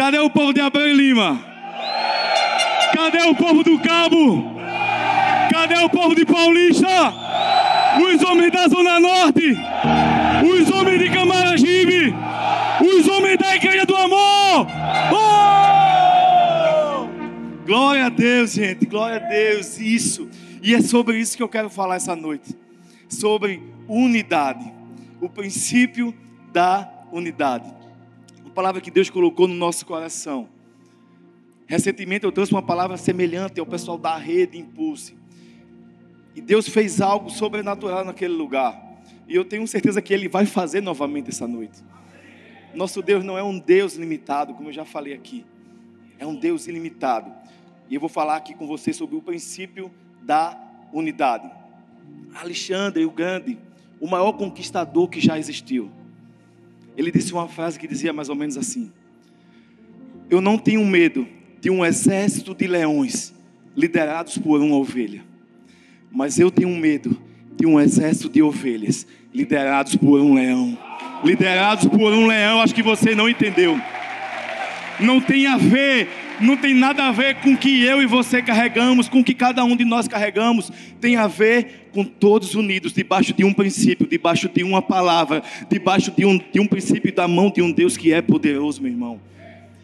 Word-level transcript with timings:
Cadê 0.00 0.18
o 0.18 0.30
povo 0.30 0.54
de 0.54 0.62
Abreu 0.62 0.88
e 0.88 0.94
Lima? 0.94 1.38
Cadê 2.94 3.20
o 3.20 3.34
povo 3.34 3.62
do 3.62 3.78
Cabo? 3.80 4.58
Cadê 5.52 5.76
o 5.76 5.90
povo 5.90 6.14
de 6.14 6.24
Paulista? 6.24 7.12
Os 8.02 8.22
homens 8.22 8.50
da 8.50 8.66
Zona 8.66 8.98
Norte? 8.98 9.54
Os 10.42 10.70
homens 10.70 11.00
de 11.00 11.10
Camaragibe? 11.10 12.14
Os 12.80 13.06
homens 13.08 13.36
da 13.36 13.54
Igreja 13.54 13.84
do 13.84 13.94
Amor? 13.94 14.66
Oh! 15.12 17.06
Glória 17.66 18.06
a 18.06 18.08
Deus, 18.08 18.54
gente, 18.54 18.86
glória 18.86 19.18
a 19.18 19.28
Deus, 19.28 19.78
isso. 19.78 20.30
E 20.62 20.74
é 20.74 20.80
sobre 20.80 21.18
isso 21.18 21.36
que 21.36 21.42
eu 21.42 21.48
quero 21.48 21.68
falar 21.68 21.96
essa 21.96 22.16
noite. 22.16 22.56
Sobre 23.06 23.62
unidade. 23.86 24.64
O 25.20 25.28
princípio 25.28 26.14
da 26.50 26.90
unidade. 27.12 27.79
Uma 28.50 28.54
palavra 28.54 28.80
que 28.80 28.90
Deus 28.90 29.08
colocou 29.08 29.46
no 29.46 29.54
nosso 29.54 29.86
coração. 29.86 30.48
Recentemente 31.68 32.24
eu 32.24 32.32
trouxe 32.32 32.50
uma 32.50 32.60
palavra 32.60 32.96
semelhante 32.96 33.60
ao 33.60 33.64
pessoal 33.64 33.96
da 33.96 34.16
rede 34.16 34.58
Impulse. 34.58 35.16
E 36.34 36.40
Deus 36.40 36.68
fez 36.68 37.00
algo 37.00 37.30
sobrenatural 37.30 38.04
naquele 38.04 38.34
lugar. 38.34 38.76
E 39.28 39.36
eu 39.36 39.44
tenho 39.44 39.64
certeza 39.68 40.02
que 40.02 40.12
Ele 40.12 40.28
vai 40.28 40.46
fazer 40.46 40.80
novamente 40.80 41.28
essa 41.30 41.46
noite. 41.46 41.80
Nosso 42.74 43.00
Deus 43.00 43.22
não 43.22 43.38
é 43.38 43.42
um 43.42 43.56
Deus 43.56 43.94
limitado, 43.94 44.52
como 44.52 44.68
eu 44.68 44.72
já 44.72 44.84
falei 44.84 45.14
aqui. 45.14 45.46
É 46.18 46.26
um 46.26 46.34
Deus 46.34 46.66
ilimitado. 46.66 47.32
E 47.88 47.94
eu 47.94 48.00
vou 48.00 48.08
falar 48.08 48.34
aqui 48.34 48.52
com 48.52 48.66
você 48.66 48.92
sobre 48.92 49.14
o 49.14 49.22
princípio 49.22 49.92
da 50.22 50.60
unidade. 50.92 51.48
Alexandre 52.34 53.04
o 53.06 53.12
Grande, 53.12 53.56
o 54.00 54.08
maior 54.08 54.32
conquistador 54.32 55.08
que 55.08 55.20
já 55.20 55.38
existiu. 55.38 55.99
Ele 56.96 57.10
disse 57.10 57.32
uma 57.32 57.48
frase 57.48 57.78
que 57.78 57.86
dizia 57.86 58.12
mais 58.12 58.28
ou 58.28 58.34
menos 58.34 58.56
assim: 58.56 58.90
Eu 60.28 60.40
não 60.40 60.58
tenho 60.58 60.84
medo 60.84 61.26
de 61.60 61.70
um 61.70 61.84
exército 61.84 62.54
de 62.54 62.66
leões 62.66 63.34
liderados 63.76 64.38
por 64.38 64.60
uma 64.60 64.76
ovelha. 64.76 65.24
Mas 66.10 66.38
eu 66.38 66.50
tenho 66.50 66.70
medo 66.70 67.16
de 67.56 67.66
um 67.66 67.78
exército 67.78 68.28
de 68.28 68.42
ovelhas 68.42 69.06
liderados 69.32 69.94
por 69.96 70.20
um 70.20 70.34
leão. 70.34 70.76
Liderados 71.22 71.86
por 71.86 72.12
um 72.12 72.26
leão, 72.26 72.60
acho 72.60 72.74
que 72.74 72.82
você 72.82 73.14
não 73.14 73.28
entendeu. 73.28 73.78
Não 74.98 75.20
tem 75.20 75.46
a 75.46 75.56
ver, 75.56 76.08
não 76.40 76.56
tem 76.56 76.74
nada 76.74 77.04
a 77.04 77.12
ver 77.12 77.36
com 77.36 77.52
o 77.52 77.56
que 77.56 77.84
eu 77.84 78.02
e 78.02 78.06
você 78.06 78.42
carregamos, 78.42 79.08
com 79.08 79.20
o 79.20 79.24
que 79.24 79.34
cada 79.34 79.64
um 79.64 79.76
de 79.76 79.84
nós 79.84 80.08
carregamos. 80.08 80.70
Tem 81.00 81.16
a 81.16 81.26
ver 81.26 81.88
com 81.92 82.04
todos 82.04 82.54
unidos, 82.54 82.92
debaixo 82.92 83.32
de 83.32 83.44
um 83.44 83.52
princípio, 83.52 84.06
debaixo 84.06 84.48
de 84.48 84.62
uma 84.62 84.80
palavra, 84.80 85.42
debaixo 85.68 86.10
de 86.10 86.24
um, 86.24 86.38
de 86.38 86.60
um 86.60 86.66
princípio 86.66 87.12
da 87.12 87.26
mão 87.28 87.50
de 87.50 87.62
um 87.62 87.70
Deus 87.70 87.96
que 87.96 88.12
é 88.12 88.22
poderoso, 88.22 88.82
meu 88.82 88.90
irmão. 88.90 89.20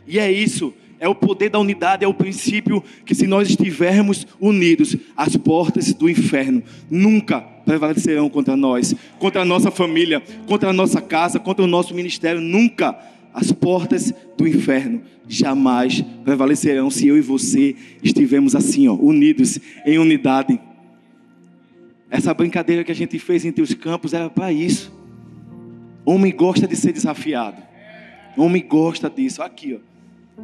E 0.06 0.18
é 0.18 0.30
isso 0.30 0.72
é 0.98 1.08
o 1.08 1.14
poder 1.14 1.50
da 1.50 1.58
unidade, 1.58 2.04
é 2.04 2.08
o 2.08 2.14
princípio 2.14 2.82
que, 3.04 3.14
se 3.14 3.26
nós 3.26 3.48
estivermos 3.48 4.26
unidos, 4.40 4.96
as 5.16 5.36
portas 5.36 5.92
do 5.92 6.08
inferno 6.08 6.62
nunca 6.90 7.40
prevalecerão 7.40 8.28
contra 8.28 8.56
nós, 8.56 8.94
contra 9.18 9.42
a 9.42 9.44
nossa 9.44 9.70
família, 9.70 10.22
contra 10.46 10.70
a 10.70 10.72
nossa 10.72 11.00
casa, 11.00 11.38
contra 11.38 11.64
o 11.64 11.68
nosso 11.68 11.94
ministério. 11.94 12.40
Nunca 12.40 12.96
as 13.36 13.52
portas 13.52 14.14
do 14.34 14.48
inferno 14.48 15.02
jamais 15.28 16.02
prevalecerão 16.24 16.88
se 16.88 17.06
eu 17.06 17.18
e 17.18 17.20
você 17.20 17.76
estivermos 18.02 18.56
assim, 18.56 18.88
ó, 18.88 18.94
unidos 18.94 19.60
em 19.84 19.98
unidade. 19.98 20.58
Essa 22.10 22.32
brincadeira 22.32 22.82
que 22.82 22.90
a 22.90 22.94
gente 22.94 23.18
fez 23.18 23.44
entre 23.44 23.60
os 23.60 23.74
campos 23.74 24.14
era 24.14 24.30
para 24.30 24.50
isso. 24.50 24.90
Homem 26.02 26.34
gosta 26.34 26.66
de 26.66 26.74
ser 26.74 26.92
desafiado. 26.92 27.62
Homem 28.38 28.64
gosta 28.66 29.10
disso. 29.10 29.42
Aqui, 29.42 29.78
ó. 29.78 30.42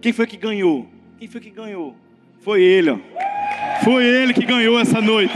Quem 0.00 0.12
foi 0.12 0.28
que 0.28 0.36
ganhou? 0.36 0.86
Quem 1.18 1.26
foi 1.26 1.40
que 1.40 1.50
ganhou? 1.50 1.96
Foi 2.40 2.62
ele, 2.62 2.90
ó. 2.90 2.98
Foi 3.82 4.04
ele 4.04 4.32
que 4.32 4.46
ganhou 4.46 4.78
essa 4.78 5.00
noite. 5.00 5.34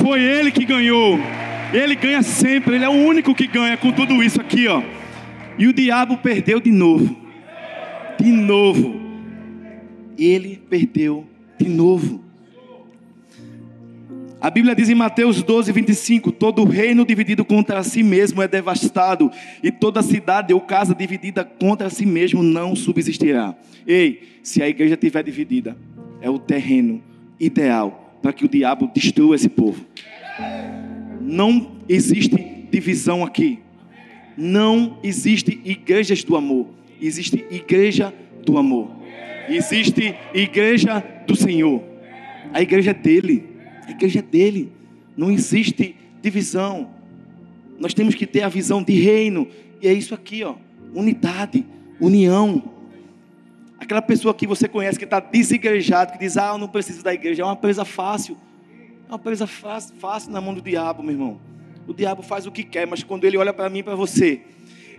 Foi 0.00 0.22
ele 0.22 0.50
que 0.50 0.64
ganhou. 0.64 1.18
Ele 1.74 1.94
ganha 1.94 2.22
sempre, 2.22 2.76
ele 2.76 2.84
é 2.86 2.88
o 2.88 2.92
único 2.92 3.34
que 3.34 3.46
ganha 3.46 3.76
com 3.76 3.92
tudo 3.92 4.22
isso 4.22 4.40
aqui, 4.40 4.66
ó. 4.68 4.82
E 5.58 5.66
o 5.66 5.72
diabo 5.72 6.18
perdeu 6.18 6.60
de 6.60 6.70
novo. 6.70 7.16
De 8.18 8.30
novo. 8.30 8.94
Ele 10.16 10.62
perdeu 10.68 11.26
de 11.58 11.68
novo. 11.68 12.24
A 14.40 14.50
Bíblia 14.50 14.74
diz 14.74 14.88
em 14.88 14.94
Mateus 14.94 15.42
12, 15.42 15.72
25: 15.72 16.30
Todo 16.30 16.64
reino 16.64 17.04
dividido 17.04 17.44
contra 17.44 17.82
si 17.82 18.04
mesmo 18.04 18.40
é 18.40 18.46
devastado, 18.46 19.30
e 19.62 19.72
toda 19.72 20.00
cidade 20.00 20.54
ou 20.54 20.60
casa 20.60 20.94
dividida 20.94 21.44
contra 21.44 21.90
si 21.90 22.06
mesmo 22.06 22.40
não 22.40 22.76
subsistirá. 22.76 23.56
Ei, 23.84 24.38
se 24.42 24.62
a 24.62 24.68
igreja 24.68 24.94
estiver 24.94 25.24
dividida, 25.24 25.76
é 26.20 26.30
o 26.30 26.38
terreno 26.38 27.02
ideal 27.40 28.16
para 28.22 28.32
que 28.32 28.44
o 28.44 28.48
diabo 28.48 28.88
destrua 28.94 29.34
esse 29.34 29.48
povo. 29.48 29.84
Não 31.20 31.72
existe 31.88 32.36
divisão 32.70 33.24
aqui. 33.24 33.58
Não 34.40 35.00
existe 35.02 35.60
igrejas 35.64 36.22
do 36.22 36.36
amor. 36.36 36.68
Existe 37.02 37.44
igreja 37.50 38.14
do 38.46 38.56
amor. 38.56 38.88
Existe 39.48 40.14
igreja 40.32 41.04
do 41.26 41.34
Senhor. 41.34 41.82
A 42.52 42.62
igreja 42.62 42.94
dele. 42.94 43.48
A 43.84 43.90
igreja 43.90 44.22
dele. 44.22 44.70
Não 45.16 45.28
existe 45.28 45.96
divisão. 46.22 46.88
Nós 47.80 47.92
temos 47.92 48.14
que 48.14 48.28
ter 48.28 48.42
a 48.42 48.48
visão 48.48 48.80
de 48.80 48.92
reino. 48.92 49.48
E 49.82 49.88
é 49.88 49.92
isso 49.92 50.14
aqui, 50.14 50.44
ó. 50.44 50.54
Unidade, 50.94 51.66
união. 52.00 52.62
Aquela 53.80 54.00
pessoa 54.00 54.32
que 54.32 54.46
você 54.46 54.68
conhece 54.68 55.00
que 55.00 55.04
está 55.04 55.18
desigrejado, 55.18 56.12
que 56.12 56.18
diz, 56.20 56.36
ah, 56.36 56.52
eu 56.52 56.58
não 56.58 56.68
preciso 56.68 57.02
da 57.02 57.12
igreja. 57.12 57.42
É 57.42 57.44
uma 57.44 57.56
presa 57.56 57.84
fácil. 57.84 58.36
É 59.08 59.10
uma 59.10 59.18
presa 59.18 59.48
fácil, 59.48 59.96
fácil 59.96 60.30
na 60.30 60.40
mão 60.40 60.54
do 60.54 60.62
diabo, 60.62 61.02
meu 61.02 61.12
irmão. 61.12 61.40
O 61.88 61.94
diabo 61.94 62.22
faz 62.22 62.46
o 62.46 62.52
que 62.52 62.62
quer, 62.62 62.86
mas 62.86 63.02
quando 63.02 63.24
ele 63.24 63.38
olha 63.38 63.50
para 63.50 63.70
mim 63.70 63.78
e 63.78 63.82
para 63.82 63.94
você, 63.94 64.42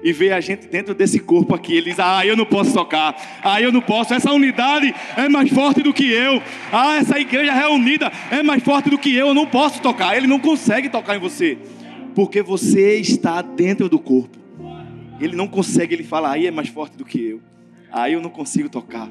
e 0.04 0.12
vê 0.12 0.32
a 0.32 0.42
gente 0.42 0.68
dentro 0.68 0.96
desse 0.96 1.20
corpo 1.20 1.54
aqui. 1.54 1.76
Ele 1.76 1.92
diz: 1.92 2.00
Ah, 2.00 2.26
eu 2.26 2.36
não 2.36 2.48
posso 2.48 2.74
tocar. 2.74 3.16
Ah, 3.44 3.62
eu 3.62 3.72
não 3.72 3.80
posso. 3.80 4.12
Essa 4.12 4.34
unidade 4.34 4.94
é 5.16 5.30
mais 5.30 5.52
forte 5.52 5.84
do 5.84 5.94
que 5.94 6.10
eu. 6.10 6.42
Ah, 6.72 6.96
essa 6.96 7.20
igreja 7.20 7.54
reunida 7.54 8.12
é 8.32 8.42
mais 8.42 8.64
forte 8.64 8.90
do 8.90 8.98
que 8.98 9.14
eu. 9.14 9.28
Eu 9.28 9.34
não 9.36 9.46
posso 9.46 9.80
tocar. 9.82 10.18
Ele 10.18 10.26
não 10.26 10.40
consegue 10.40 10.90
tocar 10.90 11.16
em 11.16 11.20
você, 11.20 11.60
porque 12.16 12.42
você 12.42 12.98
está 12.98 13.42
dentro 13.44 13.88
do 13.88 14.00
corpo. 14.00 14.40
Ele 15.20 15.36
não 15.36 15.48
consegue. 15.48 15.94
Ele 15.94 16.04
fala: 16.04 16.32
Aí 16.32 16.48
é 16.48 16.52
mais 16.52 16.70
forte 16.70 16.98
do 16.98 17.06
que 17.06 17.22
eu. 17.22 17.42
Aí 17.92 18.14
eu 18.14 18.22
não 18.22 18.32
consigo 18.32 18.68
tocar. 18.68 19.08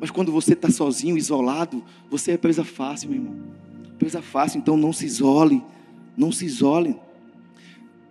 Mas 0.00 0.10
quando 0.10 0.32
você 0.32 0.54
está 0.54 0.70
sozinho, 0.70 1.18
isolado, 1.18 1.84
você 2.08 2.32
é 2.32 2.36
presa 2.38 2.64
fácil, 2.64 3.10
meu 3.10 3.18
irmão. 3.18 3.36
Presa 3.98 4.22
fácil. 4.22 4.58
Então 4.58 4.74
não 4.74 4.92
se 4.92 5.04
isole. 5.04 5.62
Não 6.18 6.32
se 6.32 6.44
isole. 6.44 6.96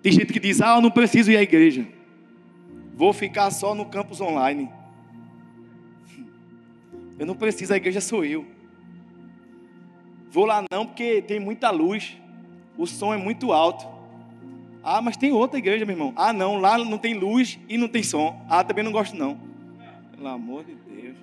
Tem 0.02 0.14
gente 0.14 0.32
que 0.32 0.40
diz: 0.40 0.62
Ah, 0.62 0.78
eu 0.78 0.82
não 0.82 0.90
preciso 0.90 1.30
ir 1.30 1.36
à 1.36 1.42
igreja. 1.42 1.86
Vou 2.96 3.12
ficar 3.12 3.52
só 3.52 3.76
no 3.76 3.86
campus 3.86 4.22
online. 4.22 4.72
Eu 7.20 7.26
não 7.26 7.36
preciso, 7.36 7.74
a 7.74 7.78
igreja 7.78 8.00
sou 8.00 8.24
eu. 8.24 8.46
Vou 10.32 10.46
lá 10.46 10.64
não, 10.72 10.86
porque 10.86 11.22
tem 11.22 11.38
muita 11.38 11.70
luz. 11.70 12.18
O 12.78 12.88
som 12.88 13.14
é 13.14 13.18
muito 13.18 13.52
alto. 13.52 13.86
Ah, 14.82 15.02
mas 15.02 15.18
tem 15.18 15.34
outra 15.34 15.60
igreja, 15.60 15.84
meu 15.84 15.94
irmão. 15.94 16.14
Ah, 16.16 16.32
não, 16.32 16.58
lá 16.58 16.78
não 16.78 16.98
tem 16.98 17.14
luz 17.14 17.60
e 17.68 17.78
não 17.78 17.90
tem 17.90 18.04
som. 18.04 18.42
Ah, 18.48 18.64
também 18.64 18.86
não 18.86 18.92
gosto 18.92 19.18
não. 19.18 19.38
Pelo 20.16 20.28
amor 20.28 20.64
de 20.64 20.76
Deus. 20.76 21.18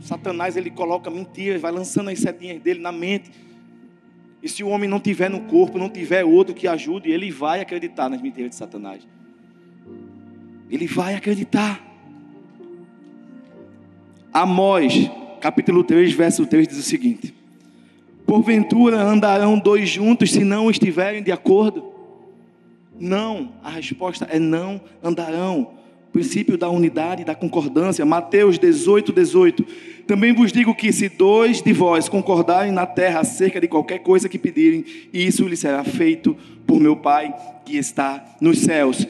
Satanás 0.00 0.56
ele 0.56 0.70
coloca 0.70 1.08
mentiras, 1.08 1.60
vai 1.60 1.70
lançando 1.70 2.10
as 2.10 2.18
setinhas 2.18 2.60
dele 2.60 2.80
na 2.80 2.90
mente 2.90 3.30
e 4.42 4.48
se 4.48 4.64
o 4.64 4.68
homem 4.68 4.88
não 4.88 4.98
tiver 4.98 5.30
no 5.30 5.42
corpo, 5.42 5.78
não 5.78 5.88
tiver 5.88 6.24
outro 6.24 6.52
que 6.52 6.66
ajude, 6.66 7.10
ele 7.10 7.30
vai 7.30 7.60
acreditar 7.60 8.08
nas 8.08 8.20
mentiras 8.20 8.50
de 8.50 8.56
Satanás. 8.56 9.06
Ele 10.68 10.86
vai 10.86 11.14
acreditar. 11.14 11.80
Amós, 14.32 15.08
capítulo 15.40 15.84
3, 15.84 16.12
verso 16.14 16.44
3 16.44 16.66
diz 16.66 16.78
o 16.78 16.82
seguinte: 16.82 17.32
Porventura 18.26 19.00
andarão 19.00 19.58
dois 19.58 19.88
juntos 19.88 20.32
se 20.32 20.42
não 20.42 20.68
estiverem 20.68 21.22
de 21.22 21.30
acordo? 21.30 21.92
Não, 22.98 23.52
a 23.62 23.70
resposta 23.70 24.26
é 24.30 24.38
não 24.38 24.80
andarão 25.02 25.74
princípio 26.12 26.58
da 26.58 26.68
unidade 26.68 27.24
da 27.24 27.34
concordância. 27.34 28.04
Mateus 28.04 28.58
18, 28.58 29.12
18. 29.12 29.66
Também 30.06 30.34
vos 30.34 30.52
digo 30.52 30.74
que 30.74 30.92
se 30.92 31.08
dois 31.08 31.62
de 31.62 31.72
vós 31.72 32.08
concordarem 32.08 32.70
na 32.70 32.84
terra 32.84 33.20
acerca 33.20 33.60
de 33.60 33.66
qualquer 33.66 34.00
coisa 34.00 34.28
que 34.28 34.38
pedirem, 34.38 34.84
isso 35.12 35.48
lhe 35.48 35.56
será 35.56 35.82
feito 35.82 36.36
por 36.66 36.78
meu 36.78 36.94
Pai 36.94 37.34
que 37.64 37.76
está 37.76 38.22
nos 38.40 38.58
céus. 38.58 39.06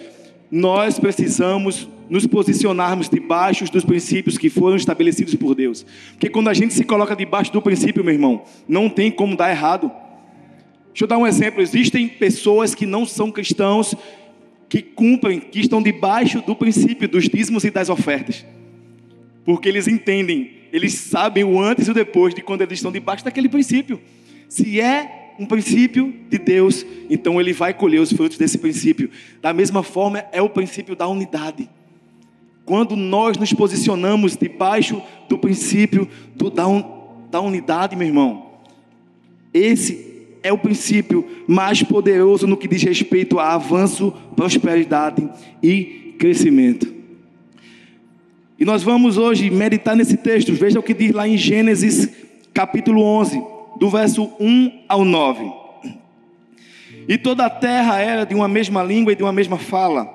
Nós 0.51 0.99
precisamos 0.99 1.89
nos 2.09 2.27
posicionarmos 2.27 3.09
debaixo 3.09 3.65
dos 3.73 3.85
princípios 3.85 4.37
que 4.37 4.51
foram 4.51 4.77
estabelecidos 4.77 5.35
por 5.35 5.55
Deus. 5.55 5.85
Porque 6.13 6.29
quando 6.29 6.49
a 6.49 6.55
gente 6.55 6.75
se 6.75 6.85
coloca 6.85 7.17
debaixo 7.17 7.53
do 7.53 7.63
princípio, 7.63 8.05
meu 8.05 8.13
irmão, 8.13 8.43
não 8.69 8.89
tem 8.89 9.11
como 9.11 9.35
dar 9.35 9.51
errado. 9.51 9.91
Deixa 10.89 11.05
eu 11.05 11.09
dar 11.09 11.17
um 11.17 11.27
exemplo. 11.27 11.63
Existem 11.63 12.07
pessoas 12.07 12.75
que 12.75 12.85
não 12.85 13.07
são 13.07 13.31
cristãos 13.31 13.95
que 14.73 14.81
cumprem, 14.81 15.39
que 15.39 15.61
estão 15.61 15.83
debaixo 15.83 16.41
do 16.41 16.57
princípio 16.57 17.07
dos 17.07 17.29
dízimos 17.29 17.63
e 17.63 17.71
das 17.71 17.91
ofertas. 17.91 18.43
Porque 19.45 19.69
eles 19.69 19.87
entendem, 19.87 20.51
eles 20.73 20.95
sabem 20.95 21.45
o 21.45 21.61
antes 21.61 21.89
e 21.89 21.91
o 21.91 21.95
depois 21.95 22.35
de 22.35 22.41
quando 22.41 22.63
eles 22.63 22.79
estão 22.79 22.91
debaixo 22.91 23.23
daquele 23.23 23.51
princípio. 23.51 24.01
Se 24.49 24.81
é 24.81 25.35
um 25.39 25.45
princípio 25.45 26.15
de 26.27 26.39
Deus, 26.39 26.87
então 27.11 27.39
ele 27.39 27.53
vai 27.53 27.75
colher 27.75 28.01
os 28.01 28.15
frutos 28.15 28.39
desse 28.39 28.57
princípio. 28.57 29.11
Da 29.43 29.53
mesma 29.53 29.83
forma, 29.83 30.25
é 30.33 30.41
o 30.41 30.49
princípio 30.49 30.97
da 30.97 31.07
unidade. 31.07 31.69
Quando 32.65 32.97
nós 32.97 33.37
nos 33.37 33.53
posicionamos 33.53 34.39
debaixo 34.39 35.03
do 35.29 35.37
princípio 35.37 36.09
do, 36.35 36.49
da, 36.49 36.67
un, 36.67 36.83
da 37.31 37.43
unidade, 37.43 37.95
meu 37.95 38.09
irmão, 38.09 38.53
esse 39.53 40.12
é 40.43 40.53
o 40.53 40.59
princípio 40.59 41.27
mais 41.47 41.83
poderoso 41.83 42.47
no 42.47 42.57
que 42.57 42.69
diz 42.69 42.83
respeito 42.83 43.39
a 43.39 43.55
avanço, 43.55 44.13
prosperidade 44.35 45.29
e 45.63 46.15
crescimento. 46.19 46.93
E 48.59 48.65
nós 48.65 48.83
vamos 48.83 49.19
hoje 49.19 49.51
meditar 49.51 49.97
nesse 49.97 50.17
texto. 50.17 50.53
Veja 50.53 50.79
o 50.79 50.83
que 50.83 50.95
diz 50.95 51.13
lá 51.13 51.27
em 51.27 51.37
Gênesis 51.37 52.09
capítulo 52.55 53.03
11, 53.03 53.43
do 53.79 53.91
verso 53.91 54.31
1 54.39 54.85
ao 54.89 55.05
9. 55.05 55.53
E 57.09 57.19
toda 57.19 57.47
a 57.47 57.51
terra 57.51 57.99
era 57.99 58.25
de 58.25 58.35
uma 58.35 58.47
mesma 58.47 58.83
língua 58.83 59.13
e 59.13 59.17
de 59.17 59.23
uma 59.23 59.33
mesma 59.33 59.59
fala. 59.59 60.09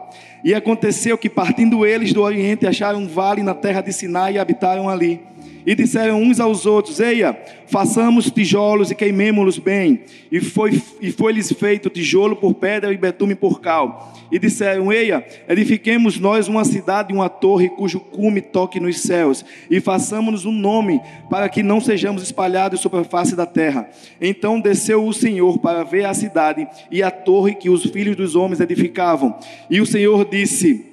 E 0.44 0.54
aconteceu 0.54 1.18
que, 1.18 1.30
partindo 1.30 1.86
eles 1.86 2.14
do 2.14 2.22
Oriente, 2.22 2.66
acharam 2.66 3.00
um 3.00 3.08
vale 3.08 3.44
na 3.44 3.54
terra 3.54 3.82
de 3.82 3.92
Sinai 3.92 4.36
e 4.36 4.40
habitaram 4.40 4.88
ali. 4.88 5.20
E 5.68 5.76
disseram 5.76 6.24
uns 6.24 6.40
aos 6.40 6.66
outros: 6.66 7.02
Eia, 7.02 7.38
façamos 7.68 8.32
tijolos 8.32 8.90
e 8.90 8.96
queimemo-los 8.96 9.60
bem. 9.60 10.00
E 10.32 10.40
foi 10.40 10.82
e 11.02 11.12
foi-lhes 11.12 11.52
feito 11.52 11.90
tijolo 11.90 12.38
por 12.38 12.54
pedra 12.54 12.94
e 12.94 12.98
betume 12.98 13.36
por 13.36 13.60
cal. 13.60 14.14
E 14.32 14.40
disseram: 14.40 14.94
Eia, 14.94 15.28
edifiquemos 15.46 16.18
nós 16.22 16.48
uma 16.48 16.64
cidade, 16.64 17.12
uma 17.12 17.28
torre 17.28 17.68
cujo 17.68 18.00
cume 18.00 18.40
toque 18.40 18.80
nos 18.80 19.02
céus, 19.02 19.44
e 19.70 19.82
façamos-nos 19.82 20.46
um 20.46 20.54
nome 20.54 21.02
para 21.30 21.50
que 21.50 21.62
não 21.62 21.82
sejamos 21.82 22.24
espalhados 22.24 22.80
sobre 22.80 23.02
a 23.02 23.04
face 23.04 23.36
da 23.36 23.46
terra. 23.46 23.90
Então 24.22 24.62
desceu 24.62 25.06
o 25.06 25.12
Senhor 25.12 25.60
para 25.60 25.84
ver 25.84 26.06
a 26.06 26.14
cidade 26.14 26.66
e 26.90 27.04
a 27.04 27.12
torre 27.12 27.54
que 27.54 27.70
os 27.70 27.84
filhos 27.84 28.16
dos 28.16 28.38
homens 28.38 28.62
edificavam. 28.62 29.38
E 29.70 29.82
o 29.82 29.86
Senhor 29.86 30.24
disse: 30.24 30.86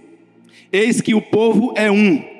Eis 0.72 1.00
que 1.00 1.14
o 1.14 1.22
povo 1.22 1.72
é 1.76 1.88
um 1.88 2.33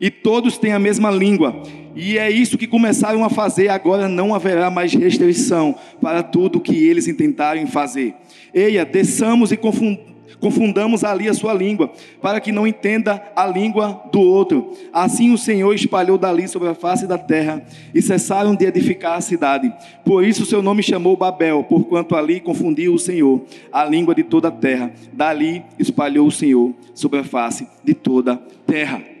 e 0.00 0.10
todos 0.10 0.58
têm 0.58 0.72
a 0.72 0.78
mesma 0.78 1.10
língua. 1.10 1.62
E 1.94 2.18
é 2.18 2.30
isso 2.30 2.58
que 2.58 2.66
começaram 2.66 3.24
a 3.24 3.30
fazer, 3.30 3.68
agora 3.68 4.08
não 4.08 4.34
haverá 4.34 4.70
mais 4.70 4.92
restrição 4.92 5.74
para 6.00 6.22
tudo 6.22 6.60
que 6.60 6.76
eles 6.86 7.08
intentarem 7.08 7.66
fazer. 7.66 8.14
Eia, 8.52 8.84
desçamos 8.84 9.50
e 9.50 9.58
confundamos 10.38 11.02
ali 11.02 11.26
a 11.26 11.32
sua 11.32 11.54
língua, 11.54 11.90
para 12.20 12.38
que 12.38 12.52
não 12.52 12.66
entenda 12.66 13.22
a 13.34 13.46
língua 13.46 14.02
do 14.12 14.20
outro. 14.20 14.72
Assim 14.92 15.32
o 15.32 15.38
Senhor 15.38 15.72
espalhou 15.72 16.18
dali 16.18 16.46
sobre 16.46 16.68
a 16.68 16.74
face 16.74 17.06
da 17.06 17.16
terra, 17.16 17.64
e 17.94 18.02
cessaram 18.02 18.54
de 18.54 18.66
edificar 18.66 19.16
a 19.16 19.22
cidade. 19.22 19.72
Por 20.04 20.22
isso 20.22 20.44
seu 20.44 20.60
nome 20.60 20.82
chamou 20.82 21.16
Babel, 21.16 21.64
porquanto 21.64 22.14
ali 22.14 22.40
confundiu 22.40 22.92
o 22.92 22.98
Senhor 22.98 23.42
a 23.72 23.86
língua 23.86 24.14
de 24.14 24.22
toda 24.22 24.48
a 24.48 24.52
terra. 24.52 24.92
Dali 25.14 25.64
espalhou 25.78 26.26
o 26.26 26.32
Senhor 26.32 26.74
sobre 26.94 27.20
a 27.20 27.24
face 27.24 27.66
de 27.82 27.94
toda 27.94 28.34
a 28.34 28.38
terra. 28.66 29.15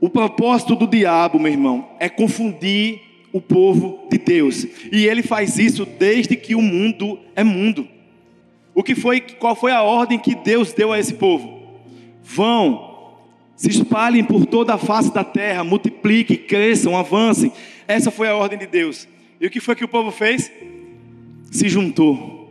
O 0.00 0.08
propósito 0.08 0.74
do 0.74 0.86
diabo, 0.86 1.38
meu 1.38 1.52
irmão, 1.52 1.90
é 1.98 2.08
confundir 2.08 3.00
o 3.32 3.40
povo 3.40 4.06
de 4.10 4.18
Deus. 4.18 4.66
E 4.90 5.06
ele 5.06 5.22
faz 5.22 5.58
isso 5.58 5.84
desde 5.84 6.36
que 6.36 6.54
o 6.54 6.62
mundo 6.62 7.18
é 7.36 7.44
mundo. 7.44 7.86
O 8.74 8.82
que 8.82 8.94
foi, 8.94 9.20
qual 9.20 9.54
foi 9.54 9.72
a 9.72 9.82
ordem 9.82 10.18
que 10.18 10.34
Deus 10.34 10.72
deu 10.72 10.92
a 10.92 10.98
esse 10.98 11.14
povo? 11.14 11.60
Vão, 12.22 13.14
se 13.54 13.68
espalhem 13.68 14.24
por 14.24 14.46
toda 14.46 14.74
a 14.74 14.78
face 14.78 15.12
da 15.12 15.22
terra, 15.22 15.62
multipliquem, 15.62 16.36
cresçam, 16.36 16.96
avancem. 16.96 17.52
Essa 17.86 18.10
foi 18.10 18.28
a 18.28 18.34
ordem 18.34 18.58
de 18.58 18.66
Deus. 18.66 19.06
E 19.38 19.46
o 19.46 19.50
que 19.50 19.60
foi 19.60 19.74
que 19.74 19.84
o 19.84 19.88
povo 19.88 20.10
fez? 20.10 20.50
Se 21.50 21.68
juntou. 21.68 22.48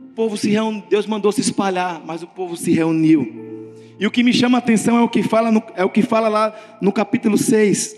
O 0.00 0.14
povo 0.14 0.36
se 0.36 0.48
reuniu, 0.50 0.82
Deus 0.88 1.06
mandou 1.06 1.30
se 1.30 1.40
espalhar, 1.40 2.02
mas 2.06 2.22
o 2.22 2.26
povo 2.26 2.56
se 2.56 2.72
reuniu. 2.72 3.51
E 4.02 4.06
o 4.06 4.10
que 4.10 4.24
me 4.24 4.32
chama 4.32 4.58
a 4.58 4.60
atenção 4.60 4.98
é 4.98 5.00
o 5.00 5.08
que 5.08 5.22
fala, 5.22 5.52
no, 5.52 5.62
é 5.76 5.84
o 5.84 5.88
que 5.88 6.02
fala 6.02 6.26
lá 6.26 6.52
no 6.80 6.90
capítulo 6.90 7.38
6. 7.38 7.96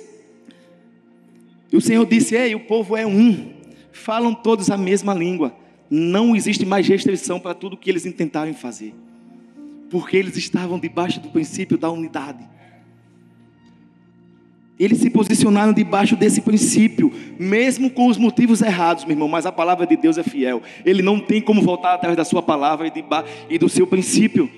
E 1.73 1.77
o 1.79 1.81
Senhor 1.81 2.05
disse: 2.05 2.37
Ei, 2.37 2.55
o 2.55 2.61
povo 2.61 2.95
é 2.95 3.07
um, 3.07 3.55
falam 3.91 4.35
todos 4.35 4.69
a 4.69 4.77
mesma 4.77 5.15
língua. 5.15 5.57
Não 5.89 6.37
existe 6.37 6.67
mais 6.67 6.87
restrição 6.87 7.41
para 7.41 7.55
tudo 7.55 7.75
que 7.75 7.89
eles 7.89 8.05
intentaram 8.05 8.53
fazer, 8.53 8.93
porque 9.89 10.19
eles 10.19 10.37
estavam 10.37 10.79
debaixo 10.79 11.21
do 11.21 11.31
princípio 11.31 11.79
da 11.79 11.91
unidade. 11.91 12.47
Eles 14.79 14.99
se 14.99 15.09
posicionaram 15.09 15.73
debaixo 15.73 16.17
desse 16.17 16.43
princípio, 16.43 17.11
mesmo 17.39 17.89
com 17.89 18.09
os 18.09 18.19
motivos 18.19 18.61
errados, 18.61 19.07
meu 19.07 19.15
irmão. 19.15 19.29
Mas 19.29 19.47
a 19.47 19.53
palavra 19.53 19.87
de 19.87 19.97
Deus 19.97 20.19
é 20.19 20.23
fiel. 20.23 20.63
Ele 20.85 21.01
não 21.01 21.19
tem 21.19 21.41
como 21.41 21.63
voltar 21.63 21.95
atrás 21.95 22.15
da 22.15 22.27
sua 22.27 22.43
palavra 22.43 22.93
e 23.49 23.59
do 23.59 23.71
seu 23.71 23.87
princípio 23.87 24.51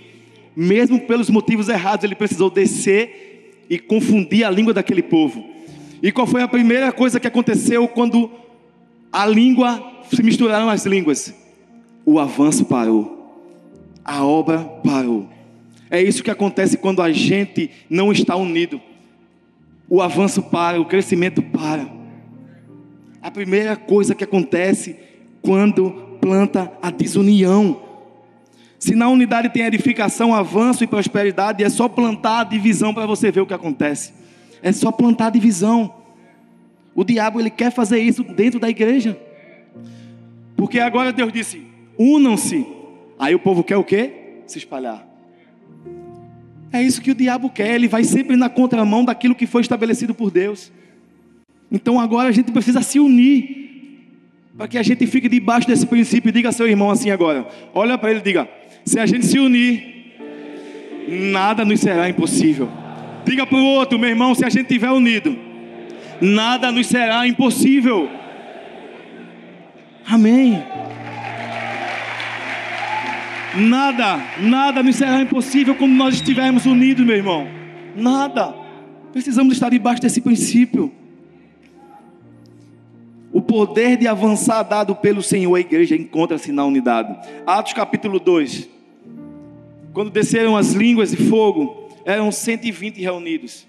mesmo 0.56 0.98
pelos 1.00 1.28
motivos 1.28 1.68
errados, 1.68 2.04
ele 2.04 2.14
precisou 2.14 2.48
descer 2.48 3.64
e 3.68 3.78
confundir 3.78 4.44
a 4.44 4.50
língua 4.50 4.72
daquele 4.72 5.02
povo. 5.02 5.44
E 6.02 6.10
qual 6.10 6.26
foi 6.26 6.40
a 6.40 6.48
primeira 6.48 6.90
coisa 6.92 7.20
que 7.20 7.26
aconteceu 7.26 7.86
quando 7.86 8.30
a 9.12 9.26
língua 9.26 10.02
se 10.10 10.22
misturaram 10.22 10.70
as 10.70 10.86
línguas? 10.86 11.34
O 12.04 12.18
avanço 12.18 12.64
parou. 12.64 13.16
A 14.04 14.24
obra 14.24 14.58
parou. 14.58 15.28
É 15.90 16.02
isso 16.02 16.22
que 16.22 16.30
acontece 16.30 16.76
quando 16.76 17.02
a 17.02 17.12
gente 17.12 17.70
não 17.90 18.10
está 18.10 18.34
unido. 18.36 18.80
O 19.88 20.00
avanço 20.00 20.42
para, 20.42 20.80
o 20.80 20.84
crescimento 20.84 21.42
para. 21.42 21.88
A 23.20 23.30
primeira 23.30 23.76
coisa 23.76 24.14
que 24.14 24.24
acontece 24.24 24.96
quando 25.42 25.90
planta 26.20 26.72
a 26.80 26.90
desunião. 26.90 27.82
Se 28.78 28.94
na 28.94 29.08
unidade 29.08 29.48
tem 29.48 29.62
edificação, 29.62 30.34
avanço 30.34 30.84
e 30.84 30.86
prosperidade, 30.86 31.64
é 31.64 31.68
só 31.68 31.88
plantar 31.88 32.40
a 32.40 32.44
divisão 32.44 32.92
para 32.92 33.06
você 33.06 33.30
ver 33.30 33.40
o 33.40 33.46
que 33.46 33.54
acontece. 33.54 34.12
É 34.62 34.72
só 34.72 34.92
plantar 34.92 35.28
a 35.28 35.30
divisão. 35.30 35.94
O 36.94 37.04
diabo 37.04 37.40
ele 37.40 37.50
quer 37.50 37.70
fazer 37.70 37.98
isso 38.00 38.22
dentro 38.22 38.58
da 38.60 38.68
igreja. 38.68 39.18
Porque 40.56 40.78
agora 40.78 41.12
Deus 41.12 41.32
disse: 41.32 41.62
unam-se. 41.98 42.66
Aí 43.18 43.34
o 43.34 43.38
povo 43.38 43.64
quer 43.64 43.76
o 43.76 43.84
quê? 43.84 44.42
Se 44.46 44.58
espalhar. 44.58 45.06
É 46.72 46.82
isso 46.82 47.00
que 47.00 47.10
o 47.10 47.14
diabo 47.14 47.48
quer, 47.48 47.74
ele 47.74 47.88
vai 47.88 48.04
sempre 48.04 48.36
na 48.36 48.48
contramão 48.48 49.04
daquilo 49.04 49.34
que 49.34 49.46
foi 49.46 49.62
estabelecido 49.62 50.14
por 50.14 50.30
Deus. 50.30 50.70
Então 51.70 51.98
agora 51.98 52.28
a 52.28 52.32
gente 52.32 52.52
precisa 52.52 52.82
se 52.82 53.00
unir, 53.00 54.10
para 54.56 54.68
que 54.68 54.78
a 54.78 54.82
gente 54.82 55.06
fique 55.06 55.28
debaixo 55.28 55.66
desse 55.66 55.86
princípio. 55.86 56.32
Diga 56.32 56.48
ao 56.48 56.52
seu 56.52 56.68
irmão 56.68 56.90
assim 56.90 57.10
agora: 57.10 57.46
olha 57.74 57.96
para 57.96 58.10
ele 58.10 58.20
e 58.20 58.22
diga: 58.22 58.48
se 58.86 59.00
a 59.00 59.04
gente 59.04 59.26
se 59.26 59.36
unir, 59.40 60.14
nada 61.08 61.64
nos 61.64 61.80
será 61.80 62.08
impossível. 62.08 62.70
Diga 63.24 63.44
para 63.44 63.58
o 63.58 63.64
outro, 63.64 63.98
meu 63.98 64.08
irmão, 64.08 64.32
se 64.32 64.44
a 64.44 64.48
gente 64.48 64.62
estiver 64.62 64.90
unido, 64.92 65.36
nada 66.20 66.70
nos 66.70 66.86
será 66.86 67.26
impossível. 67.26 68.08
Amém. 70.08 70.62
Nada, 73.56 74.20
nada 74.38 74.82
nos 74.84 74.94
será 74.94 75.20
impossível 75.20 75.74
quando 75.74 75.92
nós 75.92 76.14
estivermos 76.14 76.64
unidos, 76.64 77.04
meu 77.04 77.16
irmão. 77.16 77.48
Nada. 77.96 78.54
Precisamos 79.12 79.54
estar 79.54 79.68
debaixo 79.68 80.00
desse 80.00 80.20
princípio. 80.20 80.92
O 83.32 83.42
poder 83.42 83.96
de 83.96 84.06
avançar 84.06 84.62
dado 84.62 84.94
pelo 84.94 85.22
Senhor, 85.22 85.56
a 85.56 85.60
igreja 85.60 85.96
encontra-se 85.96 86.52
na 86.52 86.64
unidade. 86.64 87.16
Atos 87.44 87.72
capítulo 87.72 88.20
2. 88.20 88.75
Quando 89.96 90.10
desceram 90.10 90.58
as 90.58 90.74
línguas 90.74 91.12
de 91.12 91.16
fogo, 91.16 91.88
eram 92.04 92.30
120 92.30 93.00
reunidos. 93.00 93.66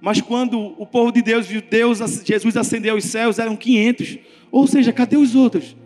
Mas 0.00 0.18
quando 0.18 0.58
o 0.58 0.86
povo 0.86 1.12
de 1.12 1.20
Deus 1.20 1.46
viu 1.46 1.60
Deus, 1.60 1.98
Jesus 2.24 2.56
ascendeu 2.56 2.94
aos 2.94 3.04
céus, 3.04 3.38
eram 3.38 3.54
500. 3.54 4.16
Ou 4.50 4.66
seja, 4.66 4.94
cadê 4.94 5.18
os 5.18 5.34
outros? 5.34 5.76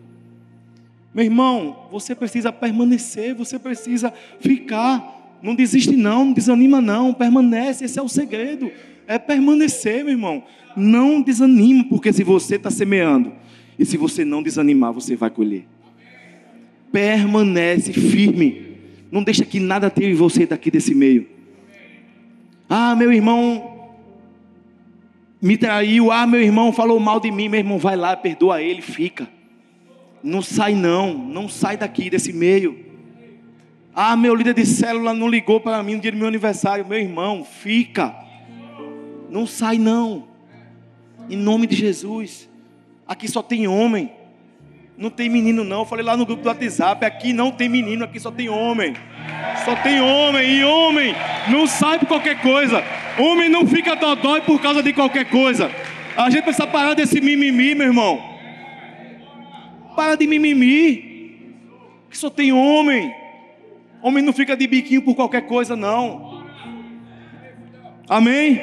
Meu 1.12 1.24
irmão, 1.24 1.88
você 1.90 2.14
precisa 2.14 2.52
permanecer, 2.52 3.34
você 3.34 3.58
precisa 3.58 4.14
ficar. 4.38 5.40
Não 5.42 5.52
desiste 5.52 5.96
não, 5.96 6.26
não 6.26 6.32
desanima 6.32 6.80
não, 6.80 7.12
permanece, 7.12 7.84
esse 7.84 7.98
é 7.98 8.02
o 8.02 8.08
segredo. 8.08 8.70
É 9.08 9.18
permanecer, 9.18 10.04
meu 10.04 10.12
irmão. 10.12 10.44
Não 10.76 11.20
desanima, 11.20 11.82
porque 11.88 12.12
se 12.12 12.22
você 12.22 12.54
está 12.54 12.70
semeando, 12.70 13.32
e 13.76 13.84
se 13.84 13.96
você 13.96 14.24
não 14.24 14.44
desanimar, 14.44 14.92
você 14.92 15.16
vai 15.16 15.28
colher. 15.28 15.66
Permanece 16.92 17.92
firme. 17.92 18.70
Não 19.12 19.22
deixa 19.22 19.44
que 19.44 19.60
nada 19.60 19.90
tire 19.90 20.14
você 20.14 20.46
daqui 20.46 20.70
desse 20.70 20.94
meio. 20.94 21.28
Ah, 22.66 22.96
meu 22.96 23.12
irmão 23.12 23.90
me 25.38 25.58
traiu. 25.58 26.10
Ah, 26.10 26.26
meu 26.26 26.40
irmão 26.40 26.72
falou 26.72 26.98
mal 26.98 27.20
de 27.20 27.30
mim. 27.30 27.46
Meu 27.46 27.60
irmão, 27.60 27.76
vai 27.76 27.94
lá, 27.94 28.16
perdoa 28.16 28.62
ele, 28.62 28.80
fica. 28.80 29.28
Não 30.22 30.40
sai 30.40 30.74
não, 30.74 31.12
não 31.12 31.46
sai 31.46 31.76
daqui 31.76 32.08
desse 32.08 32.32
meio. 32.32 32.86
Ah, 33.94 34.16
meu 34.16 34.34
líder 34.34 34.54
de 34.54 34.64
célula 34.64 35.12
não 35.12 35.28
ligou 35.28 35.60
para 35.60 35.82
mim 35.82 35.96
no 35.96 36.00
dia 36.00 36.10
do 36.10 36.16
meu 36.16 36.28
aniversário. 36.28 36.86
Meu 36.88 36.98
irmão, 36.98 37.44
fica. 37.44 38.16
Não 39.28 39.46
sai 39.46 39.76
não. 39.76 40.26
Em 41.28 41.36
nome 41.36 41.66
de 41.66 41.76
Jesus. 41.76 42.48
Aqui 43.06 43.28
só 43.28 43.42
tem 43.42 43.68
homem. 43.68 44.10
Não 45.02 45.10
tem 45.10 45.28
menino 45.28 45.64
não. 45.64 45.80
Eu 45.80 45.84
falei 45.84 46.04
lá 46.04 46.16
no 46.16 46.24
grupo 46.24 46.44
do 46.44 46.48
WhatsApp, 46.48 47.04
aqui 47.04 47.32
não 47.32 47.50
tem 47.50 47.68
menino, 47.68 48.04
aqui 48.04 48.20
só 48.20 48.30
tem 48.30 48.48
homem. 48.48 48.94
Só 49.64 49.74
tem 49.74 50.00
homem 50.00 50.48
e 50.48 50.62
homem 50.62 51.12
não 51.50 51.66
sai 51.66 51.98
por 51.98 52.06
qualquer 52.06 52.40
coisa. 52.40 52.84
Homem 53.18 53.48
não 53.48 53.66
fica 53.66 53.96
dodói 53.96 54.42
por 54.42 54.62
causa 54.62 54.80
de 54.80 54.92
qualquer 54.92 55.24
coisa. 55.24 55.68
A 56.16 56.30
gente 56.30 56.44
precisa 56.44 56.68
parar 56.68 56.94
desse 56.94 57.20
mimimi, 57.20 57.74
meu 57.74 57.88
irmão. 57.88 58.22
Para 59.96 60.14
de 60.14 60.24
mimimi. 60.24 61.56
Que 62.08 62.16
só 62.16 62.30
tem 62.30 62.52
homem. 62.52 63.12
Homem 64.00 64.22
não 64.22 64.32
fica 64.32 64.56
de 64.56 64.68
biquinho 64.68 65.02
por 65.02 65.16
qualquer 65.16 65.48
coisa, 65.48 65.74
não. 65.74 66.44
Amém? 68.08 68.62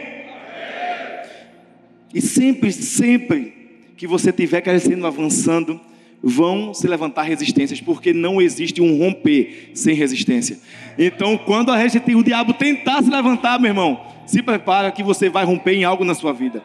E 2.13 2.22
sempre, 2.22 2.72
sempre 2.72 3.91
que 3.98 4.08
você 4.08 4.29
estiver 4.29 4.62
crescendo, 4.62 5.05
avançando, 5.05 5.81
vão 6.22 6.74
se 6.74 6.88
levantar 6.88 7.24
resistências, 7.24 7.80
porque 7.80 8.14
não 8.14 8.42
existe 8.42 8.82
um 8.82 8.98
romper 8.98 9.72
sem 9.74 9.96
resistência. 9.96 10.58
Então, 10.98 11.38
quando 11.38 11.72
a 11.72 11.78
o 11.80 12.24
diabo 12.24 12.54
tentar 12.54 13.02
se 13.02 13.10
levantar, 13.10 13.60
meu 13.60 13.70
irmão, 13.70 14.00
se 14.26 14.42
prepara 14.42 14.92
que 14.92 15.02
você 15.02 15.30
vai 15.30 15.46
romper 15.46 15.74
em 15.74 15.84
algo 15.84 16.04
na 16.04 16.14
sua 16.14 16.34
vida. 16.34 16.64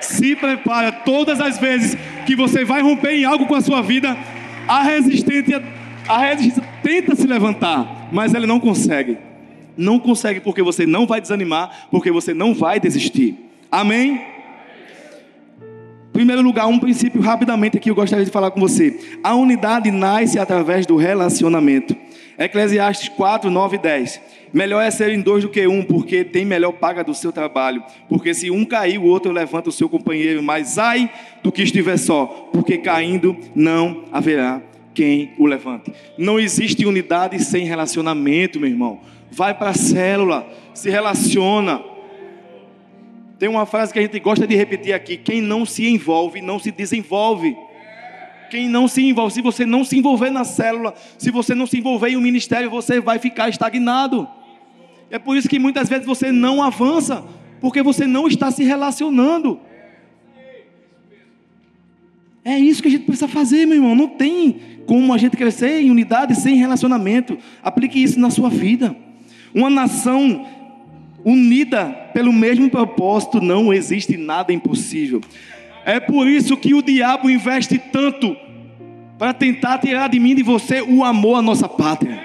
Se 0.00 0.36
prepara 0.36 0.92
todas 0.92 1.40
as 1.40 1.58
vezes 1.58 1.96
que 2.26 2.36
você 2.36 2.64
vai 2.64 2.82
romper 2.82 3.12
em 3.12 3.24
algo 3.24 3.46
com 3.46 3.54
a 3.54 3.60
sua 3.60 3.80
vida, 3.80 4.16
a 4.68 4.82
resistência, 4.82 5.62
a 6.08 6.18
resistência 6.18 6.62
tenta 6.82 7.14
se 7.14 7.26
levantar, 7.26 8.08
mas 8.12 8.34
ela 8.34 8.46
não 8.46 8.60
consegue. 8.60 9.16
Não 9.76 9.98
consegue 9.98 10.40
porque 10.40 10.62
você 10.62 10.86
não 10.86 11.06
vai 11.06 11.20
desanimar, 11.20 11.88
porque 11.90 12.10
você 12.10 12.34
não 12.34 12.54
vai 12.54 12.80
desistir. 12.80 13.36
Amém? 13.70 14.35
Primeiro 16.16 16.40
lugar, 16.40 16.66
um 16.66 16.78
princípio 16.78 17.20
rapidamente 17.20 17.76
aqui 17.76 17.90
eu 17.90 17.94
gostaria 17.94 18.24
de 18.24 18.30
falar 18.30 18.50
com 18.50 18.58
você. 18.58 18.98
A 19.22 19.34
unidade 19.34 19.90
nasce 19.90 20.38
através 20.38 20.86
do 20.86 20.96
relacionamento. 20.96 21.94
Eclesiastes 22.38 23.10
4, 23.10 23.50
9 23.50 23.76
e 23.76 23.78
10. 23.78 24.20
Melhor 24.50 24.80
é 24.80 24.90
serem 24.90 25.20
dois 25.20 25.44
do 25.44 25.50
que 25.50 25.66
um, 25.66 25.82
porque 25.82 26.24
tem 26.24 26.42
melhor 26.42 26.72
paga 26.72 27.04
do 27.04 27.12
seu 27.12 27.30
trabalho. 27.30 27.84
Porque 28.08 28.32
se 28.32 28.50
um 28.50 28.64
cair, 28.64 28.96
o 28.96 29.04
outro 29.04 29.30
levanta 29.30 29.68
o 29.68 29.72
seu 29.72 29.90
companheiro. 29.90 30.42
Mas 30.42 30.78
ai 30.78 31.10
do 31.42 31.52
que 31.52 31.62
estiver 31.62 31.98
só, 31.98 32.48
porque 32.50 32.78
caindo 32.78 33.36
não 33.54 34.04
haverá 34.10 34.62
quem 34.94 35.32
o 35.36 35.44
levante. 35.44 35.92
Não 36.16 36.40
existe 36.40 36.86
unidade 36.86 37.38
sem 37.44 37.66
relacionamento, 37.66 38.58
meu 38.58 38.70
irmão. 38.70 39.00
Vai 39.30 39.52
para 39.52 39.68
a 39.68 39.74
célula, 39.74 40.48
se 40.72 40.88
relaciona 40.88 41.82
tem 43.38 43.48
uma 43.48 43.66
frase 43.66 43.92
que 43.92 43.98
a 43.98 44.02
gente 44.02 44.18
gosta 44.18 44.46
de 44.46 44.54
repetir 44.54 44.94
aqui: 44.94 45.16
quem 45.16 45.40
não 45.40 45.66
se 45.66 45.86
envolve, 45.86 46.40
não 46.40 46.58
se 46.58 46.70
desenvolve. 46.70 47.56
Quem 48.48 48.68
não 48.68 48.86
se 48.86 49.02
envolve, 49.02 49.34
se 49.34 49.42
você 49.42 49.66
não 49.66 49.84
se 49.84 49.98
envolver 49.98 50.30
na 50.30 50.44
célula, 50.44 50.94
se 51.18 51.32
você 51.32 51.52
não 51.52 51.66
se 51.66 51.78
envolver 51.78 52.10
em 52.10 52.16
um 52.16 52.20
ministério, 52.20 52.70
você 52.70 53.00
vai 53.00 53.18
ficar 53.18 53.48
estagnado. 53.48 54.28
É 55.10 55.18
por 55.18 55.36
isso 55.36 55.48
que 55.48 55.58
muitas 55.58 55.88
vezes 55.88 56.06
você 56.06 56.30
não 56.30 56.62
avança, 56.62 57.24
porque 57.60 57.82
você 57.82 58.06
não 58.06 58.28
está 58.28 58.50
se 58.52 58.62
relacionando. 58.62 59.60
É 62.44 62.56
isso 62.56 62.80
que 62.80 62.86
a 62.86 62.90
gente 62.92 63.04
precisa 63.04 63.26
fazer, 63.26 63.66
meu 63.66 63.78
irmão. 63.78 63.96
Não 63.96 64.06
tem 64.06 64.60
como 64.86 65.12
a 65.12 65.18
gente 65.18 65.36
crescer 65.36 65.80
em 65.80 65.90
unidade 65.90 66.36
sem 66.36 66.56
relacionamento. 66.56 67.36
Aplique 67.60 68.00
isso 68.00 68.20
na 68.20 68.30
sua 68.30 68.48
vida. 68.48 68.94
Uma 69.52 69.68
nação 69.68 70.46
unida 71.26 71.86
pelo 72.14 72.32
mesmo 72.32 72.70
propósito, 72.70 73.40
não 73.40 73.74
existe 73.74 74.16
nada 74.16 74.52
impossível. 74.52 75.20
É 75.84 75.98
por 75.98 76.28
isso 76.28 76.56
que 76.56 76.72
o 76.72 76.80
diabo 76.80 77.28
investe 77.28 77.78
tanto 77.78 78.36
para 79.18 79.34
tentar 79.34 79.78
tirar 79.78 80.08
de 80.08 80.20
mim 80.20 80.30
e 80.30 80.36
de 80.36 80.42
você 80.44 80.82
o 80.82 81.02
amor 81.02 81.38
à 81.38 81.42
nossa 81.42 81.68
pátria. 81.68 82.22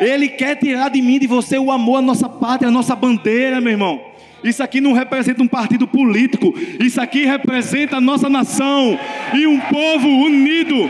Ele 0.00 0.28
quer 0.28 0.56
tirar 0.56 0.88
de 0.88 1.02
mim 1.02 1.16
e 1.16 1.20
de 1.20 1.26
você 1.26 1.58
o 1.58 1.70
amor 1.70 1.98
à 1.98 2.02
nossa 2.02 2.28
pátria, 2.28 2.68
à 2.68 2.72
nossa 2.72 2.96
bandeira, 2.96 3.60
meu 3.60 3.72
irmão. 3.72 4.00
Isso 4.42 4.62
aqui 4.62 4.80
não 4.80 4.92
representa 4.92 5.42
um 5.42 5.48
partido 5.48 5.86
político, 5.86 6.54
isso 6.80 7.00
aqui 7.00 7.24
representa 7.24 7.96
a 7.96 8.00
nossa 8.00 8.28
nação 8.28 8.98
e 9.34 9.46
um 9.46 9.60
povo 9.60 10.08
unido 10.08 10.88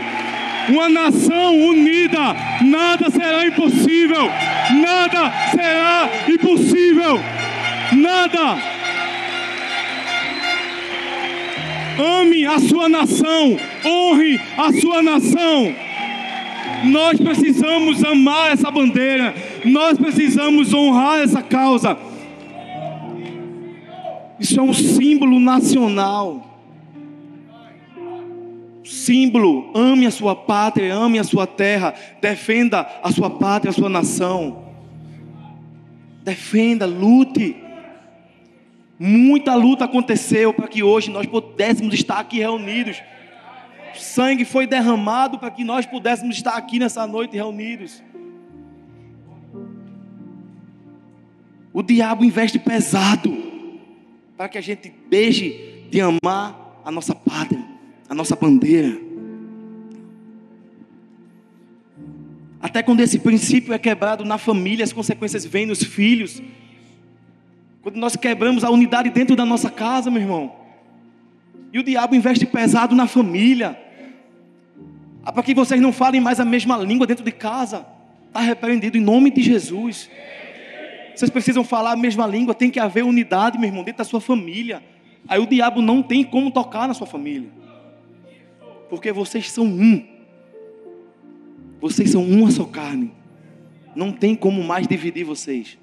uma 0.69 0.89
nação 0.89 1.59
unida, 1.59 2.35
nada 2.61 3.09
será 3.09 3.45
impossível, 3.45 4.29
nada 4.81 5.31
será 5.51 6.09
impossível, 6.29 7.19
nada. 7.93 8.75
Ame 11.97 12.45
a 12.45 12.59
sua 12.59 12.89
nação, 12.89 13.57
honre 13.85 14.39
a 14.57 14.73
sua 14.73 15.01
nação. 15.01 15.73
Nós 16.85 17.19
precisamos 17.19 18.03
amar 18.03 18.51
essa 18.51 18.69
bandeira, 18.69 19.33
nós 19.63 19.97
precisamos 19.97 20.73
honrar 20.73 21.21
essa 21.21 21.41
causa. 21.41 21.97
Isso 24.39 24.59
é 24.59 24.63
um 24.63 24.73
símbolo 24.73 25.39
nacional 25.39 26.54
símbolo, 28.85 29.71
ame 29.73 30.05
a 30.05 30.11
sua 30.11 30.35
pátria, 30.35 30.93
ame 30.93 31.17
a 31.17 31.23
sua 31.23 31.47
terra, 31.47 31.95
defenda 32.21 32.87
a 33.03 33.11
sua 33.11 33.29
pátria, 33.29 33.71
a 33.71 33.73
sua 33.73 33.89
nação. 33.89 34.63
Defenda, 36.23 36.85
lute. 36.85 37.55
Muita 38.97 39.55
luta 39.55 39.85
aconteceu 39.85 40.53
para 40.53 40.67
que 40.67 40.83
hoje 40.83 41.09
nós 41.09 41.25
pudéssemos 41.25 41.93
estar 41.93 42.19
aqui 42.19 42.39
reunidos. 42.39 43.01
Sangue 43.95 44.45
foi 44.45 44.67
derramado 44.67 45.39
para 45.39 45.51
que 45.51 45.63
nós 45.63 45.85
pudéssemos 45.85 46.35
estar 46.35 46.55
aqui 46.55 46.79
nessa 46.79 47.05
noite 47.07 47.35
reunidos. 47.35 48.03
O 51.73 51.81
diabo 51.81 52.23
investe 52.23 52.57
pesado 52.59 53.35
para 54.37 54.47
que 54.47 54.57
a 54.57 54.61
gente 54.61 54.93
deixe 55.09 55.85
de 55.89 55.99
amar 56.01 56.81
a 56.85 56.91
nossa 56.91 57.13
pátria 57.13 57.74
a 58.09 58.13
nossa 58.13 58.35
bandeira. 58.35 58.99
Até 62.61 62.81
quando 62.81 62.99
esse 63.01 63.19
princípio 63.19 63.73
é 63.73 63.79
quebrado 63.79 64.25
na 64.25 64.37
família, 64.37 64.83
as 64.83 64.93
consequências 64.93 65.45
vêm 65.45 65.65
nos 65.65 65.83
filhos. 65.83 66.41
Quando 67.81 67.97
nós 67.97 68.15
quebramos 68.15 68.63
a 68.63 68.69
unidade 68.69 69.09
dentro 69.09 69.35
da 69.35 69.45
nossa 69.45 69.69
casa, 69.69 70.09
meu 70.09 70.21
irmão. 70.21 70.55
E 71.71 71.79
o 71.79 71.83
diabo 71.83 72.15
investe 72.15 72.45
pesado 72.45 72.95
na 72.95 73.07
família. 73.07 73.79
Ah, 75.23 75.31
para 75.31 75.43
que 75.43 75.53
vocês 75.53 75.79
não 75.79 75.91
falem 75.91 76.21
mais 76.21 76.39
a 76.39 76.45
mesma 76.45 76.77
língua 76.77 77.05
dentro 77.05 77.23
de 77.23 77.31
casa. 77.31 77.85
Está 78.27 78.39
repreendido 78.39 78.97
em 78.97 79.01
nome 79.01 79.31
de 79.31 79.41
Jesus. 79.41 80.09
Vocês 81.15 81.29
precisam 81.29 81.63
falar 81.63 81.91
a 81.91 81.95
mesma 81.95 82.27
língua, 82.27 82.53
tem 82.53 82.69
que 82.69 82.79
haver 82.79 83.03
unidade, 83.03 83.57
meu 83.57 83.69
irmão, 83.69 83.83
dentro 83.83 83.99
da 83.99 84.03
sua 84.03 84.19
família. 84.19 84.83
Aí 85.27 85.39
o 85.39 85.47
diabo 85.47 85.81
não 85.81 86.03
tem 86.03 86.23
como 86.23 86.51
tocar 86.51 86.87
na 86.87 86.93
sua 86.93 87.07
família 87.07 87.64
porque 88.95 89.11
vocês 89.11 89.51
são 89.51 89.65
um. 89.65 90.01
Vocês 91.81 92.11
são 92.11 92.23
uma 92.23 92.49
só 92.49 92.63
carne. 92.63 93.11
Não 93.93 94.09
tem 94.13 94.33
como 94.33 94.63
mais 94.63 94.87
dividir 94.87 95.25
vocês. 95.25 95.77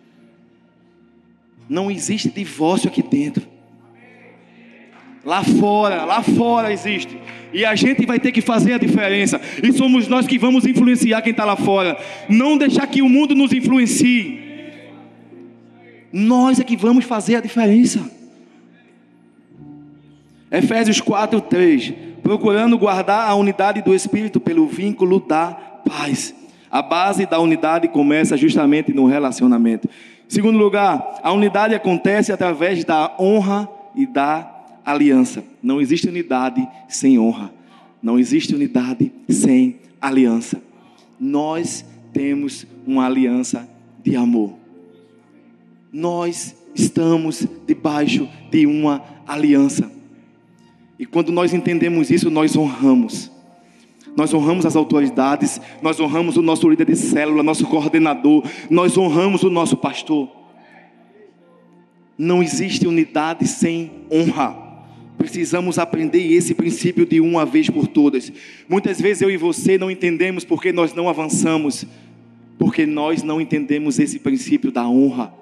Não 1.68 1.90
existe 1.90 2.30
divórcio 2.30 2.88
aqui 2.88 3.02
dentro. 3.02 3.46
Lá 5.22 5.44
fora, 5.44 6.06
lá 6.06 6.22
fora 6.22 6.72
existe. 6.72 7.18
E 7.52 7.66
a 7.66 7.74
gente 7.74 8.06
vai 8.06 8.18
ter 8.18 8.32
que 8.32 8.40
fazer 8.40 8.72
a 8.72 8.78
diferença. 8.78 9.38
E 9.62 9.70
somos 9.74 10.08
nós 10.08 10.26
que 10.26 10.38
vamos 10.38 10.64
influenciar 10.64 11.20
quem 11.20 11.32
está 11.32 11.44
lá 11.44 11.54
fora. 11.54 11.98
Não 12.30 12.56
deixar 12.56 12.86
que 12.86 13.02
o 13.02 13.08
mundo 13.10 13.34
nos 13.34 13.52
influencie. 13.52 14.40
Nós 16.10 16.58
é 16.58 16.64
que 16.64 16.78
vamos 16.78 17.04
fazer 17.04 17.36
a 17.36 17.40
diferença. 17.40 18.10
Efésios 20.50 20.98
4, 20.98 21.40
3 21.42 22.11
procurando 22.22 22.78
guardar 22.78 23.28
a 23.28 23.34
unidade 23.34 23.82
do 23.82 23.94
Espírito 23.94 24.40
pelo 24.40 24.66
vínculo 24.66 25.20
da 25.20 25.52
paz. 25.86 26.34
A 26.70 26.80
base 26.80 27.26
da 27.26 27.38
unidade 27.38 27.88
começa 27.88 28.36
justamente 28.36 28.92
no 28.92 29.06
relacionamento. 29.06 29.88
Segundo 30.26 30.56
lugar, 30.56 31.20
a 31.22 31.32
unidade 31.32 31.74
acontece 31.74 32.32
através 32.32 32.84
da 32.84 33.14
honra 33.18 33.68
e 33.94 34.06
da 34.06 34.50
aliança. 34.84 35.44
Não 35.62 35.80
existe 35.80 36.08
unidade 36.08 36.66
sem 36.88 37.18
honra. 37.18 37.52
Não 38.02 38.18
existe 38.18 38.54
unidade 38.54 39.12
sem 39.28 39.80
aliança. 40.00 40.62
Nós 41.20 41.84
temos 42.12 42.66
uma 42.86 43.06
aliança 43.06 43.68
de 44.02 44.16
amor. 44.16 44.54
Nós 45.92 46.56
estamos 46.74 47.46
debaixo 47.66 48.28
de 48.50 48.66
uma 48.66 49.02
aliança. 49.26 49.90
E 51.02 51.04
quando 51.04 51.32
nós 51.32 51.52
entendemos 51.52 52.12
isso, 52.12 52.30
nós 52.30 52.56
honramos. 52.56 53.28
Nós 54.16 54.32
honramos 54.32 54.64
as 54.64 54.76
autoridades, 54.76 55.60
nós 55.82 55.98
honramos 55.98 56.36
o 56.36 56.42
nosso 56.42 56.68
líder 56.68 56.86
de 56.86 56.94
célula, 56.94 57.42
nosso 57.42 57.66
coordenador, 57.66 58.44
nós 58.70 58.96
honramos 58.96 59.42
o 59.42 59.50
nosso 59.50 59.76
pastor. 59.76 60.30
Não 62.16 62.40
existe 62.40 62.86
unidade 62.86 63.48
sem 63.48 63.90
honra. 64.12 64.56
Precisamos 65.18 65.76
aprender 65.76 66.24
esse 66.32 66.54
princípio 66.54 67.04
de 67.04 67.20
uma 67.20 67.44
vez 67.44 67.68
por 67.68 67.88
todas. 67.88 68.32
Muitas 68.68 69.00
vezes 69.00 69.22
eu 69.22 69.30
e 69.30 69.36
você 69.36 69.76
não 69.76 69.90
entendemos 69.90 70.44
porque 70.44 70.72
nós 70.72 70.94
não 70.94 71.08
avançamos, 71.08 71.84
porque 72.56 72.86
nós 72.86 73.24
não 73.24 73.40
entendemos 73.40 73.98
esse 73.98 74.20
princípio 74.20 74.70
da 74.70 74.86
honra. 74.86 75.41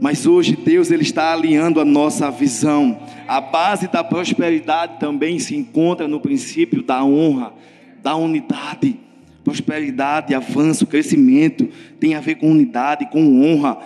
Mas 0.00 0.26
hoje 0.26 0.54
Deus 0.54 0.90
ele 0.90 1.02
está 1.02 1.32
alinhando 1.32 1.80
a 1.80 1.84
nossa 1.84 2.30
visão. 2.30 3.00
A 3.26 3.40
base 3.40 3.88
da 3.88 4.04
prosperidade 4.04 4.98
também 5.00 5.38
se 5.38 5.56
encontra 5.56 6.06
no 6.06 6.20
princípio 6.20 6.82
da 6.82 7.04
honra, 7.04 7.52
da 8.02 8.14
unidade. 8.14 8.98
Prosperidade, 9.42 10.34
avanço, 10.34 10.86
crescimento 10.86 11.68
tem 11.98 12.14
a 12.14 12.20
ver 12.20 12.36
com 12.36 12.50
unidade, 12.50 13.06
com 13.10 13.42
honra. 13.42 13.78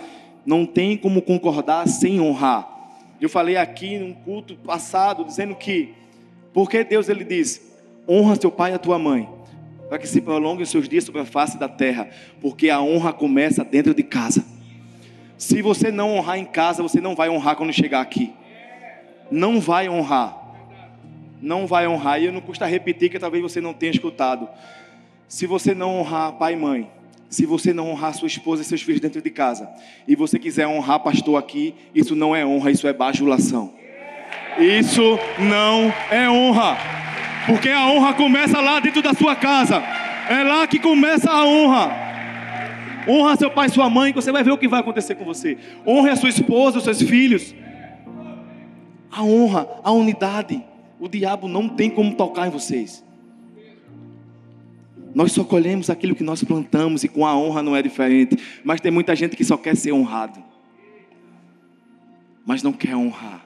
Não 0.45 0.65
tem 0.65 0.95
como 0.97 1.21
concordar 1.21 1.87
sem 1.87 2.19
honrar. 2.19 2.69
Eu 3.19 3.29
falei 3.29 3.55
aqui 3.55 3.97
num 3.97 4.13
culto 4.13 4.55
passado 4.55 5.23
dizendo 5.23 5.55
que 5.55 5.93
porque 6.53 6.83
Deus 6.83 7.09
ele 7.09 7.23
diz: 7.23 7.61
honra 8.07 8.37
teu 8.37 8.51
pai 8.51 8.71
e 8.71 8.75
a 8.75 8.79
tua 8.79 8.99
mãe, 8.99 9.27
para 9.89 9.97
que 9.97 10.07
se 10.07 10.21
prolonguem 10.21 10.63
os 10.63 10.69
seus 10.69 10.87
dias 10.87 11.03
sobre 11.03 11.21
a 11.21 11.25
face 11.25 11.57
da 11.57 11.67
terra, 11.67 12.09
porque 12.39 12.69
a 12.69 12.79
honra 12.81 13.11
começa 13.11 13.63
dentro 13.63 13.93
de 13.93 14.03
casa. 14.03 14.45
Se 15.43 15.61
você 15.61 15.91
não 15.91 16.15
honrar 16.15 16.39
em 16.39 16.45
casa, 16.45 16.81
você 16.81 17.01
não 17.01 17.15
vai 17.15 17.29
honrar 17.29 17.57
quando 17.57 17.73
chegar 17.73 17.99
aqui. 17.99 18.31
Não 19.29 19.59
vai 19.59 19.89
honrar. 19.89 20.37
Não 21.41 21.67
vai 21.67 21.85
honrar. 21.85 22.21
E 22.21 22.27
eu 22.27 22.31
não 22.31 22.39
custa 22.39 22.65
repetir 22.65 23.09
que 23.09 23.19
talvez 23.19 23.43
você 23.43 23.59
não 23.59 23.73
tenha 23.73 23.91
escutado. 23.91 24.47
Se 25.27 25.45
você 25.45 25.75
não 25.75 25.99
honrar 25.99 26.31
pai 26.31 26.53
e 26.53 26.55
mãe, 26.55 26.89
se 27.29 27.45
você 27.45 27.73
não 27.73 27.91
honrar 27.91 28.13
sua 28.13 28.27
esposa 28.27 28.61
e 28.61 28.65
seus 28.65 28.81
filhos 28.83 29.01
dentro 29.01 29.21
de 29.21 29.29
casa, 29.29 29.69
e 30.07 30.15
você 30.15 30.39
quiser 30.39 30.65
honrar 30.65 31.01
pastor 31.01 31.37
aqui, 31.37 31.75
isso 31.93 32.15
não 32.15 32.33
é 32.33 32.45
honra, 32.45 32.71
isso 32.71 32.87
é 32.87 32.93
bajulação. 32.93 33.73
Isso 34.57 35.19
não 35.39 35.93
é 36.09 36.29
honra. 36.29 36.77
Porque 37.45 37.67
a 37.67 37.85
honra 37.87 38.13
começa 38.13 38.61
lá 38.61 38.79
dentro 38.79 39.01
da 39.01 39.13
sua 39.13 39.35
casa. 39.35 39.83
É 40.29 40.41
lá 40.41 40.65
que 40.67 40.79
começa 40.79 41.29
a 41.29 41.45
honra. 41.45 42.02
Honra 43.07 43.35
seu 43.35 43.49
pai 43.49 43.67
e 43.67 43.71
sua 43.71 43.89
mãe, 43.89 44.11
que 44.11 44.21
você 44.21 44.31
vai 44.31 44.43
ver 44.43 44.51
o 44.51 44.57
que 44.57 44.67
vai 44.67 44.79
acontecer 44.79 45.15
com 45.15 45.25
você. 45.25 45.57
Honre 45.85 46.09
a 46.09 46.15
sua 46.15 46.29
esposa, 46.29 46.77
os 46.77 46.83
seus 46.83 47.01
filhos. 47.01 47.53
A 49.11 49.23
honra, 49.23 49.67
a 49.83 49.91
unidade. 49.91 50.63
O 50.99 51.07
diabo 51.07 51.47
não 51.47 51.67
tem 51.67 51.89
como 51.89 52.15
tocar 52.15 52.47
em 52.47 52.51
vocês. 52.51 53.03
Nós 55.13 55.31
só 55.31 55.43
colhemos 55.43 55.89
aquilo 55.89 56.15
que 56.15 56.23
nós 56.23 56.43
plantamos 56.43 57.03
e 57.03 57.07
com 57.07 57.25
a 57.25 57.37
honra 57.37 57.61
não 57.61 57.75
é 57.75 57.81
diferente. 57.81 58.37
Mas 58.63 58.81
tem 58.81 58.91
muita 58.91 59.15
gente 59.15 59.35
que 59.35 59.43
só 59.43 59.57
quer 59.57 59.75
ser 59.75 59.91
honrado, 59.91 60.41
mas 62.45 62.63
não 62.63 62.73
quer 62.73 62.95
honrar. 62.95 63.45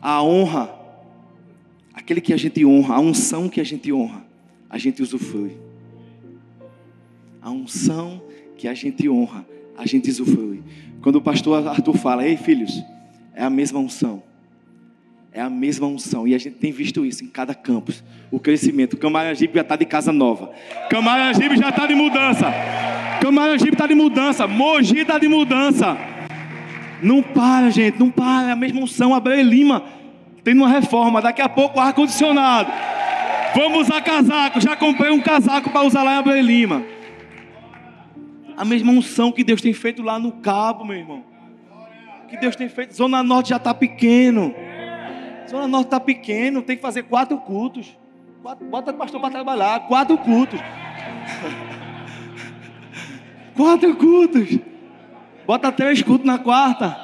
A 0.00 0.22
honra, 0.22 0.72
aquele 1.92 2.20
que 2.20 2.32
a 2.32 2.36
gente 2.36 2.64
honra, 2.64 2.96
a 2.96 3.00
unção 3.00 3.48
que 3.48 3.60
a 3.60 3.64
gente 3.64 3.92
honra, 3.92 4.24
a 4.70 4.78
gente 4.78 5.02
usufrui 5.02 5.63
a 7.44 7.50
unção 7.50 8.22
que 8.56 8.66
a 8.66 8.72
gente 8.72 9.06
honra, 9.06 9.44
a 9.76 9.86
gente 9.86 10.10
usufrui. 10.10 10.62
Quando 11.02 11.16
o 11.16 11.20
pastor 11.20 11.68
Arthur 11.68 11.98
fala, 11.98 12.26
ei 12.26 12.38
filhos, 12.38 12.82
é 13.34 13.44
a 13.44 13.50
mesma 13.50 13.78
unção. 13.78 14.22
É 15.30 15.42
a 15.42 15.50
mesma 15.50 15.86
unção. 15.86 16.26
E 16.26 16.34
a 16.34 16.38
gente 16.38 16.56
tem 16.56 16.72
visto 16.72 17.04
isso 17.04 17.22
em 17.22 17.26
cada 17.26 17.54
campus. 17.54 18.02
O 18.30 18.40
crescimento. 18.40 18.96
Camaragibe 18.96 19.56
já 19.56 19.60
está 19.60 19.76
de 19.76 19.84
casa 19.84 20.10
nova. 20.10 20.52
Camaragibe 20.88 21.58
já 21.58 21.68
está 21.68 21.86
de 21.86 21.94
mudança. 21.94 22.46
Camaragibe 23.20 23.72
está 23.72 23.86
de 23.86 23.94
mudança. 23.94 24.46
Mogi 24.46 25.00
está 25.00 25.18
de 25.18 25.28
mudança. 25.28 25.98
Não 27.02 27.22
para, 27.22 27.68
gente. 27.68 27.98
Não 27.98 28.10
para. 28.10 28.48
É 28.48 28.52
a 28.52 28.56
mesma 28.56 28.80
unção. 28.80 29.12
Abreu 29.12 29.42
Lima 29.42 29.84
tem 30.42 30.54
uma 30.54 30.68
reforma. 30.68 31.20
Daqui 31.20 31.42
a 31.42 31.48
pouco 31.48 31.78
ar-condicionado. 31.78 32.70
Vamos 33.54 33.88
usar 33.88 34.00
casaco. 34.00 34.60
Já 34.60 34.76
comprei 34.76 35.10
um 35.10 35.20
casaco 35.20 35.68
para 35.68 35.82
usar 35.82 36.04
lá 36.04 36.14
em 36.14 36.18
Abreu 36.18 36.40
Lima. 36.40 36.93
A 38.56 38.64
mesma 38.64 38.92
unção 38.92 39.32
que 39.32 39.42
Deus 39.42 39.60
tem 39.60 39.72
feito 39.72 40.02
lá 40.02 40.18
no 40.18 40.32
cabo, 40.32 40.84
meu 40.84 40.96
irmão. 40.96 41.24
Que 42.28 42.36
Deus 42.36 42.54
tem 42.56 42.68
feito. 42.68 42.94
Zona 42.94 43.22
Norte 43.22 43.50
já 43.50 43.56
está 43.56 43.74
pequeno. 43.74 44.54
Zona 45.48 45.66
Norte 45.66 45.86
está 45.86 46.00
pequeno. 46.00 46.62
Tem 46.62 46.76
que 46.76 46.82
fazer 46.82 47.04
quatro 47.04 47.38
cultos. 47.38 47.96
Quatro, 48.42 48.66
bota 48.66 48.90
o 48.90 48.94
pastor 48.94 49.20
para 49.20 49.30
trabalhar. 49.30 49.80
Quatro 49.86 50.16
cultos. 50.18 50.60
quatro 53.56 53.96
cultos. 53.96 54.58
Bota 55.46 55.72
três 55.72 56.02
cultos 56.02 56.26
na 56.26 56.38
quarta. 56.38 56.96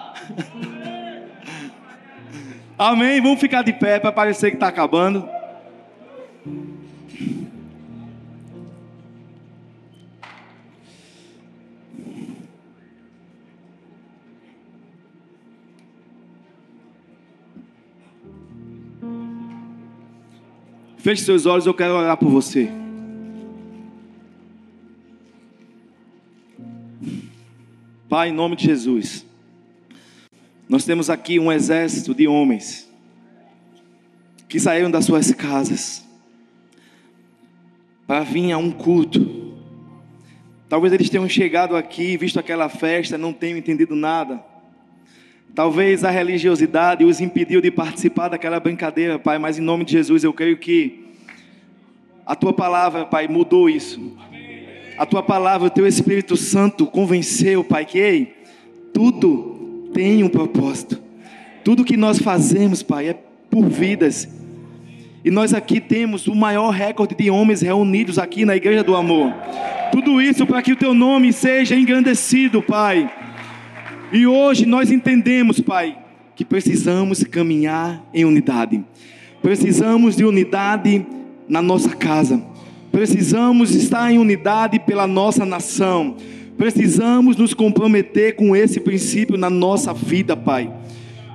Amém. 2.78 3.20
Vamos 3.20 3.40
ficar 3.40 3.62
de 3.62 3.72
pé 3.72 3.98
para 3.98 4.12
parecer 4.12 4.50
que 4.50 4.56
está 4.56 4.68
acabando. 4.68 5.28
Feche 21.00 21.24
seus 21.24 21.46
olhos, 21.46 21.64
eu 21.64 21.72
quero 21.72 21.94
orar 21.94 22.14
por 22.18 22.28
você. 22.28 22.70
Pai, 28.06 28.28
em 28.28 28.32
nome 28.32 28.54
de 28.54 28.66
Jesus, 28.66 29.24
nós 30.68 30.84
temos 30.84 31.08
aqui 31.08 31.38
um 31.38 31.50
exército 31.50 32.14
de 32.14 32.28
homens 32.28 32.86
que 34.46 34.60
saíram 34.60 34.90
das 34.90 35.06
suas 35.06 35.32
casas 35.32 36.04
para 38.06 38.22
vir 38.22 38.52
a 38.52 38.58
um 38.58 38.70
culto. 38.70 39.54
Talvez 40.68 40.92
eles 40.92 41.08
tenham 41.08 41.26
chegado 41.30 41.76
aqui, 41.76 42.18
visto 42.18 42.38
aquela 42.38 42.68
festa, 42.68 43.16
não 43.16 43.32
tenham 43.32 43.56
entendido 43.56 43.94
nada. 43.96 44.49
Talvez 45.54 46.04
a 46.04 46.10
religiosidade 46.10 47.04
os 47.04 47.20
impediu 47.20 47.60
de 47.60 47.70
participar 47.70 48.28
daquela 48.28 48.60
brincadeira, 48.60 49.18
Pai, 49.18 49.38
mas 49.38 49.58
em 49.58 49.62
nome 49.62 49.84
de 49.84 49.92
Jesus 49.92 50.22
eu 50.22 50.32
creio 50.32 50.56
que 50.56 51.04
a 52.24 52.36
tua 52.36 52.52
palavra, 52.52 53.04
Pai, 53.04 53.26
mudou 53.26 53.68
isso. 53.68 54.16
A 54.96 55.04
tua 55.04 55.22
palavra, 55.22 55.66
o 55.66 55.70
teu 55.70 55.86
Espírito 55.86 56.36
Santo 56.36 56.86
convenceu, 56.86 57.64
Pai, 57.64 57.84
que 57.84 57.98
ei, 57.98 58.34
tudo 58.92 59.88
tem 59.92 60.22
um 60.22 60.28
propósito. 60.28 61.00
Tudo 61.64 61.84
que 61.84 61.96
nós 61.96 62.18
fazemos, 62.18 62.82
Pai, 62.82 63.08
é 63.08 63.18
por 63.50 63.68
vidas. 63.68 64.28
E 65.24 65.30
nós 65.30 65.52
aqui 65.52 65.80
temos 65.80 66.26
o 66.26 66.34
maior 66.34 66.70
recorde 66.70 67.14
de 67.14 67.30
homens 67.30 67.60
reunidos 67.60 68.18
aqui 68.18 68.44
na 68.44 68.56
Igreja 68.56 68.84
do 68.84 68.94
Amor. 68.94 69.34
Tudo 69.90 70.22
isso 70.22 70.46
para 70.46 70.62
que 70.62 70.72
o 70.72 70.76
teu 70.76 70.94
nome 70.94 71.32
seja 71.32 71.74
engrandecido, 71.74 72.62
Pai. 72.62 73.10
E 74.12 74.26
hoje 74.26 74.66
nós 74.66 74.90
entendemos, 74.90 75.60
Pai, 75.60 75.96
que 76.34 76.44
precisamos 76.44 77.22
caminhar 77.22 78.04
em 78.12 78.24
unidade. 78.24 78.84
Precisamos 79.40 80.16
de 80.16 80.24
unidade 80.24 81.06
na 81.48 81.62
nossa 81.62 81.90
casa. 81.90 82.42
Precisamos 82.90 83.72
estar 83.72 84.10
em 84.10 84.18
unidade 84.18 84.80
pela 84.80 85.06
nossa 85.06 85.46
nação. 85.46 86.16
Precisamos 86.58 87.36
nos 87.36 87.54
comprometer 87.54 88.34
com 88.34 88.56
esse 88.56 88.80
princípio 88.80 89.36
na 89.36 89.48
nossa 89.48 89.94
vida, 89.94 90.36
Pai. 90.36 90.72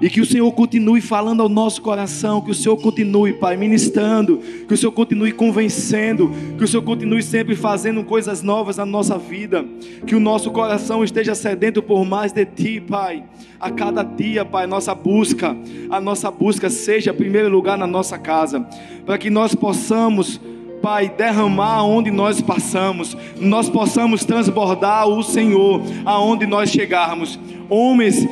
E 0.01 0.10
que 0.10 0.19
o 0.19 0.25
Senhor 0.25 0.51
continue 0.51 0.99
falando 0.99 1.41
ao 1.41 1.47
nosso 1.47 1.81
coração, 1.81 2.41
que 2.41 2.51
o 2.51 2.55
Senhor 2.55 2.75
continue, 2.77 3.34
Pai, 3.34 3.55
ministrando, 3.55 4.39
que 4.67 4.73
o 4.73 4.77
Senhor 4.77 4.91
continue 4.91 5.31
convencendo, 5.31 6.29
que 6.58 6.63
o 6.63 6.67
Senhor 6.67 6.84
continue 6.84 7.23
sempre 7.23 7.55
fazendo 7.55 8.03
coisas 8.03 8.41
novas 8.41 8.77
na 8.77 8.86
nossa 8.86 9.17
vida, 9.17 9.65
que 10.05 10.15
o 10.15 10.19
nosso 10.19 10.51
coração 10.51 11.03
esteja 11.03 11.34
sedento 11.34 11.81
por 11.81 12.03
mais 12.03 12.34
de 12.34 12.45
Ti, 12.45 12.81
Pai. 12.81 13.23
A 13.60 13.71
cada 13.71 14.03
dia, 14.03 14.43
Pai, 14.43 14.67
nossa 14.67 14.93
busca, 14.93 15.55
a 15.89 16.01
nossa 16.01 16.29
busca 16.29 16.69
seja 16.69 17.13
primeiro 17.13 17.49
lugar 17.49 17.77
na 17.77 17.88
nossa 17.88 18.17
casa, 18.17 18.67
para 19.05 19.17
que 19.17 19.29
nós 19.29 19.55
possamos 19.55 20.41
Pai, 20.86 21.10
derramar 21.10 21.78
aonde 21.78 22.12
nós 22.12 22.39
passamos, 22.41 23.17
nós 23.39 23.67
possamos 23.67 24.24
transbordar 24.24 25.08
o 25.08 25.24
Senhor 25.24 25.82
aonde 26.06 26.45
nós 26.45 26.69
chegarmos. 26.69 27.39
Homens 27.67 28.28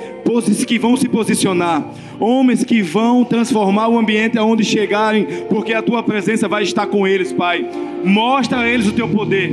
que 0.67 0.77
vão 0.77 0.95
se 0.95 1.09
posicionar, 1.09 1.83
homens 2.19 2.63
que 2.63 2.83
vão 2.83 3.25
transformar 3.25 3.87
o 3.87 3.97
ambiente 3.97 4.37
aonde 4.37 4.63
chegarem, 4.63 5.25
porque 5.49 5.73
a 5.73 5.81
tua 5.81 6.03
presença 6.03 6.47
vai 6.47 6.61
estar 6.61 6.85
com 6.85 7.07
eles, 7.07 7.33
Pai. 7.33 7.67
Mostra 8.03 8.59
a 8.59 8.69
eles 8.69 8.87
o 8.87 8.93
teu 8.93 9.09
poder, 9.09 9.51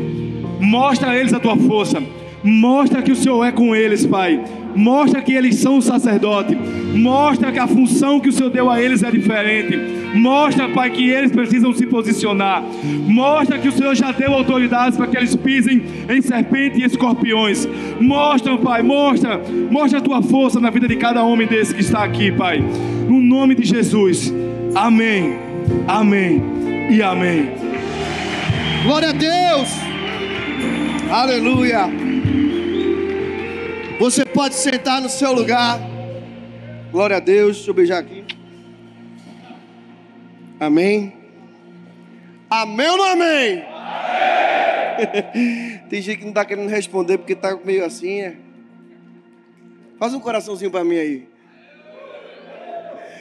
mostra 0.60 1.12
a 1.12 1.16
eles 1.16 1.32
a 1.32 1.40
tua 1.40 1.56
força. 1.56 2.02
Mostra 2.42 3.02
que 3.02 3.12
o 3.12 3.16
Senhor 3.16 3.44
é 3.44 3.52
com 3.52 3.74
eles, 3.74 4.06
Pai. 4.06 4.42
Mostra 4.74 5.20
que 5.20 5.32
eles 5.32 5.56
são 5.56 5.78
o 5.78 5.82
sacerdote. 5.82 6.56
Mostra 6.94 7.52
que 7.52 7.58
a 7.58 7.66
função 7.66 8.18
que 8.18 8.28
o 8.28 8.32
Senhor 8.32 8.50
deu 8.50 8.70
a 8.70 8.80
eles 8.80 9.02
é 9.02 9.10
diferente. 9.10 9.78
Mostra, 10.14 10.68
Pai, 10.68 10.90
que 10.90 11.08
eles 11.08 11.30
precisam 11.30 11.72
se 11.72 11.86
posicionar. 11.86 12.62
Mostra 13.06 13.58
que 13.58 13.68
o 13.68 13.72
Senhor 13.72 13.94
já 13.94 14.10
deu 14.12 14.32
autoridades 14.32 14.96
para 14.96 15.06
que 15.06 15.16
eles 15.16 15.36
pisem 15.36 15.82
em 16.08 16.22
serpente 16.22 16.80
e 16.80 16.84
escorpiões. 16.84 17.68
Mostra, 18.00 18.56
Pai, 18.56 18.82
mostra. 18.82 19.40
Mostra 19.70 19.98
a 19.98 20.02
tua 20.02 20.22
força 20.22 20.58
na 20.60 20.70
vida 20.70 20.88
de 20.88 20.96
cada 20.96 21.22
homem 21.22 21.46
desse 21.46 21.74
que 21.74 21.80
está 21.80 22.04
aqui, 22.04 22.32
Pai. 22.32 22.64
No 23.08 23.20
nome 23.20 23.54
de 23.54 23.64
Jesus. 23.64 24.32
Amém. 24.74 25.34
Amém. 25.86 26.42
E 26.90 27.02
amém. 27.02 27.50
Glória 28.84 29.10
a 29.10 29.12
Deus. 29.12 29.68
Aleluia. 31.10 32.09
Você 34.00 34.24
pode 34.24 34.54
sentar 34.54 35.02
no 35.02 35.10
seu 35.10 35.30
lugar. 35.30 35.78
Glória 36.90 37.18
a 37.18 37.20
Deus. 37.20 37.56
Deixa 37.56 37.70
eu 37.70 37.74
beijar 37.74 37.98
aqui. 37.98 38.24
Amém. 40.58 41.12
Amém 42.48 42.88
ou 42.88 42.96
não 42.96 43.04
amém? 43.04 43.62
amém. 44.96 45.80
Tem 45.90 46.00
gente 46.00 46.16
que 46.16 46.24
não 46.24 46.30
está 46.30 46.46
querendo 46.46 46.70
responder 46.70 47.18
porque 47.18 47.34
está 47.34 47.54
meio 47.62 47.84
assim, 47.84 48.22
é. 48.22 48.36
Faz 49.98 50.14
um 50.14 50.20
coraçãozinho 50.20 50.70
para 50.70 50.82
mim 50.82 50.96
aí. 50.96 51.28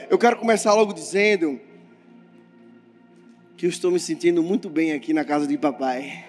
Eu 0.08 0.16
quero 0.16 0.38
começar 0.38 0.72
logo 0.72 0.94
dizendo 0.94 1.60
que 3.54 3.66
eu 3.66 3.70
estou 3.70 3.90
me 3.90 4.00
sentindo 4.00 4.42
muito 4.42 4.70
bem 4.70 4.92
aqui 4.92 5.12
na 5.12 5.26
casa 5.26 5.46
de 5.46 5.58
papai. 5.58 6.24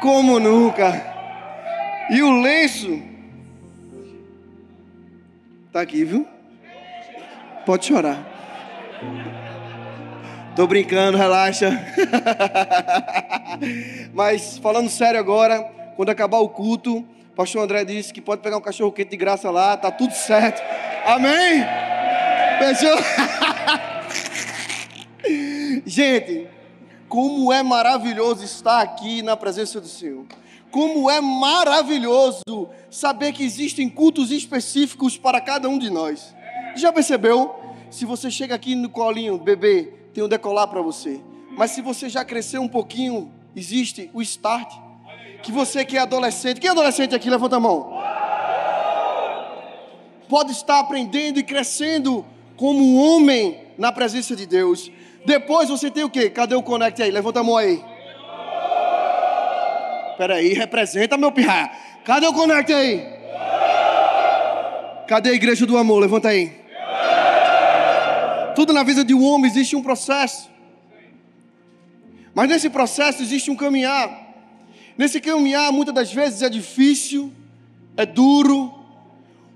Como 0.00 0.38
nunca. 0.38 1.18
E 2.10 2.22
o 2.22 2.40
lenço 2.40 3.00
tá 5.72 5.80
aqui, 5.80 6.04
viu? 6.04 6.26
Pode 7.64 7.86
chorar. 7.86 8.26
Tô 10.56 10.66
brincando, 10.66 11.16
relaxa. 11.16 11.70
Mas 14.12 14.58
falando 14.58 14.90
sério 14.90 15.20
agora, 15.20 15.62
quando 15.94 16.10
acabar 16.10 16.38
o 16.38 16.48
culto, 16.48 16.98
o 16.98 17.36
pastor 17.36 17.62
André 17.62 17.84
disse 17.84 18.12
que 18.12 18.20
pode 18.20 18.42
pegar 18.42 18.56
um 18.56 18.60
cachorro 18.60 18.90
quente 18.90 19.10
de 19.10 19.16
graça 19.16 19.48
lá, 19.48 19.76
tá 19.76 19.92
tudo 19.92 20.12
certo. 20.12 20.60
Amém? 21.06 21.64
Fechou? 22.58 22.98
Gente, 25.86 26.48
como 27.08 27.52
é 27.52 27.62
maravilhoso 27.62 28.44
estar 28.44 28.80
aqui 28.80 29.22
na 29.22 29.36
presença 29.36 29.80
do 29.80 29.86
Senhor. 29.86 30.24
Como 30.70 31.10
é 31.10 31.20
maravilhoso 31.20 32.42
saber 32.90 33.32
que 33.32 33.42
existem 33.42 33.88
cultos 33.88 34.30
específicos 34.30 35.16
para 35.16 35.40
cada 35.40 35.68
um 35.68 35.78
de 35.78 35.90
nós. 35.90 36.34
Já 36.76 36.92
percebeu? 36.92 37.54
Se 37.90 38.04
você 38.04 38.30
chega 38.30 38.54
aqui 38.54 38.74
no 38.74 38.88
colinho, 38.88 39.36
bebê, 39.38 39.92
tem 40.14 40.22
um 40.22 40.28
decolar 40.28 40.68
para 40.68 40.80
você. 40.80 41.20
Mas 41.56 41.72
se 41.72 41.82
você 41.82 42.08
já 42.08 42.24
cresceu 42.24 42.62
um 42.62 42.68
pouquinho, 42.68 43.32
existe 43.54 44.10
o 44.14 44.22
start. 44.22 44.72
Que 45.42 45.50
você 45.50 45.84
que 45.84 45.96
é 45.96 46.00
adolescente, 46.00 46.60
quem 46.60 46.68
é 46.68 46.70
adolescente 46.70 47.14
aqui, 47.14 47.28
levanta 47.28 47.56
a 47.56 47.60
mão. 47.60 47.98
Pode 50.28 50.52
estar 50.52 50.78
aprendendo 50.78 51.40
e 51.40 51.42
crescendo 51.42 52.24
como 52.56 52.78
um 52.78 52.96
homem 53.00 53.58
na 53.76 53.90
presença 53.90 54.36
de 54.36 54.46
Deus. 54.46 54.92
Depois 55.24 55.68
você 55.68 55.90
tem 55.90 56.04
o 56.04 56.10
quê? 56.10 56.30
Cadê 56.30 56.54
o 56.54 56.62
connect 56.62 57.02
aí? 57.02 57.10
Levanta 57.10 57.40
a 57.40 57.42
mão 57.42 57.56
aí. 57.56 57.82
Espera 60.20 60.34
aí, 60.34 60.52
representa 60.52 61.16
meu 61.16 61.32
pirra. 61.32 61.72
Cadê 62.04 62.26
o 62.26 62.34
connect 62.34 62.70
aí? 62.70 63.02
Cadê 65.08 65.30
a 65.30 65.32
igreja 65.32 65.64
do 65.64 65.78
amor? 65.78 65.98
Levanta 65.98 66.28
aí. 66.28 66.52
Tudo 68.54 68.74
na 68.74 68.82
vida 68.82 69.02
de 69.02 69.14
um 69.14 69.24
homem 69.24 69.50
existe 69.50 69.74
um 69.74 69.82
processo. 69.82 70.50
Mas 72.34 72.50
nesse 72.50 72.68
processo 72.68 73.22
existe 73.22 73.50
um 73.50 73.56
caminhar. 73.56 74.10
Nesse 74.98 75.22
caminhar, 75.22 75.72
muitas 75.72 75.94
das 75.94 76.12
vezes 76.12 76.42
é 76.42 76.50
difícil, 76.50 77.32
é 77.96 78.04
duro. 78.04 78.74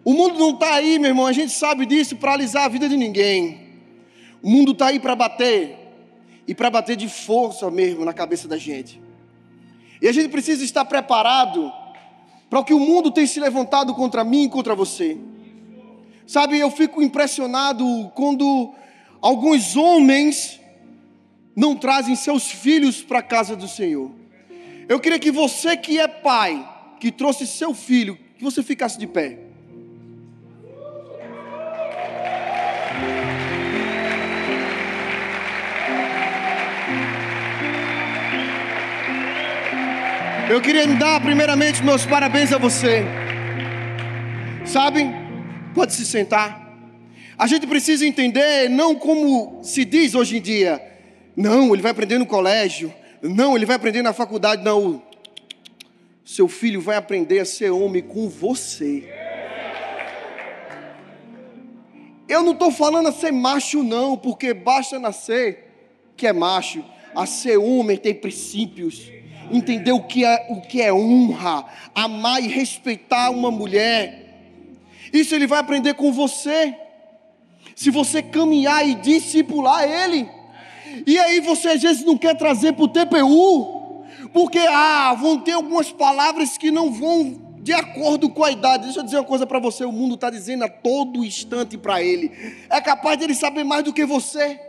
O 0.02 0.14
mundo 0.14 0.38
não 0.38 0.52
está 0.52 0.76
aí, 0.76 0.98
meu 0.98 1.10
irmão, 1.10 1.26
a 1.26 1.32
gente 1.32 1.52
sabe 1.52 1.84
disso, 1.84 2.16
para 2.16 2.32
alisar 2.32 2.64
a 2.64 2.68
vida 2.68 2.88
de 2.88 2.96
ninguém. 2.96 3.68
O 4.42 4.48
mundo 4.48 4.72
está 4.72 4.86
aí 4.86 4.98
para 4.98 5.14
bater, 5.14 5.76
e 6.48 6.54
para 6.54 6.70
bater 6.70 6.96
de 6.96 7.06
força 7.06 7.70
mesmo 7.70 8.02
na 8.02 8.14
cabeça 8.14 8.48
da 8.48 8.56
gente. 8.56 9.03
E 10.04 10.08
a 10.08 10.12
gente 10.12 10.28
precisa 10.28 10.62
estar 10.62 10.84
preparado 10.84 11.72
para 12.50 12.60
o 12.60 12.64
que 12.64 12.74
o 12.74 12.78
mundo 12.78 13.10
tem 13.10 13.26
se 13.26 13.40
levantado 13.40 13.94
contra 13.94 14.22
mim 14.22 14.44
e 14.44 14.50
contra 14.50 14.74
você. 14.74 15.16
Sabe, 16.26 16.58
eu 16.58 16.70
fico 16.70 17.02
impressionado 17.02 18.12
quando 18.14 18.74
alguns 19.22 19.74
homens 19.74 20.60
não 21.56 21.74
trazem 21.74 22.14
seus 22.14 22.50
filhos 22.50 23.00
para 23.00 23.20
a 23.20 23.22
casa 23.22 23.56
do 23.56 23.66
Senhor. 23.66 24.10
Eu 24.90 25.00
queria 25.00 25.18
que 25.18 25.30
você 25.30 25.74
que 25.74 25.98
é 25.98 26.06
pai, 26.06 26.70
que 27.00 27.10
trouxe 27.10 27.46
seu 27.46 27.72
filho, 27.72 28.18
que 28.36 28.44
você 28.44 28.62
ficasse 28.62 28.98
de 28.98 29.06
pé. 29.06 29.38
Eu 40.54 40.60
queria 40.60 40.86
dar 40.86 41.20
primeiramente 41.20 41.82
meus 41.82 42.06
parabéns 42.06 42.52
a 42.52 42.58
você. 42.58 43.02
Sabe? 44.64 45.04
Pode 45.74 45.92
se 45.92 46.06
sentar. 46.06 46.72
A 47.36 47.48
gente 47.48 47.66
precisa 47.66 48.06
entender, 48.06 48.70
não 48.70 48.94
como 48.94 49.58
se 49.64 49.84
diz 49.84 50.14
hoje 50.14 50.36
em 50.36 50.40
dia, 50.40 50.80
não, 51.36 51.74
ele 51.74 51.82
vai 51.82 51.90
aprender 51.90 52.18
no 52.18 52.24
colégio, 52.24 52.94
não, 53.20 53.56
ele 53.56 53.66
vai 53.66 53.74
aprender 53.74 54.00
na 54.00 54.12
faculdade, 54.12 54.62
não. 54.62 55.02
Seu 56.24 56.46
filho 56.46 56.80
vai 56.80 56.94
aprender 56.94 57.40
a 57.40 57.44
ser 57.44 57.70
homem 57.70 58.02
com 58.02 58.28
você. 58.28 59.12
Eu 62.28 62.44
não 62.44 62.52
estou 62.52 62.70
falando 62.70 63.08
a 63.08 63.12
ser 63.12 63.32
macho, 63.32 63.82
não, 63.82 64.16
porque 64.16 64.54
basta 64.54 65.00
nascer 65.00 65.64
que 66.16 66.28
é 66.28 66.32
macho, 66.32 66.84
a 67.12 67.26
ser 67.26 67.56
homem 67.56 67.96
tem 67.96 68.14
princípios 68.14 69.10
entender 69.50 69.92
o 69.92 70.02
que 70.02 70.24
é, 70.24 70.46
o 70.50 70.60
que 70.60 70.80
é 70.80 70.92
honra, 70.92 71.64
amar 71.94 72.42
e 72.42 72.48
respeitar 72.48 73.30
uma 73.30 73.50
mulher. 73.50 74.24
Isso 75.12 75.34
ele 75.34 75.46
vai 75.46 75.60
aprender 75.60 75.94
com 75.94 76.12
você. 76.12 76.76
Se 77.74 77.90
você 77.90 78.22
caminhar 78.22 78.86
e 78.88 78.94
discipular 78.94 79.84
ele. 79.84 80.28
E 81.06 81.18
aí 81.18 81.40
você 81.40 81.68
às 81.68 81.82
vezes 81.82 82.04
não 82.04 82.16
quer 82.16 82.36
trazer 82.36 82.72
para 82.72 82.84
o 82.84 82.88
TPU, 82.88 84.04
porque 84.32 84.58
ah, 84.58 85.14
vão 85.14 85.38
ter 85.38 85.52
algumas 85.52 85.90
palavras 85.90 86.56
que 86.56 86.70
não 86.70 86.92
vão 86.92 87.58
de 87.60 87.72
acordo 87.72 88.28
com 88.28 88.44
a 88.44 88.50
idade. 88.50 88.84
Deixa 88.84 89.00
eu 89.00 89.04
dizer 89.04 89.16
uma 89.16 89.24
coisa 89.24 89.46
para 89.46 89.58
você: 89.58 89.84
o 89.84 89.92
mundo 89.92 90.14
está 90.14 90.30
dizendo 90.30 90.64
a 90.64 90.68
todo 90.68 91.24
instante 91.24 91.76
para 91.78 92.02
ele. 92.02 92.30
É 92.70 92.80
capaz 92.80 93.18
de 93.18 93.24
ele 93.24 93.34
saber 93.34 93.64
mais 93.64 93.82
do 93.82 93.92
que 93.92 94.04
você. 94.04 94.60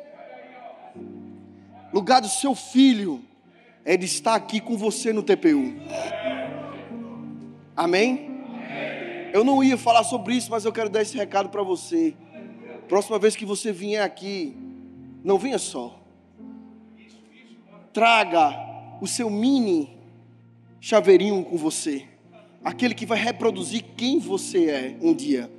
Lugar 1.94 2.22
do 2.22 2.30
seu 2.30 2.56
filho 2.56 3.24
é 3.86 3.95
de 3.95 4.06
estar 4.06 4.34
aqui 4.34 4.60
com 4.60 4.76
você 4.76 5.13
no 5.13 5.21
TPU. 5.21 5.74
Amém? 7.78 8.32
Eu 9.32 9.43
não 9.43 9.63
ia 9.63 9.78
falar 9.78 10.04
sobre 10.04 10.34
isso, 10.34 10.50
mas 10.50 10.65
eu 10.65 10.74
quero 10.74 10.89
dar 10.89 11.04
esse 11.04 11.15
recado 11.15 11.50
para 11.50 11.62
você. 11.62 12.15
Próxima 12.88 13.19
vez 13.19 13.36
que 13.36 13.45
você 13.45 13.71
vier 13.71 14.04
aqui, 14.04 14.56
não 15.24 15.38
venha 15.38 15.60
só. 15.60 16.02
Traga 17.93 18.54
o 19.00 19.08
seu 19.08 19.30
mini 19.30 19.95
chaveirinho 20.82 21.43
com 21.45 21.58
você. 21.58 22.06
Aquele 22.63 22.95
que 22.95 23.06
vai 23.06 23.19
reproduzir 23.19 23.84
quem 23.95 24.19
você 24.19 24.69
é 24.69 24.98
um 25.02 25.13
dia. 25.13 25.52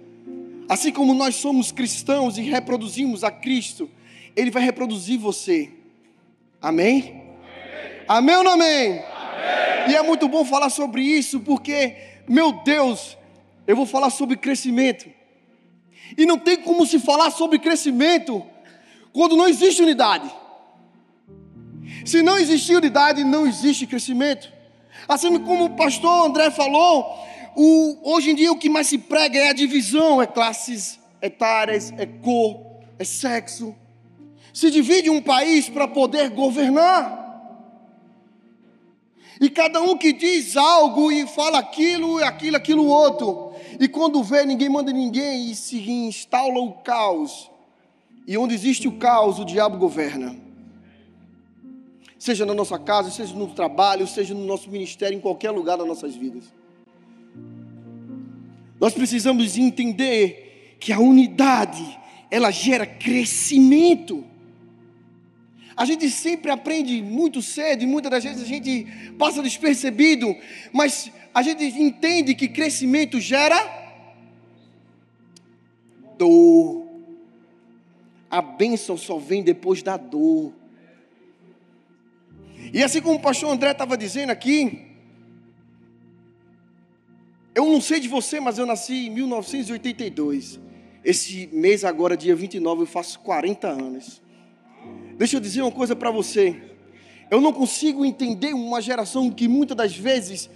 Assim 0.68 0.90
como 0.90 1.14
nós 1.14 1.36
somos 1.36 1.70
cristãos 1.70 2.38
e 2.38 2.42
reproduzimos 2.42 3.22
a 3.22 3.30
Cristo, 3.30 3.88
Ele 4.34 4.50
vai 4.50 4.64
reproduzir 4.64 5.18
você. 5.18 5.70
Amém? 6.60 7.25
Amém 8.08 8.36
ou 8.36 8.44
não 8.44 8.52
amém? 8.52 9.00
amém? 9.00 9.90
E 9.90 9.96
é 9.96 10.02
muito 10.02 10.28
bom 10.28 10.44
falar 10.44 10.70
sobre 10.70 11.02
isso, 11.02 11.40
porque, 11.40 11.96
meu 12.28 12.52
Deus, 12.52 13.16
eu 13.66 13.74
vou 13.74 13.86
falar 13.86 14.10
sobre 14.10 14.36
crescimento. 14.36 15.10
E 16.16 16.24
não 16.24 16.38
tem 16.38 16.56
como 16.56 16.86
se 16.86 16.98
falar 16.98 17.30
sobre 17.30 17.58
crescimento 17.58 18.44
quando 19.12 19.36
não 19.36 19.48
existe 19.48 19.82
unidade. 19.82 20.30
Se 22.04 22.22
não 22.22 22.38
existir 22.38 22.76
unidade, 22.76 23.24
não 23.24 23.46
existe 23.46 23.86
crescimento. 23.86 24.52
Assim 25.08 25.36
como 25.40 25.64
o 25.64 25.76
pastor 25.76 26.26
André 26.26 26.50
falou, 26.50 27.04
o, 27.56 28.12
hoje 28.12 28.30
em 28.30 28.34
dia 28.34 28.52
o 28.52 28.58
que 28.58 28.68
mais 28.68 28.86
se 28.86 28.98
prega 28.98 29.38
é 29.38 29.48
a 29.48 29.52
divisão, 29.52 30.22
é 30.22 30.26
classes 30.26 31.00
etárias, 31.20 31.92
é 31.96 32.06
cor, 32.06 32.60
é 32.98 33.04
sexo. 33.04 33.74
Se 34.52 34.70
divide 34.70 35.10
um 35.10 35.20
país 35.20 35.68
para 35.68 35.88
poder 35.88 36.30
governar. 36.30 37.25
E 39.40 39.50
cada 39.50 39.82
um 39.82 39.96
que 39.96 40.12
diz 40.12 40.56
algo 40.56 41.12
e 41.12 41.26
fala 41.26 41.58
aquilo, 41.58 42.22
aquilo, 42.24 42.56
aquilo 42.56 42.86
outro. 42.86 43.52
E 43.78 43.86
quando 43.86 44.22
vê, 44.22 44.44
ninguém 44.44 44.68
manda 44.68 44.92
ninguém 44.92 45.50
e 45.50 45.54
se 45.54 45.78
instala 45.90 46.58
o 46.58 46.72
caos. 46.72 47.50
E 48.26 48.36
onde 48.38 48.54
existe 48.54 48.88
o 48.88 48.92
caos, 48.92 49.38
o 49.38 49.44
diabo 49.44 49.76
governa. 49.76 50.36
Seja 52.18 52.46
na 52.46 52.54
nossa 52.54 52.78
casa, 52.78 53.10
seja 53.10 53.34
no 53.34 53.48
trabalho, 53.48 54.06
seja 54.06 54.34
no 54.34 54.44
nosso 54.44 54.70
ministério, 54.70 55.16
em 55.16 55.20
qualquer 55.20 55.50
lugar 55.50 55.76
das 55.76 55.86
nossas 55.86 56.16
vidas. 56.16 56.44
Nós 58.80 58.94
precisamos 58.94 59.56
entender 59.56 60.76
que 60.80 60.92
a 60.92 60.98
unidade, 60.98 61.98
ela 62.30 62.50
gera 62.50 62.86
crescimento. 62.86 64.24
A 65.76 65.84
gente 65.84 66.08
sempre 66.08 66.50
aprende 66.50 67.02
muito 67.02 67.42
cedo 67.42 67.82
e 67.82 67.86
muitas 67.86 68.10
das 68.10 68.24
vezes 68.24 68.42
a 68.42 68.46
gente 68.46 68.86
passa 69.18 69.42
despercebido, 69.42 70.34
mas 70.72 71.12
a 71.34 71.42
gente 71.42 71.64
entende 71.64 72.34
que 72.34 72.48
crescimento 72.48 73.20
gera 73.20 73.58
dor. 76.16 76.86
A 78.30 78.40
bênção 78.40 78.96
só 78.96 79.18
vem 79.18 79.42
depois 79.42 79.82
da 79.82 79.98
dor. 79.98 80.52
E 82.72 82.82
assim 82.82 83.02
como 83.02 83.16
o 83.16 83.22
pastor 83.22 83.50
André 83.50 83.72
estava 83.72 83.98
dizendo 83.98 84.30
aqui, 84.30 84.86
eu 87.54 87.66
não 87.66 87.80
sei 87.82 88.00
de 88.00 88.08
você, 88.08 88.40
mas 88.40 88.56
eu 88.56 88.64
nasci 88.64 89.06
em 89.06 89.10
1982. 89.10 90.58
Esse 91.04 91.48
mês 91.52 91.84
agora, 91.84 92.16
dia 92.16 92.34
29, 92.34 92.82
eu 92.82 92.86
faço 92.86 93.20
40 93.20 93.68
anos. 93.68 94.22
Deixa 95.16 95.36
eu 95.36 95.40
dizer 95.40 95.62
uma 95.62 95.72
coisa 95.72 95.96
para 95.96 96.10
você. 96.10 96.60
Eu 97.30 97.40
não 97.40 97.52
consigo 97.52 98.04
entender 98.04 98.54
uma 98.54 98.80
geração 98.80 99.30
que 99.30 99.48
muitas 99.48 99.76
das 99.76 99.96
vezes, 99.96 100.50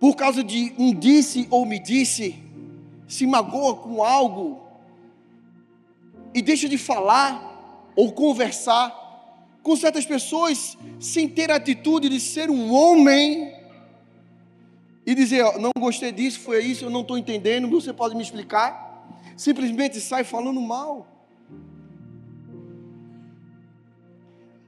por 0.00 0.16
causa 0.16 0.42
de 0.42 0.72
um 0.78 0.94
disse 0.94 1.46
ou 1.50 1.64
me 1.64 1.78
disse, 1.78 2.42
se 3.06 3.26
magoa 3.26 3.76
com 3.76 4.02
algo 4.02 4.60
e 6.34 6.42
deixa 6.42 6.68
de 6.68 6.76
falar 6.76 7.92
ou 7.94 8.12
conversar 8.12 9.04
com 9.62 9.76
certas 9.76 10.04
pessoas 10.04 10.76
sem 10.98 11.28
ter 11.28 11.50
a 11.50 11.56
atitude 11.56 12.08
de 12.08 12.20
ser 12.20 12.50
um 12.50 12.72
homem 12.72 13.54
e 15.04 15.14
dizer: 15.14 15.42
ó, 15.42 15.58
não 15.58 15.70
gostei 15.78 16.10
disso, 16.10 16.40
foi 16.40 16.64
isso, 16.64 16.84
eu 16.84 16.90
não 16.90 17.02
estou 17.02 17.16
entendendo, 17.16 17.68
você 17.68 17.92
pode 17.92 18.14
me 18.14 18.22
explicar? 18.22 18.84
Simplesmente 19.36 20.00
sai 20.00 20.24
falando 20.24 20.60
mal. 20.60 21.15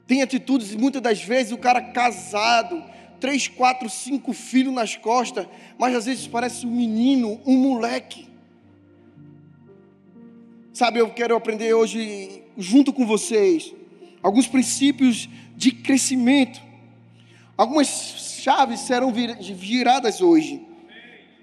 Tem 0.09 0.23
atitudes, 0.23 0.75
muitas 0.75 1.03
das 1.03 1.23
vezes, 1.23 1.53
o 1.53 1.59
cara 1.59 1.83
casado, 1.83 2.83
três, 3.21 3.47
quatro, 3.47 3.91
cinco 3.91 4.33
filhos 4.33 4.73
nas 4.73 4.97
costas, 4.97 5.47
mas 5.79 5.95
às 5.95 6.07
vezes 6.07 6.27
parece 6.27 6.67
um 6.67 6.71
menino, 6.71 7.39
um 7.45 7.55
moleque. 7.59 8.27
Sabe, 10.73 10.99
eu 10.99 11.11
quero 11.11 11.37
aprender 11.37 11.75
hoje, 11.75 12.43
junto 12.57 12.91
com 12.91 13.05
vocês, 13.05 13.75
alguns 14.23 14.47
princípios 14.47 15.29
de 15.55 15.73
crescimento. 15.73 16.59
Algumas 17.55 17.89
chaves 18.43 18.81
serão 18.81 19.13
viradas 19.13 20.23
hoje. 20.23 20.67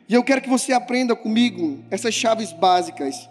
E 0.09 0.13
eu 0.15 0.23
quero 0.23 0.41
que 0.41 0.49
você 0.49 0.73
aprenda 0.73 1.15
comigo 1.15 1.83
essas 1.91 2.15
chaves 2.15 2.51
básicas. 2.51 3.29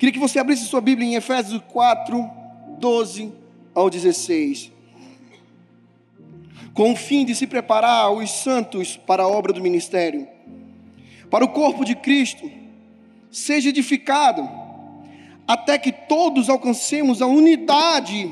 Queria 0.00 0.12
que 0.12 0.18
você 0.18 0.40
abrisse 0.40 0.64
sua 0.64 0.80
Bíblia 0.80 1.06
em 1.06 1.14
Efésios 1.14 1.62
4, 1.68 2.28
12 2.80 3.41
ao 3.74 3.88
16. 3.90 4.70
Com 6.74 6.92
o 6.92 6.96
fim 6.96 7.24
de 7.24 7.34
se 7.34 7.46
preparar 7.46 8.10
os 8.12 8.30
santos 8.30 8.96
para 8.96 9.24
a 9.24 9.28
obra 9.28 9.52
do 9.52 9.60
ministério, 9.60 10.26
para 11.30 11.44
o 11.44 11.48
corpo 11.48 11.84
de 11.84 11.94
Cristo, 11.94 12.50
seja 13.30 13.70
edificado, 13.70 14.48
até 15.46 15.78
que 15.78 15.92
todos 15.92 16.48
alcancemos 16.48 17.20
a 17.20 17.26
unidade 17.26 18.30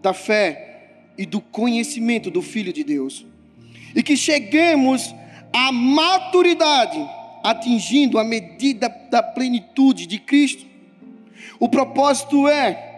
da 0.00 0.12
fé 0.12 1.10
e 1.16 1.24
do 1.26 1.40
conhecimento 1.40 2.30
do 2.30 2.42
Filho 2.42 2.72
de 2.72 2.84
Deus, 2.84 3.26
e 3.94 4.02
que 4.02 4.16
cheguemos 4.16 5.14
à 5.52 5.70
maturidade, 5.70 6.98
atingindo 7.42 8.18
a 8.18 8.24
medida 8.24 8.88
da 9.10 9.22
plenitude 9.22 10.06
de 10.06 10.18
Cristo. 10.18 10.66
O 11.60 11.68
propósito 11.68 12.48
é 12.48 12.93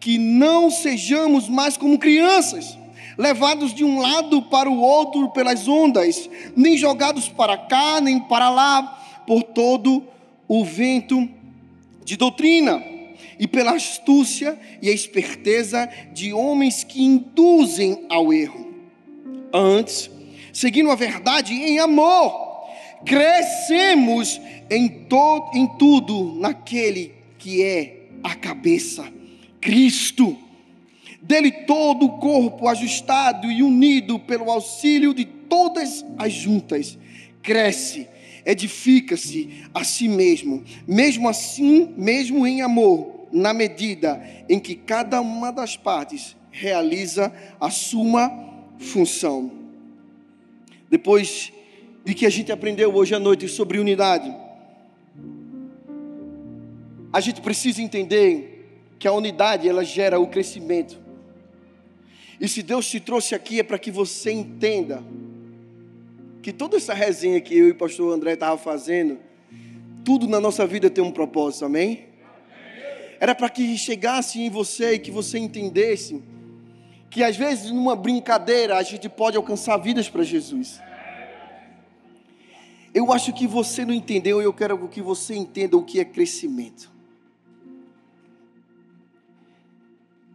que 0.00 0.16
não 0.16 0.70
sejamos 0.70 1.46
mais 1.46 1.76
como 1.76 1.98
crianças, 1.98 2.76
levados 3.18 3.74
de 3.74 3.84
um 3.84 4.00
lado 4.00 4.40
para 4.40 4.68
o 4.68 4.80
outro 4.80 5.28
pelas 5.28 5.68
ondas, 5.68 6.28
nem 6.56 6.78
jogados 6.78 7.28
para 7.28 7.58
cá, 7.58 8.00
nem 8.00 8.18
para 8.18 8.48
lá, 8.48 9.22
por 9.26 9.42
todo 9.42 10.02
o 10.48 10.64
vento 10.64 11.28
de 12.02 12.16
doutrina, 12.16 12.82
e 13.38 13.46
pela 13.46 13.72
astúcia 13.72 14.58
e 14.82 14.88
a 14.88 14.92
esperteza 14.92 15.88
de 16.12 16.32
homens 16.32 16.82
que 16.82 17.02
induzem 17.02 18.04
ao 18.08 18.32
erro. 18.32 18.68
Antes, 19.52 20.10
seguindo 20.52 20.90
a 20.90 20.94
verdade 20.94 21.54
em 21.54 21.78
amor, 21.78 22.66
crescemos 23.04 24.40
em, 24.70 24.88
todo, 24.88 25.56
em 25.56 25.66
tudo 25.78 26.34
naquele 26.38 27.14
que 27.38 27.62
é 27.62 28.08
a 28.22 28.34
cabeça 28.34 29.19
Cristo. 29.60 30.36
Dele 31.22 31.52
todo 31.52 32.06
o 32.06 32.18
corpo 32.18 32.66
ajustado 32.66 33.50
e 33.50 33.62
unido 33.62 34.18
pelo 34.18 34.50
auxílio 34.50 35.12
de 35.12 35.24
todas 35.24 36.04
as 36.16 36.32
juntas, 36.32 36.98
cresce, 37.42 38.08
edifica-se 38.44 39.64
a 39.74 39.84
si 39.84 40.08
mesmo, 40.08 40.64
mesmo 40.86 41.28
assim, 41.28 41.92
mesmo 41.96 42.46
em 42.46 42.62
amor, 42.62 43.26
na 43.30 43.52
medida 43.52 44.20
em 44.48 44.58
que 44.58 44.74
cada 44.74 45.20
uma 45.20 45.52
das 45.52 45.76
partes 45.76 46.36
realiza 46.50 47.32
a 47.60 47.70
sua 47.70 48.30
função. 48.78 49.52
Depois 50.88 51.52
de 52.04 52.14
que 52.14 52.26
a 52.26 52.30
gente 52.30 52.50
aprendeu 52.50 52.94
hoje 52.94 53.14
à 53.14 53.18
noite 53.18 53.46
sobre 53.46 53.78
unidade, 53.78 54.34
a 57.12 57.20
gente 57.20 57.40
precisa 57.40 57.82
entender 57.82 58.59
que 59.00 59.08
a 59.08 59.12
unidade 59.12 59.66
ela 59.66 59.82
gera 59.82 60.20
o 60.20 60.26
crescimento. 60.26 61.00
E 62.38 62.46
se 62.46 62.62
Deus 62.62 62.86
te 62.86 63.00
trouxe 63.00 63.34
aqui 63.34 63.58
é 63.58 63.62
para 63.62 63.78
que 63.78 63.90
você 63.90 64.30
entenda 64.30 65.02
que 66.42 66.52
toda 66.52 66.76
essa 66.76 66.92
resenha 66.92 67.40
que 67.40 67.56
eu 67.56 67.68
e 67.68 67.70
o 67.70 67.74
pastor 67.74 68.14
André 68.14 68.34
estavam 68.34 68.58
fazendo, 68.58 69.18
tudo 70.04 70.28
na 70.28 70.38
nossa 70.38 70.66
vida 70.66 70.90
tem 70.90 71.02
um 71.02 71.10
propósito, 71.10 71.64
amém? 71.64 72.08
Era 73.18 73.34
para 73.34 73.48
que 73.48 73.76
chegasse 73.78 74.38
em 74.38 74.50
você 74.50 74.92
e 74.94 74.98
que 74.98 75.10
você 75.10 75.38
entendesse 75.38 76.22
que 77.08 77.24
às 77.24 77.36
vezes 77.36 77.70
numa 77.70 77.96
brincadeira 77.96 78.76
a 78.76 78.82
gente 78.82 79.08
pode 79.08 79.36
alcançar 79.36 79.78
vidas 79.78 80.10
para 80.10 80.22
Jesus. 80.22 80.78
Eu 82.92 83.10
acho 83.12 83.32
que 83.32 83.46
você 83.46 83.82
não 83.82 83.94
entendeu 83.94 84.42
e 84.42 84.44
eu 84.44 84.52
quero 84.52 84.86
que 84.88 85.00
você 85.00 85.34
entenda 85.34 85.76
o 85.76 85.82
que 85.82 86.00
é 86.00 86.04
crescimento. 86.04 86.99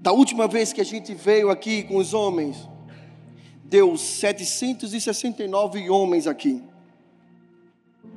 Da 0.06 0.12
última 0.12 0.48
vez 0.48 0.72
que 0.72 0.80
a 0.80 0.86
gente 0.86 1.16
veio 1.16 1.50
aqui 1.50 1.82
com 1.82 1.96
os 1.96 2.14
homens, 2.14 2.70
deu 3.64 3.98
769 3.98 5.90
homens 5.90 6.28
aqui. 6.28 6.62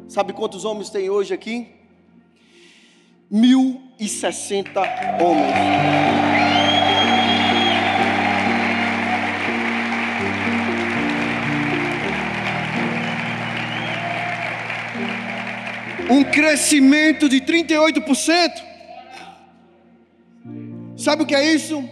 Sabe 0.06 0.34
quantos 0.34 0.66
homens 0.66 0.90
tem 0.90 1.08
hoje 1.08 1.32
aqui? 1.32 1.66
1060 3.30 4.80
homens. 5.18 5.54
Um 16.10 16.22
crescimento 16.22 17.30
de 17.30 17.40
38%. 17.40 18.67
Sabe 21.08 21.22
o 21.22 21.26
que 21.26 21.34
é 21.34 21.54
isso? 21.54 21.88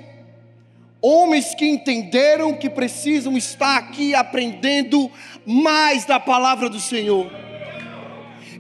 Homens 1.01 1.55
que 1.55 1.67
entenderam 1.67 2.53
que 2.53 2.69
precisam 2.69 3.35
estar 3.35 3.79
aqui 3.79 4.15
aprendendo 4.15 5.11
mais 5.47 6.05
da 6.05 6.21
palavra 6.21 6.69
do 6.69 6.79
Senhor. 6.79 7.33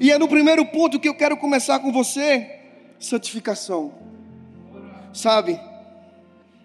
E 0.00 0.10
é 0.10 0.16
no 0.16 0.26
primeiro 0.26 0.64
ponto 0.64 0.98
que 0.98 1.10
eu 1.10 1.14
quero 1.14 1.36
começar 1.36 1.80
com 1.80 1.92
você: 1.92 2.58
santificação. 2.98 3.92
Sabe? 5.12 5.60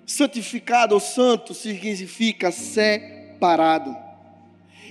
Santificado 0.05 0.93
ou 0.93 1.01
santo 1.01 1.53
significa 1.53 2.49
separado. 2.49 3.93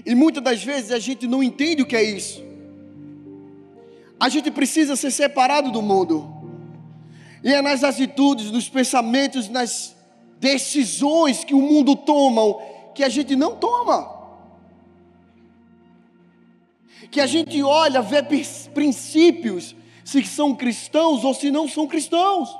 E 0.04 0.14
muitas 0.14 0.42
das 0.42 0.62
vezes 0.62 0.92
a 0.92 0.98
gente 0.98 1.26
não 1.26 1.42
entende 1.42 1.80
o 1.80 1.86
que 1.86 1.96
é 1.96 2.02
isso. 2.02 2.44
A 4.20 4.28
gente 4.28 4.50
precisa 4.50 4.94
ser 4.94 5.10
separado 5.10 5.72
do 5.72 5.80
mundo. 5.80 6.39
E 7.42 7.52
é 7.52 7.62
nas 7.62 7.82
atitudes, 7.82 8.50
nos 8.50 8.68
pensamentos, 8.68 9.48
nas 9.48 9.96
decisões 10.38 11.44
que 11.44 11.54
o 11.54 11.60
mundo 11.60 11.96
toma 11.96 12.70
que 12.94 13.04
a 13.04 13.08
gente 13.08 13.34
não 13.34 13.56
toma. 13.56 14.18
Que 17.10 17.20
a 17.20 17.26
gente 17.26 17.62
olha, 17.62 18.02
vê 18.02 18.22
princípios, 18.74 19.74
se 20.04 20.22
são 20.24 20.54
cristãos 20.54 21.24
ou 21.24 21.32
se 21.32 21.50
não 21.50 21.66
são 21.66 21.86
cristãos. 21.86 22.50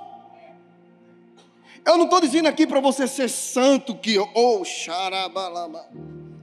Eu 1.84 1.96
não 1.96 2.04
estou 2.04 2.20
dizendo 2.20 2.48
aqui 2.48 2.66
para 2.66 2.80
você 2.80 3.06
ser 3.06 3.28
santo, 3.28 3.94
que, 3.94 4.18
oh, 4.18 4.64
xarabalama. 4.64 5.84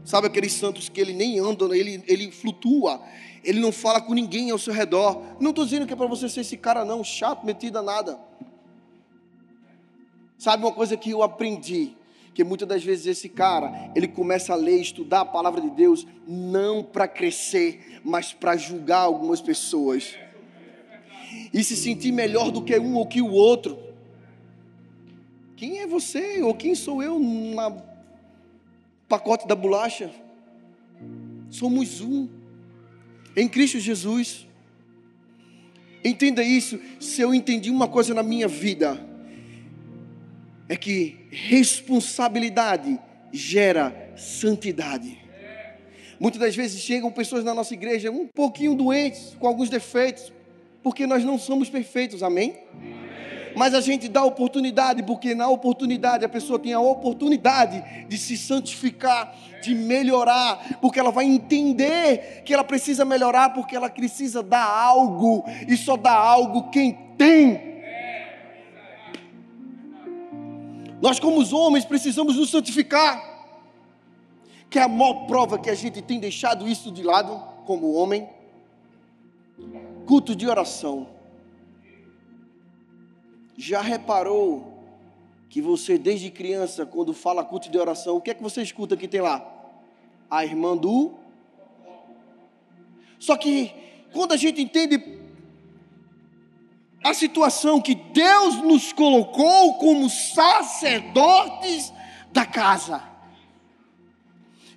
Sabe 0.06 0.28
aqueles 0.28 0.54
santos 0.54 0.90
que 0.90 1.02
ele 1.02 1.14
nem 1.14 1.40
anda, 1.40 1.66
ele, 1.76 2.04
ele 2.08 2.32
flutua, 2.32 3.02
ele 3.48 3.62
não 3.62 3.72
fala 3.72 4.02
com 4.02 4.14
ninguém 4.14 4.52
ao 4.52 4.60
seu 4.60 4.74
redor. 4.74 5.24
Não 5.40 5.52
estou 5.52 5.64
dizendo 5.64 5.88
que 5.88 5.94
é 5.94 5.96
para 5.96 6.06
você 6.06 6.28
ser 6.28 6.42
esse 6.42 6.58
cara, 6.58 6.84
não, 6.84 7.02
chato, 7.02 7.46
metido 7.46 7.80
a 7.80 7.82
nada. 7.82 8.20
Sabe 10.38 10.66
uma 10.66 10.74
coisa 10.74 10.98
que 10.98 11.12
eu 11.12 11.24
aprendi? 11.24 11.96
Que 12.34 12.44
muitas 12.44 12.68
das 12.68 12.84
vezes 12.84 13.06
esse 13.06 13.30
cara, 13.30 13.90
ele 13.96 14.06
começa 14.06 14.52
a 14.52 14.56
ler, 14.58 14.82
estudar 14.82 15.22
a 15.22 15.26
palavra 15.26 15.62
de 15.62 15.70
Deus, 15.70 16.06
não 16.28 16.84
para 16.84 17.08
crescer, 17.08 18.02
mas 18.04 18.34
para 18.34 18.58
julgar 18.58 19.04
algumas 19.04 19.40
pessoas. 19.40 20.14
E 21.54 21.64
se 21.64 21.78
sentir 21.78 22.12
melhor 22.12 22.52
do 22.52 22.62
que 22.62 22.78
um 22.78 22.96
ou 22.96 23.08
que 23.08 23.22
o 23.22 23.32
outro. 23.32 23.80
Quem 25.56 25.80
é 25.80 25.88
você 25.88 26.44
ou 26.44 26.54
quem 26.54 26.76
sou 26.76 27.02
eu 27.02 27.18
na 27.18 27.82
pacote 29.08 29.48
da 29.48 29.56
bolacha? 29.56 30.12
Somos 31.50 32.02
um 32.02 32.37
em 33.38 33.48
Cristo 33.48 33.80
Jesus. 33.80 34.48
Entenda 36.04 36.44
isso. 36.44 36.80
Se 37.00 37.22
eu 37.22 37.34
entendi 37.34 37.70
uma 37.70 37.88
coisa 37.88 38.14
na 38.14 38.24
minha 38.24 38.48
vida, 38.48 39.00
é 40.68 40.76
que 40.76 41.20
responsabilidade 41.30 43.00
gera 43.32 44.14
santidade. 44.18 45.18
Muitas 46.20 46.42
das 46.42 46.56
vezes 46.56 46.82
chegam 46.82 47.12
pessoas 47.12 47.44
na 47.44 47.54
nossa 47.54 47.76
igreja 47.76 48.10
um 48.10 48.28
pouquinho 48.28 48.74
doentes, 48.74 49.36
com 49.40 49.48
alguns 49.48 49.70
defeitos, 49.70 50.34
porque 50.82 51.06
nós 51.06 51.24
não 51.24 51.38
somos 51.38 51.70
perfeitos, 51.70 52.24
amém? 52.24 52.58
Mas 53.58 53.74
a 53.74 53.82
gente 53.82 54.08
dá 54.08 54.24
oportunidade, 54.24 55.04
porque 55.04 55.34
na 55.34 55.50
oportunidade 55.50 56.24
a 56.24 56.30
pessoa 56.30 56.60
tem 56.60 56.74
a 56.74 56.80
oportunidade 56.80 57.84
de 58.08 58.18
se 58.18 58.38
santificar, 58.38 59.36
de 59.62 59.74
melhorar, 59.74 60.78
porque 60.80 61.00
ela 61.00 61.12
vai 61.12 61.26
entender 61.26 62.44
que 62.46 62.54
ela 62.54 62.64
precisa 62.64 63.04
melhorar, 63.04 63.54
porque 63.54 63.76
ela 63.76 63.90
precisa 63.90 64.44
dar 64.44 64.66
algo, 64.66 65.44
e 65.68 65.76
só 65.76 65.98
dá 65.98 66.14
algo 66.14 66.70
quem 66.70 66.98
tem 67.18 67.68
Nós, 71.02 71.20
como 71.20 71.40
os 71.40 71.54
homens, 71.54 71.86
precisamos 71.86 72.36
nos 72.36 72.50
santificar. 72.50 73.36
Que 74.70 74.80
é 74.80 74.84
a 74.84 74.88
maior 74.88 75.26
prova 75.28 75.58
que 75.58 75.70
a 75.70 75.76
gente 75.76 76.02
tem 76.02 76.20
deixado 76.20 76.68
isso 76.68 76.92
de 76.92 77.04
lado, 77.04 77.40
como 77.66 77.94
homem. 77.94 78.28
Culto 80.06 80.36
de 80.36 80.48
oração. 80.48 81.08
Já 83.58 83.82
reparou 83.82 84.78
que 85.50 85.60
você, 85.62 85.98
desde 85.98 86.30
criança, 86.30 86.86
quando 86.86 87.12
fala 87.14 87.44
culto 87.44 87.72
de 87.72 87.78
oração, 87.78 88.16
o 88.16 88.22
que 88.22 88.30
é 88.30 88.34
que 88.36 88.44
você 88.44 88.62
escuta 88.62 88.96
que 88.96 89.08
tem 89.08 89.20
lá? 89.20 89.44
A 90.30 90.46
irmã 90.46 90.78
do. 90.78 91.16
Só 93.18 93.36
que, 93.36 93.74
quando 94.14 94.34
a 94.34 94.38
gente 94.38 94.62
entende 94.62 95.18
a 97.04 97.14
situação 97.14 97.82
que 97.82 97.96
Deus 97.96 98.58
nos 98.58 98.94
colocou 98.94 99.76
como 99.76 100.10
sacerdotes 100.10 101.92
da 102.32 102.46
casa. 102.46 103.02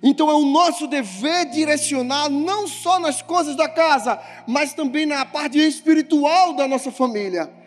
Então 0.01 0.29
é 0.31 0.33
o 0.33 0.45
nosso 0.45 0.87
dever 0.87 1.45
direcionar 1.51 2.29
não 2.29 2.67
só 2.67 2.97
nas 2.97 3.21
coisas 3.21 3.55
da 3.55 3.69
casa, 3.69 4.19
mas 4.47 4.73
também 4.73 5.05
na 5.05 5.23
parte 5.25 5.59
espiritual 5.59 6.53
da 6.53 6.67
nossa 6.67 6.91
família. 6.91 7.60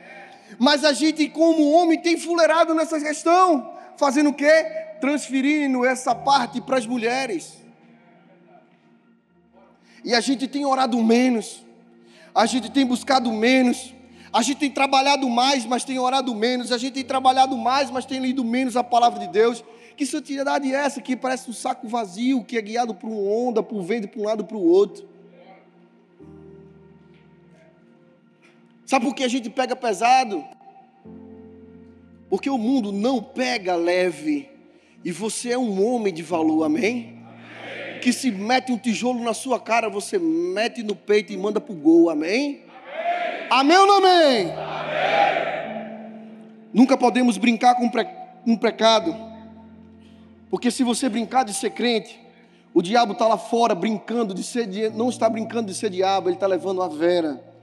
Mas 0.59 0.85
a 0.85 0.93
gente, 0.93 1.29
como 1.29 1.71
homem, 1.71 2.01
tem 2.01 2.17
fuleirado 2.17 2.75
nessa 2.75 3.01
questão, 3.01 3.73
fazendo 3.97 4.31
o 4.31 4.35
quê? 4.35 4.67
Transferindo 5.01 5.85
essa 5.85 6.15
parte 6.15 6.61
para 6.61 6.79
as 6.79 6.87
mulheres. 6.87 7.55
E 10.05 10.15
a 10.15 10.21
gente 10.21 10.47
tem 10.47 10.65
orado 10.67 11.03
menos, 11.03 11.65
a 12.35 12.47
gente 12.47 12.71
tem 12.71 12.85
buscado 12.85 13.33
menos, 13.33 13.95
a 14.35 14.43
gente 14.43 14.59
tem 14.59 14.71
trabalhado 14.71 15.31
mais, 15.31 15.65
mas 15.65 15.85
tem 15.85 15.97
orado 15.97 16.35
menos. 16.35 16.73
A 16.73 16.77
gente 16.77 16.95
tem 16.95 17.05
trabalhado 17.05 17.57
mais, 17.57 17.89
mas 17.89 18.05
tem 18.05 18.19
lido 18.19 18.45
menos 18.45 18.77
a 18.77 18.83
palavra 18.83 19.21
de 19.21 19.29
Deus. 19.29 19.63
Que 19.97 20.05
santidade 20.05 20.75
é 20.75 20.75
essa 20.75 21.01
que 21.01 21.15
parece 21.15 21.49
um 21.49 21.53
saco 21.53 21.87
vazio, 21.87 22.43
que 22.43 22.59
é 22.59 22.61
guiado 22.61 22.97
por 22.97 23.09
uma 23.09 23.21
onda, 23.21 23.63
por 23.63 23.81
vento, 23.83 24.09
para 24.09 24.21
um 24.21 24.25
lado 24.25 24.45
para 24.45 24.57
o 24.57 24.61
outro? 24.61 25.09
Sabe 28.87 29.07
por 29.07 29.15
que 29.15 29.25
a 29.25 29.29
gente 29.29 29.49
pega 29.49 29.75
pesado? 29.75 30.45
Porque 32.29 32.51
o 32.51 32.59
mundo 32.59 32.93
não 32.93 33.23
pega 33.23 33.75
leve. 33.75 34.49
E 35.05 35.13
você 35.13 35.53
é 35.53 35.59
um 35.59 35.85
homem 35.87 36.13
de 36.13 36.23
valor, 36.23 36.65
amém? 36.65 37.19
amém? 37.19 38.01
Que 38.01 38.13
se 38.13 38.31
mete 38.31 38.73
um 38.73 38.79
tijolo 38.79 39.23
na 39.23 39.35
sua 39.35 39.61
cara, 39.61 39.89
você 39.89 40.19
mete 40.19 40.83
no 40.83 40.97
peito 40.97 41.33
e 41.33 41.37
manda 41.37 41.61
para 41.61 41.73
o 41.73 41.77
gol, 41.77 42.11
amém? 42.11 42.63
Amém 43.51 43.77
ou 43.77 43.87
não 43.87 43.99
amém? 43.99 44.51
amém? 44.51 44.95
Nunca 46.73 46.97
podemos 46.97 47.39
brincar 47.39 47.77
com 47.77 47.91
um 48.47 48.57
pecado, 48.57 49.15
porque 50.51 50.71
se 50.71 50.83
você 50.83 51.09
brincar 51.09 51.45
de 51.45 51.55
ser 51.55 51.71
crente, 51.71 52.21
o 52.73 52.83
diabo 52.83 53.13
está 53.13 53.29
lá 53.29 53.39
fora 53.39 53.75
brincando 53.75 54.35
de 54.35 54.43
ser, 54.43 54.67
não 54.93 55.09
está 55.09 55.29
brincando 55.29 55.69
de 55.69 55.75
ser 55.75 55.91
diabo, 55.91 56.29
ele 56.29 56.37
está 56.37 56.47
levando 56.47 56.83
a 56.83 56.89
vera. 56.89 57.54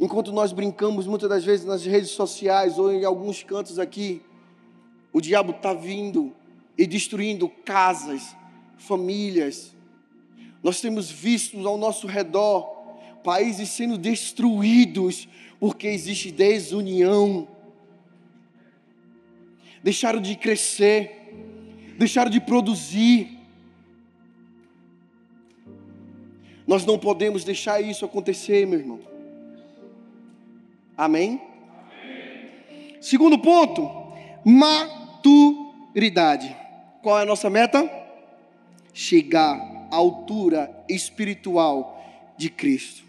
Enquanto 0.00 0.32
nós 0.32 0.52
brincamos 0.52 1.06
muitas 1.06 1.28
das 1.28 1.44
vezes 1.44 1.66
nas 1.66 1.84
redes 1.84 2.10
sociais 2.10 2.78
ou 2.78 2.92
em 2.92 3.04
alguns 3.04 3.42
cantos 3.42 3.78
aqui, 3.78 4.22
o 5.12 5.20
diabo 5.20 5.50
está 5.50 5.72
vindo 5.74 6.32
e 6.76 6.86
destruindo 6.86 7.48
casas, 7.48 8.36
famílias. 8.76 9.74
Nós 10.62 10.80
temos 10.80 11.10
visto 11.10 11.66
ao 11.66 11.76
nosso 11.76 12.06
redor 12.06 12.76
países 13.24 13.70
sendo 13.70 13.98
destruídos 13.98 15.28
porque 15.58 15.88
existe 15.88 16.30
desunião. 16.30 17.48
Deixaram 19.82 20.20
de 20.20 20.36
crescer, 20.36 21.34
deixaram 21.98 22.30
de 22.30 22.40
produzir. 22.40 23.36
Nós 26.64 26.84
não 26.84 26.98
podemos 26.98 27.42
deixar 27.42 27.80
isso 27.80 28.04
acontecer, 28.04 28.64
meu 28.64 28.78
irmão. 28.78 29.17
Amém? 30.98 31.40
Amém? 32.02 32.98
Segundo 33.00 33.38
ponto, 33.38 33.88
maturidade. 34.44 36.56
Qual 37.00 37.16
é 37.16 37.22
a 37.22 37.24
nossa 37.24 37.48
meta? 37.48 37.88
Chegar 38.92 39.86
à 39.92 39.94
altura 39.94 40.84
espiritual 40.88 42.02
de 42.36 42.50
Cristo 42.50 43.04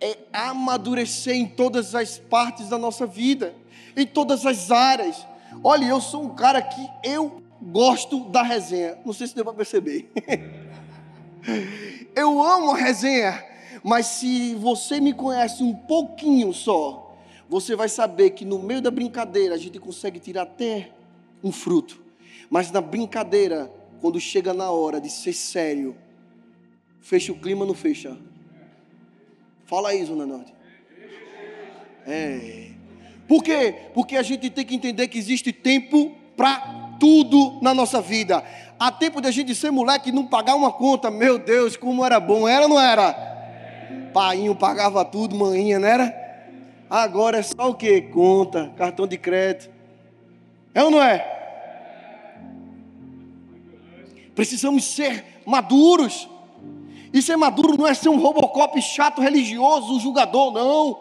é 0.00 0.16
amadurecer 0.32 1.34
em 1.34 1.46
todas 1.46 1.94
as 1.94 2.18
partes 2.18 2.70
da 2.70 2.78
nossa 2.78 3.06
vida, 3.06 3.54
em 3.94 4.06
todas 4.06 4.46
as 4.46 4.70
áreas. 4.70 5.26
Olha, 5.62 5.84
eu 5.84 6.00
sou 6.00 6.24
um 6.24 6.34
cara 6.34 6.62
que 6.62 6.88
eu 7.04 7.42
gosto 7.60 8.20
da 8.30 8.42
resenha. 8.42 8.96
Não 9.04 9.12
sei 9.12 9.26
se 9.26 9.34
deu 9.34 9.44
para 9.44 9.52
perceber. 9.52 10.10
eu 12.16 12.42
amo 12.42 12.70
a 12.70 12.76
resenha, 12.76 13.44
mas 13.84 14.06
se 14.06 14.54
você 14.54 14.98
me 14.98 15.12
conhece 15.12 15.62
um 15.62 15.74
pouquinho 15.74 16.54
só, 16.54 17.07
você 17.48 17.74
vai 17.74 17.88
saber 17.88 18.30
que 18.30 18.44
no 18.44 18.58
meio 18.58 18.82
da 18.82 18.90
brincadeira 18.90 19.54
a 19.54 19.58
gente 19.58 19.78
consegue 19.78 20.20
tirar 20.20 20.42
até 20.42 20.90
um 21.42 21.50
fruto. 21.50 22.02
Mas 22.50 22.70
na 22.70 22.80
brincadeira, 22.80 23.72
quando 24.00 24.20
chega 24.20 24.52
na 24.52 24.70
hora 24.70 25.00
de 25.00 25.10
ser 25.10 25.32
sério, 25.32 25.96
fecha 27.00 27.32
o 27.32 27.38
clima, 27.38 27.64
não 27.64 27.74
fecha. 27.74 28.16
Fala 29.64 29.90
aí, 29.90 30.04
Zona 30.04 30.26
Norte. 30.26 30.52
É. 32.06 32.70
Por 33.26 33.42
quê? 33.42 33.74
Porque 33.94 34.16
a 34.16 34.22
gente 34.22 34.48
tem 34.50 34.64
que 34.64 34.74
entender 34.74 35.08
que 35.08 35.18
existe 35.18 35.52
tempo 35.52 36.14
para 36.36 36.96
tudo 36.98 37.58
na 37.62 37.74
nossa 37.74 38.00
vida. 38.00 38.42
Há 38.78 38.92
tempo 38.92 39.20
de 39.20 39.28
a 39.28 39.30
gente 39.30 39.54
ser 39.54 39.70
moleque 39.70 40.10
e 40.10 40.12
não 40.12 40.26
pagar 40.26 40.54
uma 40.54 40.72
conta. 40.72 41.10
Meu 41.10 41.38
Deus, 41.38 41.76
como 41.76 42.04
era 42.04 42.20
bom. 42.20 42.48
Era 42.48 42.62
ou 42.62 42.68
não 42.68 42.80
era? 42.80 43.12
Painho 44.12 44.54
pagava 44.54 45.04
tudo, 45.04 45.36
manhinha, 45.36 45.78
não 45.78 45.88
era? 45.88 46.27
Agora 46.90 47.38
é 47.38 47.42
só 47.42 47.70
o 47.70 47.74
que? 47.74 48.00
Conta, 48.02 48.72
cartão 48.76 49.06
de 49.06 49.18
crédito. 49.18 49.70
É 50.74 50.82
ou 50.82 50.90
não 50.90 51.02
é? 51.02 51.36
Precisamos 54.34 54.84
ser 54.84 55.24
maduros. 55.44 56.28
E 57.12 57.20
ser 57.20 57.36
maduro 57.36 57.76
não 57.76 57.86
é 57.86 57.94
ser 57.94 58.08
um 58.08 58.18
robocop 58.18 58.80
chato, 58.80 59.20
religioso, 59.20 59.96
um 59.96 60.00
julgador, 60.00 60.52
não. 60.52 61.00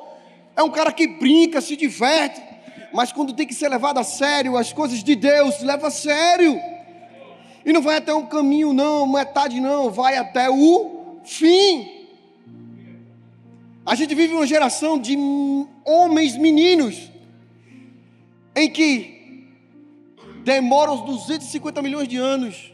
É 0.55 0.63
um 0.63 0.69
cara 0.69 0.91
que 0.91 1.07
brinca, 1.07 1.61
se 1.61 1.75
diverte. 1.75 2.41
Mas 2.93 3.11
quando 3.11 3.33
tem 3.33 3.45
que 3.45 3.53
ser 3.53 3.69
levado 3.69 3.99
a 3.99 4.03
sério, 4.03 4.57
as 4.57 4.73
coisas 4.73 5.03
de 5.03 5.15
Deus, 5.15 5.61
leva 5.61 5.87
a 5.87 5.91
sério. 5.91 6.59
E 7.65 7.73
não 7.73 7.81
vai 7.81 7.97
até 7.97 8.13
um 8.13 8.25
caminho, 8.25 8.73
não, 8.73 9.05
metade 9.05 9.59
não, 9.59 9.89
vai 9.89 10.17
até 10.17 10.49
o 10.49 11.19
fim. 11.23 11.96
A 13.87 13.95
gente 13.95 14.13
vive 14.13 14.33
uma 14.33 14.45
geração 14.45 14.99
de 14.99 15.17
homens 15.85 16.35
meninos 16.35 17.09
em 18.53 18.69
que 18.69 19.47
demora 20.43 20.91
os 20.91 21.05
250 21.05 21.81
milhões 21.81 22.05
de 22.05 22.17
anos 22.17 22.73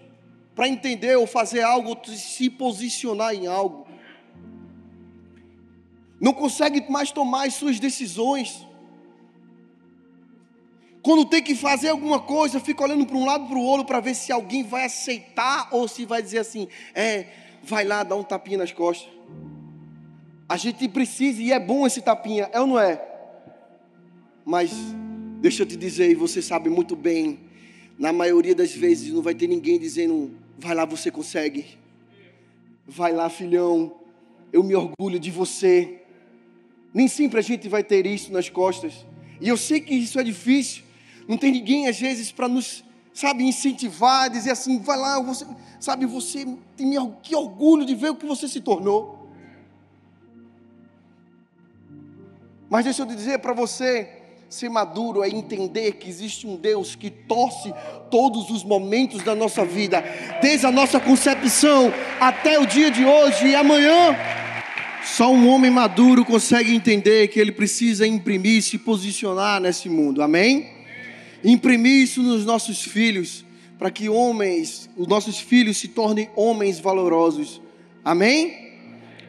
para 0.55 0.67
entender 0.67 1.15
ou 1.15 1.27
fazer 1.27 1.61
algo, 1.61 1.89
ou 1.89 2.15
se 2.15 2.49
posicionar 2.49 3.35
em 3.35 3.45
algo. 3.45 3.85
Não 6.19 6.33
consegue 6.33 6.83
mais 6.89 7.11
tomar 7.11 7.45
as 7.45 7.53
suas 7.53 7.79
decisões. 7.79 8.67
Quando 11.03 11.25
tem 11.25 11.43
que 11.43 11.53
fazer 11.53 11.89
alguma 11.89 12.21
coisa, 12.21 12.59
fica 12.59 12.83
olhando 12.83 13.05
para 13.05 13.17
um 13.17 13.25
lado 13.25 13.45
para 13.45 13.57
o 13.57 13.61
outro 13.61 13.85
para 13.85 13.99
ver 13.99 14.15
se 14.15 14.31
alguém 14.31 14.63
vai 14.63 14.85
aceitar 14.85 15.67
ou 15.69 15.87
se 15.87 16.05
vai 16.05 16.23
dizer 16.23 16.39
assim: 16.39 16.67
é, 16.95 17.27
vai 17.61 17.85
lá 17.85 18.01
dar 18.01 18.15
um 18.15 18.23
tapinha 18.23 18.57
nas 18.57 18.71
costas. 18.71 19.13
A 20.53 20.55
gente 20.55 20.87
precisa 20.87 21.41
e 21.41 21.51
é 21.51 21.59
bom 21.59 21.87
esse 21.87 21.99
tapinha, 21.99 22.47
é 22.53 22.61
ou 22.61 22.67
não 22.67 22.79
é? 22.79 23.03
Mas 24.45 24.71
deixa 25.41 25.63
eu 25.63 25.65
te 25.65 25.75
dizer, 25.75 26.11
e 26.11 26.13
você 26.13 26.43
sabe 26.43 26.69
muito 26.69 26.95
bem, 26.95 27.39
na 27.97 28.13
maioria 28.13 28.53
das 28.53 28.71
vezes 28.71 29.11
não 29.11 29.23
vai 29.23 29.33
ter 29.33 29.47
ninguém 29.47 29.79
dizendo: 29.79 30.29
vai 30.59 30.75
lá, 30.75 30.85
você 30.85 31.09
consegue. 31.09 31.65
Vai 32.87 33.11
lá, 33.11 33.31
filhão, 33.31 33.95
eu 34.51 34.61
me 34.61 34.75
orgulho 34.75 35.19
de 35.19 35.31
você. 35.31 36.01
Nem 36.93 37.07
sempre 37.07 37.39
a 37.39 37.41
gente 37.41 37.67
vai 37.67 37.83
ter 37.83 38.05
isso 38.05 38.31
nas 38.31 38.47
costas. 38.47 39.07
E 39.41 39.49
eu 39.49 39.57
sei 39.57 39.81
que 39.81 39.95
isso 39.95 40.19
é 40.19 40.23
difícil. 40.23 40.83
Não 41.27 41.35
tem 41.35 41.51
ninguém, 41.51 41.87
às 41.87 41.99
vezes, 41.99 42.31
para 42.31 42.47
nos, 42.47 42.83
sabe, 43.11 43.43
incentivar, 43.43 44.29
dizer 44.29 44.51
assim, 44.51 44.77
vai 44.77 44.99
lá, 44.99 45.19
você, 45.19 45.47
sabe, 45.79 46.05
você 46.05 46.45
tem 46.77 46.93
que 47.23 47.35
orgulho 47.35 47.83
de 47.87 47.95
ver 47.95 48.11
o 48.11 48.15
que 48.15 48.27
você 48.27 48.47
se 48.47 48.61
tornou. 48.61 49.22
Mas 52.73 52.85
deixa 52.85 53.03
eu 53.03 53.05
dizer 53.05 53.37
para 53.37 53.53
você, 53.53 54.09
ser 54.49 54.67
maduro 54.67 55.23
é 55.23 55.29
entender 55.29 55.91
que 55.91 56.09
existe 56.09 56.47
um 56.47 56.55
Deus 56.55 56.95
que 56.95 57.11
torce 57.11 57.71
todos 58.09 58.49
os 58.49 58.63
momentos 58.63 59.21
da 59.21 59.35
nossa 59.35 59.63
vida, 59.63 60.03
desde 60.41 60.65
a 60.65 60.71
nossa 60.71 60.99
concepção 60.99 61.93
até 62.19 62.57
o 62.57 62.65
dia 62.65 62.89
de 62.89 63.05
hoje 63.05 63.49
e 63.49 63.55
amanhã. 63.55 64.17
Só 65.05 65.31
um 65.31 65.49
homem 65.49 65.69
maduro 65.69 66.25
consegue 66.25 66.73
entender 66.73 67.27
que 67.27 67.39
ele 67.39 67.51
precisa 67.51 68.07
imprimir, 68.07 68.63
se 68.63 68.79
posicionar 68.79 69.61
nesse 69.61 69.87
mundo. 69.87 70.23
Amém? 70.23 70.67
imprimir 71.43 72.01
isso 72.01 72.23
nos 72.23 72.43
nossos 72.43 72.81
filhos, 72.81 73.45
para 73.77 73.91
que 73.91 74.09
homens, 74.09 74.89
os 74.97 75.05
nossos 75.05 75.37
filhos 75.39 75.77
se 75.77 75.89
tornem 75.89 76.27
homens 76.35 76.79
valorosos. 76.79 77.61
Amém? 78.03 78.71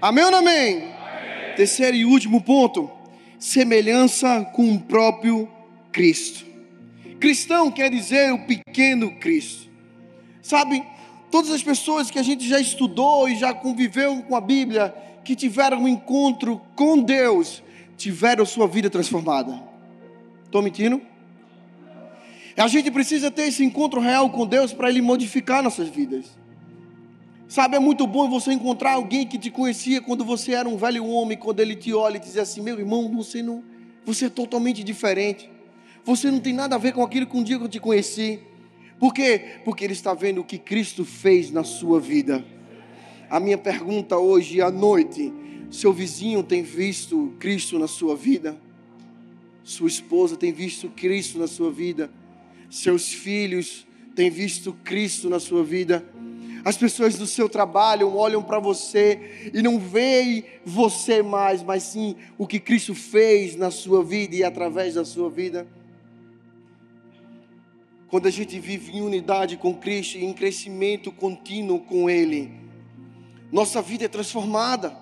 Amém 0.00 0.24
ou 0.24 0.30
não 0.30 0.38
amém? 0.38 0.76
amém? 0.76 1.54
Terceiro 1.56 1.94
e 1.94 2.06
último 2.06 2.40
ponto: 2.40 2.93
semelhança 3.44 4.42
com 4.54 4.74
o 4.74 4.80
próprio 4.80 5.46
Cristo. 5.92 6.46
Cristão 7.20 7.70
quer 7.70 7.90
dizer 7.90 8.32
o 8.32 8.46
pequeno 8.46 9.16
Cristo. 9.16 9.68
Sabe, 10.40 10.82
todas 11.30 11.50
as 11.50 11.62
pessoas 11.62 12.10
que 12.10 12.18
a 12.18 12.22
gente 12.22 12.48
já 12.48 12.58
estudou 12.58 13.28
e 13.28 13.36
já 13.36 13.52
conviveu 13.52 14.22
com 14.22 14.34
a 14.34 14.40
Bíblia, 14.40 14.94
que 15.22 15.36
tiveram 15.36 15.82
um 15.82 15.88
encontro 15.88 16.58
com 16.74 16.98
Deus, 17.02 17.62
tiveram 17.98 18.46
sua 18.46 18.66
vida 18.66 18.88
transformada. 18.88 19.62
Estou 20.46 20.62
mentindo? 20.62 21.02
A 22.56 22.66
gente 22.66 22.90
precisa 22.90 23.30
ter 23.30 23.42
esse 23.42 23.62
encontro 23.62 24.00
real 24.00 24.30
com 24.30 24.46
Deus 24.46 24.72
para 24.72 24.88
Ele 24.88 25.02
modificar 25.02 25.62
nossas 25.62 25.90
vidas. 25.90 26.24
Sabe, 27.54 27.76
é 27.76 27.78
muito 27.78 28.04
bom 28.04 28.28
você 28.28 28.52
encontrar 28.52 28.94
alguém 28.94 29.24
que 29.24 29.38
te 29.38 29.48
conhecia 29.48 30.00
quando 30.00 30.24
você 30.24 30.54
era 30.54 30.68
um 30.68 30.76
velho 30.76 31.06
homem, 31.06 31.38
quando 31.38 31.60
ele 31.60 31.76
te 31.76 31.94
olha 31.94 32.16
e 32.16 32.18
diz 32.18 32.36
assim: 32.36 32.60
meu 32.60 32.76
irmão, 32.80 33.08
você 33.14 33.44
não, 33.44 33.62
você 34.04 34.24
é 34.24 34.28
totalmente 34.28 34.82
diferente. 34.82 35.48
Você 36.04 36.32
não 36.32 36.40
tem 36.40 36.52
nada 36.52 36.74
a 36.74 36.78
ver 36.78 36.92
com 36.92 37.00
aquilo 37.00 37.28
que 37.28 37.36
um 37.36 37.44
dia 37.44 37.54
eu 37.54 37.68
te 37.68 37.78
conheci. 37.78 38.40
Por 38.98 39.14
quê? 39.14 39.60
Porque 39.64 39.84
ele 39.84 39.92
está 39.92 40.12
vendo 40.14 40.40
o 40.40 40.44
que 40.44 40.58
Cristo 40.58 41.04
fez 41.04 41.52
na 41.52 41.62
sua 41.62 42.00
vida. 42.00 42.44
A 43.30 43.38
minha 43.38 43.56
pergunta 43.56 44.18
hoje 44.18 44.60
à 44.60 44.68
noite: 44.68 45.32
seu 45.70 45.92
vizinho 45.92 46.42
tem 46.42 46.64
visto 46.64 47.34
Cristo 47.38 47.78
na 47.78 47.86
sua 47.86 48.16
vida? 48.16 48.58
Sua 49.62 49.86
esposa 49.86 50.36
tem 50.36 50.52
visto 50.52 50.88
Cristo 50.88 51.38
na 51.38 51.46
sua 51.46 51.70
vida? 51.70 52.10
seus 52.68 53.12
filhos 53.12 53.86
têm 54.16 54.28
visto 54.28 54.72
Cristo 54.82 55.30
na 55.30 55.38
sua 55.38 55.62
vida. 55.62 56.04
As 56.64 56.78
pessoas 56.78 57.16
do 57.16 57.26
seu 57.26 57.48
trabalho 57.48 58.16
olham 58.16 58.42
para 58.42 58.58
você 58.58 59.50
e 59.52 59.60
não 59.60 59.78
veem 59.78 60.44
você 60.64 61.22
mais, 61.22 61.62
mas 61.62 61.82
sim 61.82 62.16
o 62.38 62.46
que 62.46 62.58
Cristo 62.58 62.94
fez 62.94 63.54
na 63.54 63.70
sua 63.70 64.02
vida 64.02 64.34
e 64.34 64.42
através 64.42 64.94
da 64.94 65.04
sua 65.04 65.28
vida. 65.28 65.66
Quando 68.08 68.26
a 68.26 68.30
gente 68.30 68.58
vive 68.58 68.96
em 68.96 69.02
unidade 69.02 69.58
com 69.58 69.74
Cristo 69.74 70.16
e 70.16 70.24
em 70.24 70.32
crescimento 70.32 71.12
contínuo 71.12 71.80
com 71.80 72.08
Ele, 72.08 72.50
nossa 73.52 73.82
vida 73.82 74.06
é 74.06 74.08
transformada. 74.08 74.96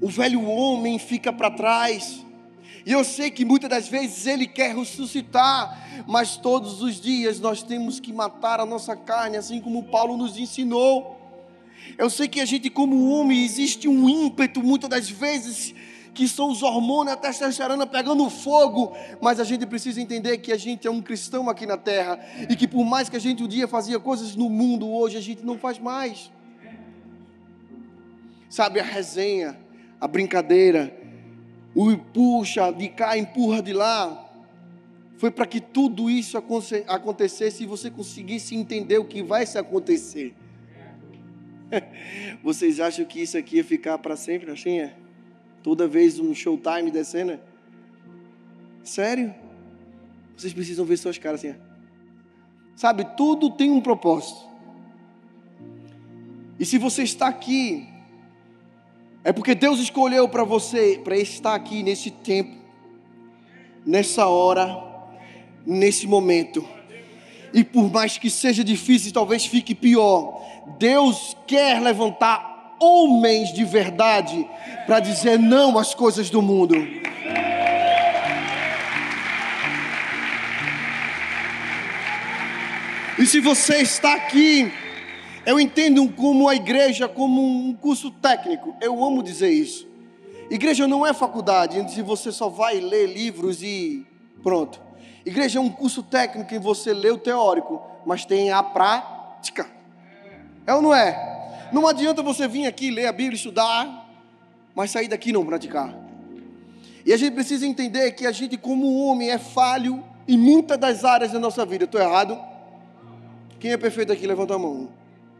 O 0.00 0.08
velho 0.08 0.42
homem 0.44 0.98
fica 1.00 1.32
para 1.32 1.50
trás 1.50 2.24
e 2.88 2.92
eu 2.92 3.04
sei 3.04 3.30
que 3.30 3.44
muitas 3.44 3.68
das 3.68 3.86
vezes 3.86 4.26
Ele 4.26 4.46
quer 4.46 4.74
ressuscitar, 4.74 6.06
mas 6.06 6.38
todos 6.38 6.80
os 6.80 6.98
dias 6.98 7.38
nós 7.38 7.62
temos 7.62 8.00
que 8.00 8.14
matar 8.14 8.60
a 8.60 8.64
nossa 8.64 8.96
carne, 8.96 9.36
assim 9.36 9.60
como 9.60 9.82
Paulo 9.90 10.16
nos 10.16 10.38
ensinou. 10.38 11.20
Eu 11.98 12.08
sei 12.08 12.26
que 12.28 12.40
a 12.40 12.46
gente, 12.46 12.70
como 12.70 13.10
homem, 13.10 13.44
existe 13.44 13.86
um 13.86 14.08
ímpeto, 14.08 14.62
muitas 14.62 14.88
das 14.88 15.10
vezes, 15.10 15.74
que 16.14 16.26
são 16.26 16.50
os 16.50 16.62
hormônios, 16.62 17.12
a 17.12 17.18
testosterona 17.18 17.86
pegando 17.86 18.30
fogo, 18.30 18.96
mas 19.20 19.38
a 19.38 19.44
gente 19.44 19.66
precisa 19.66 20.00
entender 20.00 20.38
que 20.38 20.50
a 20.50 20.56
gente 20.56 20.88
é 20.88 20.90
um 20.90 21.02
cristão 21.02 21.50
aqui 21.50 21.66
na 21.66 21.76
terra 21.76 22.18
e 22.48 22.56
que 22.56 22.66
por 22.66 22.86
mais 22.86 23.10
que 23.10 23.16
a 23.16 23.20
gente 23.20 23.42
um 23.42 23.48
dia 23.48 23.68
fazia 23.68 24.00
coisas 24.00 24.34
no 24.34 24.48
mundo, 24.48 24.88
hoje 24.90 25.18
a 25.18 25.20
gente 25.20 25.44
não 25.44 25.58
faz 25.58 25.78
mais. 25.78 26.32
Sabe, 28.48 28.80
a 28.80 28.82
resenha, 28.82 29.60
a 30.00 30.08
brincadeira, 30.08 30.97
o 31.74 31.96
puxa 31.96 32.70
de 32.70 32.88
cá, 32.88 33.16
empurra 33.16 33.62
de 33.62 33.72
lá, 33.72 34.28
foi 35.18 35.30
para 35.32 35.46
que 35.46 35.60
tudo 35.60 36.08
isso 36.08 36.38
acontecesse 36.86 37.64
e 37.64 37.66
você 37.66 37.90
conseguisse 37.90 38.54
entender 38.54 38.98
o 38.98 39.04
que 39.04 39.22
vai 39.22 39.44
se 39.44 39.58
acontecer. 39.58 40.32
Vocês 42.42 42.78
acham 42.78 43.04
que 43.04 43.20
isso 43.20 43.36
aqui 43.36 43.56
ia 43.56 43.64
ficar 43.64 43.98
para 43.98 44.14
sempre 44.14 44.52
assim? 44.52 44.78
É? 44.78 44.94
Toda 45.60 45.88
vez 45.88 46.20
um 46.20 46.32
showtime 46.32 46.90
descendo? 46.92 47.38
Sério? 48.84 49.34
Vocês 50.36 50.52
precisam 50.52 50.84
ver 50.84 50.96
suas 50.96 51.18
caras 51.18 51.44
assim. 51.44 51.58
Sabe, 52.76 53.04
tudo 53.16 53.50
tem 53.50 53.72
um 53.72 53.80
propósito. 53.80 54.46
E 56.60 56.64
se 56.64 56.78
você 56.78 57.02
está 57.02 57.26
aqui 57.26 57.87
é 59.28 59.32
porque 59.32 59.54
Deus 59.54 59.78
escolheu 59.78 60.26
para 60.26 60.42
você, 60.42 60.98
para 61.04 61.14
estar 61.14 61.54
aqui 61.54 61.82
nesse 61.82 62.10
tempo, 62.10 62.56
nessa 63.84 64.26
hora, 64.26 64.82
nesse 65.66 66.06
momento. 66.06 66.66
E 67.52 67.62
por 67.62 67.92
mais 67.92 68.16
que 68.16 68.30
seja 68.30 68.64
difícil, 68.64 69.12
talvez 69.12 69.44
fique 69.44 69.74
pior, 69.74 70.42
Deus 70.78 71.36
quer 71.46 71.78
levantar 71.78 72.74
homens 72.80 73.52
de 73.52 73.66
verdade 73.66 74.48
para 74.86 74.98
dizer 74.98 75.38
não 75.38 75.76
às 75.76 75.94
coisas 75.94 76.30
do 76.30 76.40
mundo. 76.40 76.74
E 83.18 83.26
se 83.26 83.40
você 83.40 83.82
está 83.82 84.14
aqui 84.14 84.72
eu 85.48 85.58
entendo 85.58 86.06
como 86.10 86.46
a 86.46 86.54
igreja 86.54 87.08
como 87.08 87.40
um 87.40 87.74
curso 87.74 88.10
técnico. 88.10 88.76
Eu 88.82 89.02
amo 89.02 89.22
dizer 89.22 89.48
isso. 89.48 89.88
Igreja 90.50 90.86
não 90.86 91.06
é 91.06 91.14
faculdade, 91.14 91.80
onde 91.80 92.02
você 92.02 92.30
só 92.30 92.50
vai 92.50 92.78
ler 92.78 93.06
livros 93.06 93.62
e 93.62 94.06
pronto. 94.42 94.78
Igreja 95.24 95.58
é 95.58 95.62
um 95.62 95.70
curso 95.70 96.02
técnico 96.02 96.54
em 96.54 96.58
você 96.58 96.92
lê 96.92 97.10
o 97.10 97.16
teórico, 97.16 97.80
mas 98.04 98.26
tem 98.26 98.50
a 98.50 98.62
prática. 98.62 99.66
É 100.66 100.74
ou 100.74 100.82
não 100.82 100.94
é? 100.94 101.70
Não 101.72 101.88
adianta 101.88 102.22
você 102.22 102.46
vir 102.46 102.66
aqui 102.66 102.90
ler 102.90 103.06
a 103.06 103.12
Bíblia, 103.12 103.36
estudar, 103.36 104.06
mas 104.74 104.90
sair 104.90 105.08
daqui 105.08 105.32
não 105.32 105.46
praticar. 105.46 105.96
E 107.06 107.10
a 107.10 107.16
gente 107.16 107.32
precisa 107.32 107.66
entender 107.66 108.12
que 108.12 108.26
a 108.26 108.32
gente, 108.32 108.58
como 108.58 108.98
homem, 108.98 109.30
é 109.30 109.38
falho 109.38 110.04
em 110.28 110.36
muitas 110.36 110.76
das 110.76 111.06
áreas 111.06 111.32
da 111.32 111.38
nossa 111.38 111.64
vida. 111.64 111.84
Estou 111.84 111.98
errado? 111.98 112.38
Quem 113.58 113.70
é 113.72 113.78
perfeito 113.78 114.12
aqui? 114.12 114.26
Levanta 114.26 114.54
a 114.54 114.58
mão 114.58 114.98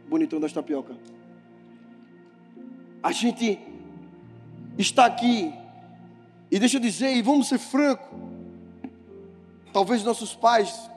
bonitão 0.09 0.39
das 0.39 0.51
tapioca. 0.51 0.95
A 3.01 3.11
gente 3.11 3.59
está 4.77 5.05
aqui, 5.05 5.53
e 6.51 6.57
deixa 6.59 6.77
eu 6.77 6.81
dizer, 6.81 7.15
e 7.15 7.21
vamos 7.21 7.47
ser 7.47 7.59
franco, 7.59 8.09
talvez 9.71 10.03
nossos 10.03 10.33
pais 10.35 10.89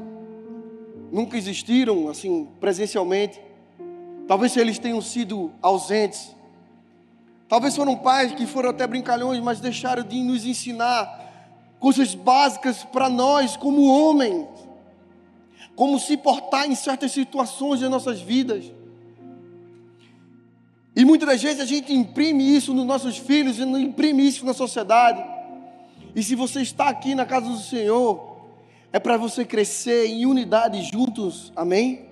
nunca 1.13 1.37
existiram 1.37 2.09
assim 2.09 2.49
presencialmente. 2.59 3.39
Talvez 4.27 4.57
eles 4.57 4.79
tenham 4.79 5.03
sido 5.03 5.53
ausentes. 5.61 6.35
Talvez 7.49 7.77
foram 7.77 7.97
pais 7.97 8.33
que 8.33 8.47
foram 8.47 8.71
até 8.71 8.87
brincalhões, 8.87 9.41
mas 9.41 9.61
deixaram 9.61 10.03
de 10.03 10.23
nos 10.23 10.47
ensinar 10.47 11.21
coisas 11.79 12.15
básicas 12.15 12.83
para 12.83 13.11
nós 13.11 13.57
como 13.59 13.85
homens. 13.85 14.49
Como 15.77 15.99
se 15.99 16.17
portar 16.17 16.67
em 16.67 16.75
certas 16.75 17.13
situações 17.13 17.81
das 17.81 17.91
nossas 17.91 18.21
vidas. 18.21 18.73
E 20.95 21.05
muitas 21.05 21.29
das 21.29 21.43
vezes 21.43 21.61
a 21.61 21.65
gente 21.65 21.93
imprime 21.93 22.55
isso 22.55 22.75
nos 22.75 22.85
nossos 22.85 23.17
filhos 23.17 23.59
e 23.59 23.65
não 23.65 23.79
imprime 23.79 24.27
isso 24.27 24.45
na 24.45 24.53
sociedade. 24.53 25.25
E 26.15 26.23
se 26.23 26.35
você 26.35 26.61
está 26.61 26.89
aqui 26.89 27.15
na 27.15 27.25
casa 27.25 27.49
do 27.49 27.57
Senhor, 27.57 28.33
é 28.93 28.99
para 28.99 29.17
você 29.17 29.45
crescer 29.45 30.07
em 30.07 30.27
unidade 30.27 30.83
juntos, 30.83 31.51
amém? 31.57 32.07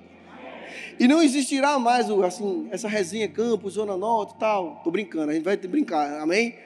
E 0.99 1.07
não 1.07 1.22
existirá 1.22 1.78
mais 1.78 2.11
assim, 2.11 2.68
essa 2.70 2.89
resenha 2.89 3.28
campo, 3.28 3.68
zona 3.68 3.97
norte 3.97 4.35
e 4.35 4.39
tal. 4.39 4.81
Tô 4.83 4.91
brincando, 4.91 5.31
a 5.31 5.35
gente 5.35 5.45
vai 5.45 5.57
brincar, 5.57 6.20
amém? 6.20 6.57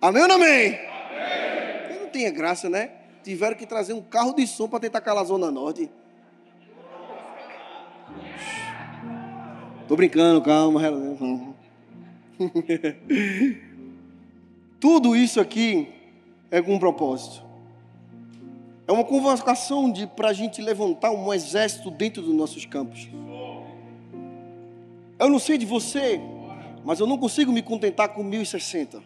Amém 0.00 0.22
ou 0.22 0.28
não 0.28 0.36
amém? 0.36 0.78
amém. 0.78 2.00
Não 2.00 2.08
tenha 2.08 2.30
graça, 2.30 2.68
né? 2.70 2.90
Tiveram 3.22 3.56
que 3.56 3.66
trazer 3.66 3.92
um 3.92 4.02
carro 4.02 4.34
de 4.34 4.46
som 4.46 4.68
para 4.68 4.80
tentar 4.80 5.00
calar 5.00 5.22
a 5.22 5.26
zona 5.26 5.50
norte. 5.50 5.90
Tô 9.86 9.96
brincando, 9.96 10.40
calma. 10.40 10.80
Tudo 14.80 15.14
isso 15.14 15.38
aqui 15.38 15.88
é 16.50 16.62
com 16.62 16.74
um 16.74 16.78
propósito. 16.78 17.44
É 18.88 18.92
uma 18.92 19.04
convocação 19.04 19.92
de 19.92 20.06
para 20.06 20.28
a 20.28 20.32
gente 20.32 20.62
levantar 20.62 21.10
um 21.10 21.32
exército 21.34 21.90
dentro 21.90 22.22
dos 22.22 22.34
nossos 22.34 22.64
campos. 22.64 23.10
Eu 25.18 25.28
não 25.28 25.38
sei 25.38 25.58
de 25.58 25.66
você, 25.66 26.18
mas 26.82 26.98
eu 26.98 27.06
não 27.06 27.18
consigo 27.18 27.52
me 27.52 27.60
contentar 27.60 28.08
com 28.08 28.22
1060. 28.22 29.02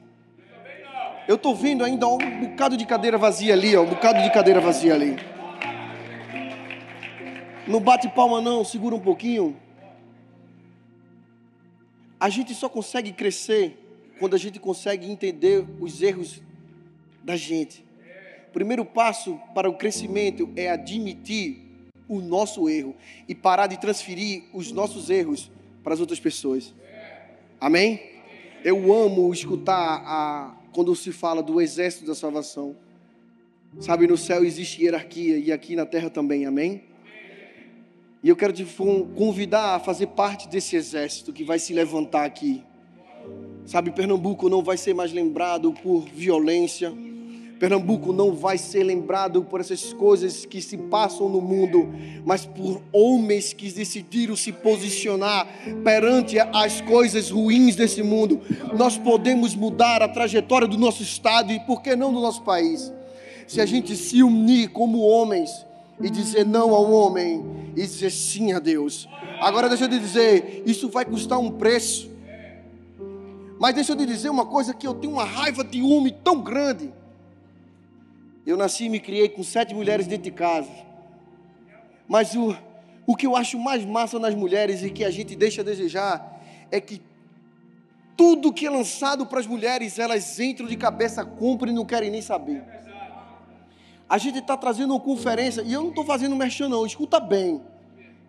Eu 1.26 1.34
estou 1.34 1.56
vendo 1.56 1.84
ainda 1.84 2.06
um 2.06 2.18
bocado 2.18 2.76
de 2.76 2.86
cadeira 2.86 3.18
vazia 3.18 3.52
ali, 3.52 3.76
ó, 3.76 3.82
um 3.82 3.86
bocado 3.86 4.22
de 4.22 4.30
cadeira 4.32 4.60
vazia 4.60 4.94
ali. 4.94 5.16
Não 7.66 7.80
bate 7.80 8.08
palma 8.08 8.40
não, 8.40 8.64
segura 8.64 8.94
um 8.94 9.00
pouquinho. 9.00 9.56
A 12.20 12.28
gente 12.28 12.54
só 12.54 12.68
consegue 12.68 13.12
crescer 13.12 13.78
quando 14.18 14.34
a 14.34 14.38
gente 14.38 14.58
consegue 14.58 15.10
entender 15.10 15.64
os 15.80 16.02
erros 16.02 16.42
da 17.22 17.36
gente. 17.36 17.84
O 18.48 18.50
primeiro 18.50 18.84
passo 18.84 19.38
para 19.54 19.68
o 19.68 19.74
crescimento 19.74 20.50
é 20.56 20.70
admitir 20.70 21.62
o 22.08 22.20
nosso 22.20 22.68
erro 22.68 22.96
e 23.28 23.34
parar 23.34 23.66
de 23.66 23.78
transferir 23.78 24.44
os 24.52 24.72
nossos 24.72 25.10
erros 25.10 25.50
para 25.84 25.94
as 25.94 26.00
outras 26.00 26.18
pessoas. 26.18 26.74
Amém? 27.60 28.00
Eu 28.64 28.92
amo 28.92 29.32
escutar 29.32 30.02
a, 30.04 30.56
quando 30.72 30.94
se 30.96 31.12
fala 31.12 31.42
do 31.42 31.60
exército 31.60 32.06
da 32.06 32.14
salvação. 32.14 32.74
Sabe, 33.78 34.06
no 34.06 34.16
céu 34.16 34.44
existe 34.44 34.82
hierarquia 34.82 35.38
e 35.38 35.52
aqui 35.52 35.76
na 35.76 35.86
terra 35.86 36.10
também, 36.10 36.46
amém? 36.46 36.87
E 38.22 38.28
eu 38.28 38.34
quero 38.34 38.52
te 38.52 38.66
convidar 39.16 39.76
a 39.76 39.78
fazer 39.78 40.08
parte 40.08 40.48
desse 40.48 40.74
exército 40.74 41.32
que 41.32 41.44
vai 41.44 41.58
se 41.58 41.72
levantar 41.72 42.24
aqui. 42.24 42.64
Sabe, 43.64 43.92
Pernambuco 43.92 44.48
não 44.48 44.62
vai 44.62 44.76
ser 44.76 44.92
mais 44.92 45.12
lembrado 45.12 45.72
por 45.72 46.00
violência. 46.00 46.92
Pernambuco 47.60 48.12
não 48.12 48.32
vai 48.32 48.58
ser 48.58 48.82
lembrado 48.82 49.44
por 49.44 49.60
essas 49.60 49.92
coisas 49.92 50.44
que 50.44 50.60
se 50.60 50.76
passam 50.76 51.28
no 51.28 51.40
mundo, 51.40 51.88
mas 52.24 52.44
por 52.44 52.82
homens 52.92 53.52
que 53.52 53.70
decidiram 53.70 54.34
se 54.34 54.50
posicionar 54.50 55.46
perante 55.84 56.38
as 56.40 56.80
coisas 56.80 57.30
ruins 57.30 57.76
desse 57.76 58.02
mundo. 58.02 58.40
Nós 58.76 58.96
podemos 58.96 59.54
mudar 59.54 60.02
a 60.02 60.08
trajetória 60.08 60.66
do 60.66 60.78
nosso 60.78 61.02
estado 61.04 61.52
e, 61.52 61.60
por 61.60 61.82
que 61.82 61.94
não, 61.94 62.12
do 62.12 62.20
nosso 62.20 62.42
país? 62.42 62.92
Se 63.46 63.60
a 63.60 63.66
gente 63.66 63.94
se 63.96 64.24
unir 64.24 64.70
como 64.70 65.00
homens 65.00 65.50
e 66.00 66.10
dizer 66.10 66.44
não 66.46 66.74
ao 66.74 66.90
homem 66.90 67.57
e 67.78 67.86
dizer 67.86 68.10
sim 68.10 68.52
a 68.52 68.58
Deus. 68.58 69.08
Agora 69.40 69.68
deixa 69.68 69.84
eu 69.84 69.88
te 69.88 69.98
dizer, 69.98 70.64
isso 70.66 70.88
vai 70.88 71.04
custar 71.04 71.38
um 71.38 71.50
preço. 71.50 72.10
Mas 73.58 73.74
deixa 73.74 73.92
eu 73.92 73.96
te 73.96 74.04
dizer 74.04 74.30
uma 74.30 74.46
coisa 74.46 74.74
que 74.74 74.86
eu 74.86 74.94
tenho 74.94 75.12
uma 75.12 75.24
raiva 75.24 75.62
de 75.62 75.80
homem 75.80 76.14
tão 76.24 76.40
grande. 76.40 76.92
Eu 78.44 78.56
nasci 78.56 78.86
e 78.86 78.88
me 78.88 78.98
criei 78.98 79.28
com 79.28 79.44
sete 79.44 79.74
mulheres 79.74 80.06
dentro 80.06 80.24
de 80.24 80.30
casa. 80.32 80.70
Mas 82.08 82.34
o, 82.34 82.56
o 83.06 83.14
que 83.14 83.26
eu 83.26 83.36
acho 83.36 83.58
mais 83.58 83.84
massa 83.84 84.18
nas 84.18 84.34
mulheres 84.34 84.82
e 84.82 84.90
que 84.90 85.04
a 85.04 85.10
gente 85.10 85.36
deixa 85.36 85.60
a 85.60 85.64
desejar 85.64 86.40
é 86.70 86.80
que 86.80 87.00
tudo 88.16 88.52
que 88.52 88.66
é 88.66 88.70
lançado 88.70 89.24
para 89.24 89.38
as 89.38 89.46
mulheres, 89.46 90.00
elas 90.00 90.40
entram 90.40 90.66
de 90.66 90.76
cabeça, 90.76 91.24
compram 91.24 91.70
e 91.70 91.74
não 91.74 91.84
querem 91.84 92.10
nem 92.10 92.22
saber. 92.22 92.64
A 94.08 94.16
gente 94.16 94.38
está 94.38 94.56
trazendo 94.56 94.94
uma 94.94 95.00
conferência, 95.00 95.62
e 95.62 95.72
eu 95.72 95.82
não 95.82 95.90
estou 95.90 96.04
fazendo 96.04 96.34
merchan, 96.34 96.68
não, 96.68 96.86
escuta 96.86 97.20
bem. 97.20 97.60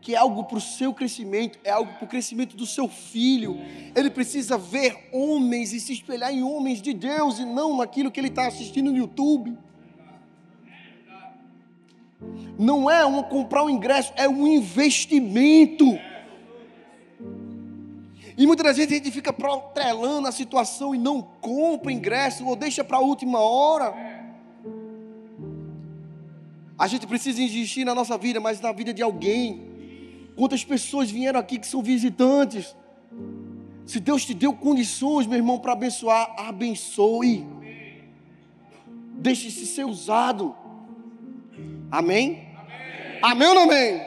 Que 0.01 0.13
é 0.13 0.17
algo 0.17 0.43
para 0.43 0.57
o 0.57 0.61
seu 0.61 0.93
crescimento, 0.93 1.57
é 1.63 1.71
algo 1.71 1.93
para 1.93 2.05
o 2.05 2.07
crescimento 2.07 2.57
do 2.57 2.65
seu 2.65 2.87
filho. 2.87 3.57
Ele 3.95 4.09
precisa 4.09 4.57
ver 4.57 5.09
homens 5.13 5.71
e 5.71 5.79
se 5.79 5.93
espelhar 5.93 6.33
em 6.33 6.43
homens 6.43 6.81
de 6.81 6.93
Deus 6.93 7.39
e 7.39 7.45
não 7.45 7.77
naquilo 7.77 8.11
que 8.11 8.19
ele 8.19 8.27
está 8.27 8.47
assistindo 8.47 8.91
no 8.91 8.97
YouTube. 8.97 9.57
Não 12.57 12.89
é 12.89 13.05
um 13.05 13.23
comprar 13.23 13.63
um 13.63 13.69
ingresso, 13.69 14.11
é 14.17 14.27
um 14.27 14.45
investimento. 14.45 15.85
E 18.37 18.47
muitas 18.47 18.77
vezes 18.77 18.91
a 18.91 18.95
gente 18.95 19.11
fica 19.11 19.31
protelando 19.33 20.27
a 20.27 20.31
situação 20.31 20.95
e 20.95 20.97
não 20.97 21.21
compra 21.21 21.91
ingresso 21.91 22.45
ou 22.45 22.55
deixa 22.55 22.83
para 22.83 22.97
a 22.97 23.01
última 23.01 23.39
hora. 23.39 24.18
A 26.79 26.87
gente 26.87 27.05
precisa 27.05 27.41
investir 27.41 27.85
na 27.85 27.93
nossa 27.93 28.17
vida, 28.17 28.39
mas 28.39 28.61
na 28.61 28.71
vida 28.71 28.93
de 28.93 29.03
alguém. 29.03 29.67
Quantas 30.33 30.63
pessoas 30.63 31.11
vieram 31.11 31.37
aqui 31.37 31.59
que 31.59 31.67
são 31.67 31.83
visitantes? 31.83 32.73
Se 33.85 33.99
Deus 33.99 34.23
te 34.23 34.33
deu 34.33 34.53
condições, 34.53 35.27
meu 35.27 35.35
irmão, 35.35 35.59
para 35.59 35.73
abençoar, 35.73 36.33
abençoe. 36.37 37.45
Deixe-se 39.15 39.65
ser 39.65 39.83
usado. 39.83 40.55
Amém? 41.91 42.47
Amém? 42.55 43.19
Amém 43.21 43.47
ou 43.49 43.55
não 43.55 43.63
amém? 43.63 43.95
amém? 43.95 44.05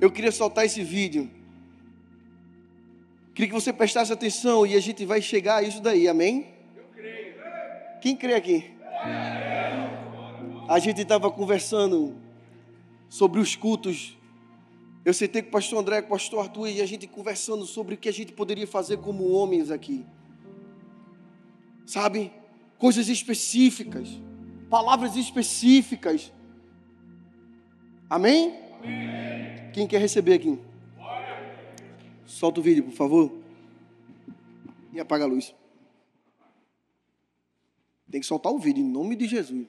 Eu 0.00 0.10
queria 0.10 0.32
soltar 0.32 0.64
esse 0.64 0.82
vídeo. 0.82 1.30
Queria 3.34 3.48
que 3.48 3.54
você 3.54 3.74
prestasse 3.74 4.10
atenção 4.10 4.64
e 4.66 4.74
a 4.74 4.80
gente 4.80 5.04
vai 5.04 5.20
chegar 5.20 5.56
a 5.56 5.62
isso 5.62 5.82
daí, 5.82 6.08
amém? 6.08 6.46
Eu 6.74 6.84
creio. 6.94 7.34
Quem 8.00 8.16
crê 8.16 8.34
aqui? 8.34 8.70
Amém 9.02 9.41
a 10.72 10.78
gente 10.78 11.02
estava 11.02 11.30
conversando 11.30 12.16
sobre 13.06 13.38
os 13.38 13.54
cultos. 13.54 14.16
Eu 15.04 15.12
sentei 15.12 15.42
com 15.42 15.48
o 15.48 15.52
pastor 15.52 15.78
André, 15.78 16.00
com 16.00 16.06
o 16.06 16.10
pastor 16.16 16.40
Arthur, 16.40 16.68
e 16.68 16.80
a 16.80 16.86
gente 16.86 17.06
conversando 17.06 17.66
sobre 17.66 17.94
o 17.94 17.98
que 17.98 18.08
a 18.08 18.12
gente 18.12 18.32
poderia 18.32 18.66
fazer 18.66 18.96
como 18.96 19.30
homens 19.32 19.70
aqui. 19.70 20.06
Sabe? 21.84 22.32
Coisas 22.78 23.10
específicas, 23.10 24.08
palavras 24.70 25.14
específicas. 25.14 26.32
Amém? 28.08 28.58
Amém. 28.82 29.70
Quem 29.74 29.86
quer 29.86 30.00
receber 30.00 30.34
aqui? 30.34 30.58
Solta 32.24 32.60
o 32.60 32.62
vídeo, 32.62 32.84
por 32.84 32.94
favor. 32.94 33.30
E 34.90 34.98
apaga 34.98 35.24
a 35.24 35.28
luz. 35.28 35.54
Tem 38.10 38.22
que 38.22 38.26
soltar 38.26 38.50
o 38.50 38.58
vídeo, 38.58 38.82
em 38.82 38.88
nome 38.88 39.16
de 39.16 39.26
Jesus. 39.26 39.66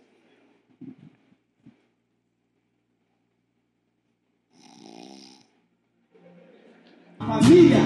Família. 7.33 7.79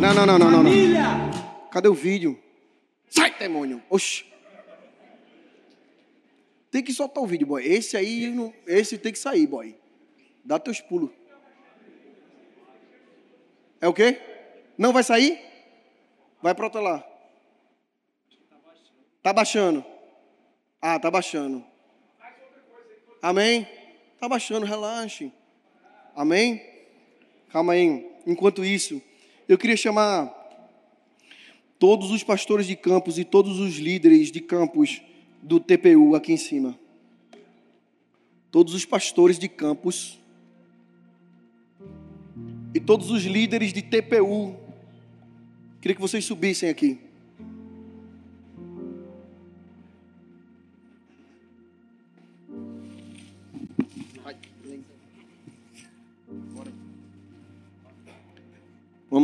Não, 0.00 0.14
não, 0.14 0.24
não, 0.24 0.38
não, 0.38 0.50
não. 0.50 0.62
Família. 0.62 1.02
Cadê 1.68 1.88
o 1.88 1.94
vídeo? 1.94 2.38
Sai, 3.10 3.36
demônio. 3.36 3.82
Oxi. 3.90 4.24
Tem 6.70 6.80
que 6.80 6.92
soltar 6.92 7.24
o 7.24 7.26
vídeo, 7.26 7.44
boy. 7.44 7.66
Esse 7.66 7.96
aí, 7.96 8.32
esse 8.68 8.96
tem 8.96 9.10
que 9.10 9.18
sair, 9.18 9.48
boy. 9.48 9.76
Dá 10.44 10.60
teus 10.60 10.80
pulos. 10.80 11.10
É 13.80 13.88
o 13.88 13.92
quê? 13.92 14.20
Não 14.78 14.92
vai 14.92 15.02
sair? 15.02 15.40
Vai 16.40 16.54
lá. 16.74 17.04
Tá 19.24 19.32
baixando. 19.32 19.84
Ah, 20.80 21.00
tá 21.00 21.10
baixando. 21.10 21.64
Amém? 23.20 23.66
Tá 24.20 24.28
baixando, 24.28 24.64
relaxe. 24.64 25.32
Amém? 26.14 26.62
Calma 27.50 27.72
aí. 27.72 28.17
Enquanto 28.28 28.62
isso, 28.62 29.00
eu 29.48 29.56
queria 29.56 29.74
chamar 29.74 30.30
todos 31.78 32.10
os 32.10 32.22
pastores 32.22 32.66
de 32.66 32.76
campos 32.76 33.18
e 33.18 33.24
todos 33.24 33.58
os 33.58 33.76
líderes 33.76 34.30
de 34.30 34.38
campos 34.38 35.00
do 35.42 35.58
TPU 35.58 36.14
aqui 36.14 36.34
em 36.34 36.36
cima. 36.36 36.78
todos 38.50 38.74
os 38.74 38.84
pastores 38.84 39.38
de 39.38 39.48
campus 39.48 40.18
e 42.74 42.80
todos 42.80 43.10
os 43.10 43.24
líderes 43.24 43.72
de 43.72 43.82
TPU. 43.82 44.56
Queria 45.80 45.94
que 45.94 46.00
vocês 46.00 46.24
subissem 46.24 46.68
aqui. 46.68 46.98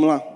Vamos 0.04 0.06
lá. 0.06 0.34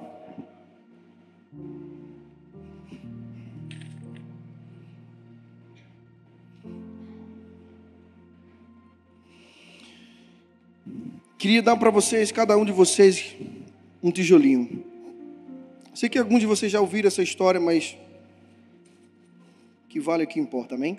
Queria 11.37 11.63
dar 11.63 11.77
para 11.77 11.91
vocês, 11.91 12.33
cada 12.33 12.57
um 12.57 12.65
de 12.65 12.73
vocês, 12.73 13.37
um 14.03 14.11
tijolinho. 14.11 14.85
Sei 15.95 16.09
que 16.09 16.19
alguns 16.19 16.41
de 16.41 16.47
vocês 16.47 16.73
já 16.73 16.81
ouviram 16.81 17.09
essa 17.09 17.23
história, 17.23 17.61
mas 17.61 17.97
que 19.89 20.01
vale 20.01 20.25
o 20.25 20.27
que 20.27 20.41
importa, 20.41 20.77
amém? 20.77 20.99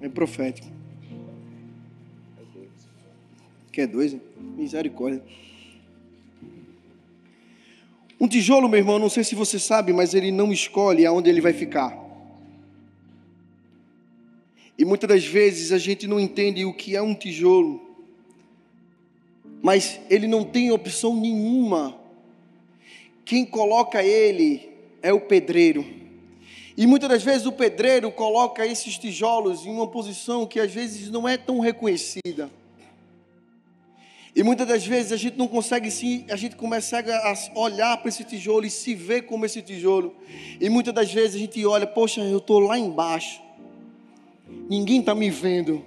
É 0.00 0.08
profético. 0.08 0.68
Quer 3.72 3.86
dois? 3.86 4.12
Hein? 4.12 4.20
Misericórdia. 4.56 5.22
Um 8.20 8.28
tijolo, 8.28 8.68
meu 8.68 8.78
irmão, 8.78 8.98
não 8.98 9.08
sei 9.08 9.24
se 9.24 9.34
você 9.34 9.58
sabe, 9.58 9.94
mas 9.94 10.12
ele 10.12 10.30
não 10.30 10.52
escolhe 10.52 11.06
aonde 11.06 11.30
ele 11.30 11.40
vai 11.40 11.54
ficar. 11.54 11.98
E 14.76 14.84
muitas 14.84 15.08
das 15.08 15.24
vezes 15.24 15.72
a 15.72 15.78
gente 15.78 16.06
não 16.06 16.20
entende 16.20 16.64
o 16.66 16.74
que 16.74 16.94
é 16.94 17.00
um 17.00 17.14
tijolo, 17.14 17.80
mas 19.62 19.98
ele 20.10 20.26
não 20.26 20.44
tem 20.44 20.70
opção 20.70 21.16
nenhuma. 21.16 21.98
Quem 23.24 23.46
coloca 23.46 24.02
ele 24.02 24.68
é 25.02 25.12
o 25.14 25.20
pedreiro. 25.20 25.84
E 26.76 26.86
muitas 26.86 27.08
das 27.08 27.22
vezes 27.22 27.46
o 27.46 27.52
pedreiro 27.52 28.10
coloca 28.10 28.66
esses 28.66 28.98
tijolos 28.98 29.64
em 29.64 29.70
uma 29.70 29.86
posição 29.86 30.46
que 30.46 30.60
às 30.60 30.72
vezes 30.72 31.10
não 31.10 31.26
é 31.26 31.38
tão 31.38 31.58
reconhecida. 31.58 32.50
E 34.34 34.42
muitas 34.42 34.66
das 34.66 34.86
vezes 34.86 35.12
a 35.12 35.16
gente 35.16 35.36
não 35.36 35.48
consegue 35.48 35.90
se, 35.90 36.24
a 36.30 36.36
gente 36.36 36.54
começa 36.54 36.98
a 36.98 37.58
olhar 37.58 37.96
para 37.96 38.08
esse 38.08 38.22
tijolo 38.22 38.64
e 38.64 38.70
se 38.70 38.94
ver 38.94 39.22
como 39.22 39.44
esse 39.44 39.60
tijolo. 39.60 40.14
E 40.60 40.68
muitas 40.68 40.94
das 40.94 41.12
vezes 41.12 41.36
a 41.36 41.38
gente 41.38 41.64
olha, 41.66 41.86
poxa, 41.86 42.20
eu 42.20 42.38
estou 42.38 42.60
lá 42.60 42.78
embaixo. 42.78 43.40
Ninguém 44.68 45.00
está 45.00 45.14
me 45.14 45.30
vendo. 45.30 45.84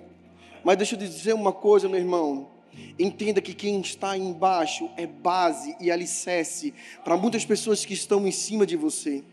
Mas 0.63 0.77
deixa 0.77 0.95
eu 0.95 0.99
dizer 0.99 1.33
uma 1.33 1.53
coisa, 1.53 1.87
meu 1.87 1.99
irmão. 1.99 2.49
Entenda 2.97 3.41
que 3.41 3.53
quem 3.53 3.79
está 3.79 4.17
embaixo 4.17 4.89
é 4.97 5.05
base 5.05 5.75
e 5.79 5.91
alicerce 5.91 6.73
para 7.03 7.15
muitas 7.15 7.45
pessoas 7.45 7.85
que 7.85 7.93
estão 7.93 8.27
em 8.27 8.31
cima 8.31 8.65
de 8.65 8.75
você. 8.75 9.23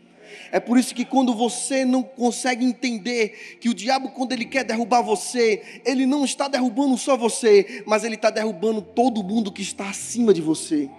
É 0.51 0.59
por 0.59 0.77
isso 0.77 0.93
que 0.93 1.05
quando 1.05 1.33
você 1.33 1.85
não 1.85 2.03
consegue 2.03 2.65
entender 2.65 3.57
que 3.59 3.69
o 3.69 3.73
diabo, 3.73 4.09
quando 4.09 4.31
ele 4.31 4.45
quer 4.45 4.63
derrubar 4.63 5.01
você, 5.01 5.81
ele 5.85 6.05
não 6.05 6.25
está 6.25 6.47
derrubando 6.47 6.97
só 6.97 7.15
você, 7.17 7.83
mas 7.85 8.03
ele 8.03 8.15
está 8.15 8.29
derrubando 8.29 8.81
todo 8.81 9.23
mundo 9.23 9.51
que 9.51 9.61
está 9.61 9.89
acima 9.89 10.33
de 10.33 10.41
você. 10.41 10.89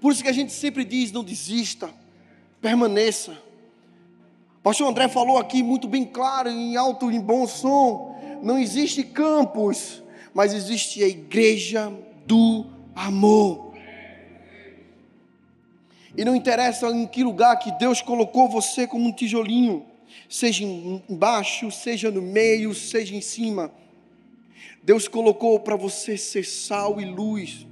Por 0.00 0.12
isso 0.12 0.22
que 0.22 0.28
a 0.28 0.32
gente 0.32 0.52
sempre 0.52 0.84
diz: 0.84 1.10
não 1.12 1.24
desista, 1.24 1.90
permaneça. 2.60 3.32
O 4.58 4.62
pastor 4.62 4.88
André 4.88 5.08
falou 5.08 5.38
aqui 5.38 5.62
muito 5.62 5.88
bem 5.88 6.04
claro, 6.04 6.48
em 6.48 6.76
alto 6.76 7.10
e 7.10 7.18
bom 7.18 7.46
som: 7.46 8.14
não 8.42 8.58
existe 8.58 9.02
campos, 9.02 10.02
mas 10.34 10.52
existe 10.52 11.02
a 11.02 11.08
igreja 11.08 11.92
do 12.26 12.66
amor. 12.94 13.69
E 16.16 16.24
não 16.24 16.34
interessa 16.34 16.88
em 16.88 17.06
que 17.06 17.22
lugar 17.22 17.58
que 17.58 17.70
Deus 17.72 18.02
colocou 18.02 18.48
você 18.48 18.86
como 18.86 19.06
um 19.06 19.12
tijolinho, 19.12 19.86
seja 20.28 20.64
embaixo, 20.64 21.70
seja 21.70 22.10
no 22.10 22.22
meio, 22.22 22.74
seja 22.74 23.14
em 23.14 23.20
cima. 23.20 23.72
Deus 24.82 25.06
colocou 25.06 25.60
para 25.60 25.76
você 25.76 26.16
ser 26.16 26.44
sal 26.44 27.00
e 27.00 27.04
luz, 27.04 27.66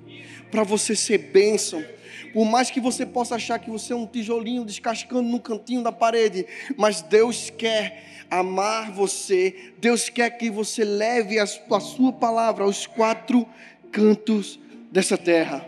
para 0.51 0.63
você 0.63 0.95
ser 0.95 1.19
bênção. 1.19 1.85
Por 2.33 2.45
mais 2.45 2.71
que 2.71 2.81
você 2.81 3.07
possa 3.07 3.37
achar 3.37 3.59
que 3.59 3.71
você 3.71 3.93
é 3.93 3.97
um 3.97 4.07
tijolinho 4.07 4.65
descascando 4.65 5.23
no 5.23 5.41
cantinho 5.41 5.83
da 5.83 5.91
parede, 5.91 6.47
mas 6.77 7.01
Deus 7.01 7.51
quer 7.51 8.05
amar 8.31 8.93
você, 8.93 9.73
Deus 9.79 10.09
quer 10.09 10.31
que 10.31 10.51
você 10.51 10.85
leve 10.85 11.39
a 11.39 11.47
sua 11.47 12.13
palavra 12.13 12.65
aos 12.65 12.87
quatro 12.87 13.47
cantos 13.91 14.61
dessa 14.93 15.17
terra. 15.17 15.65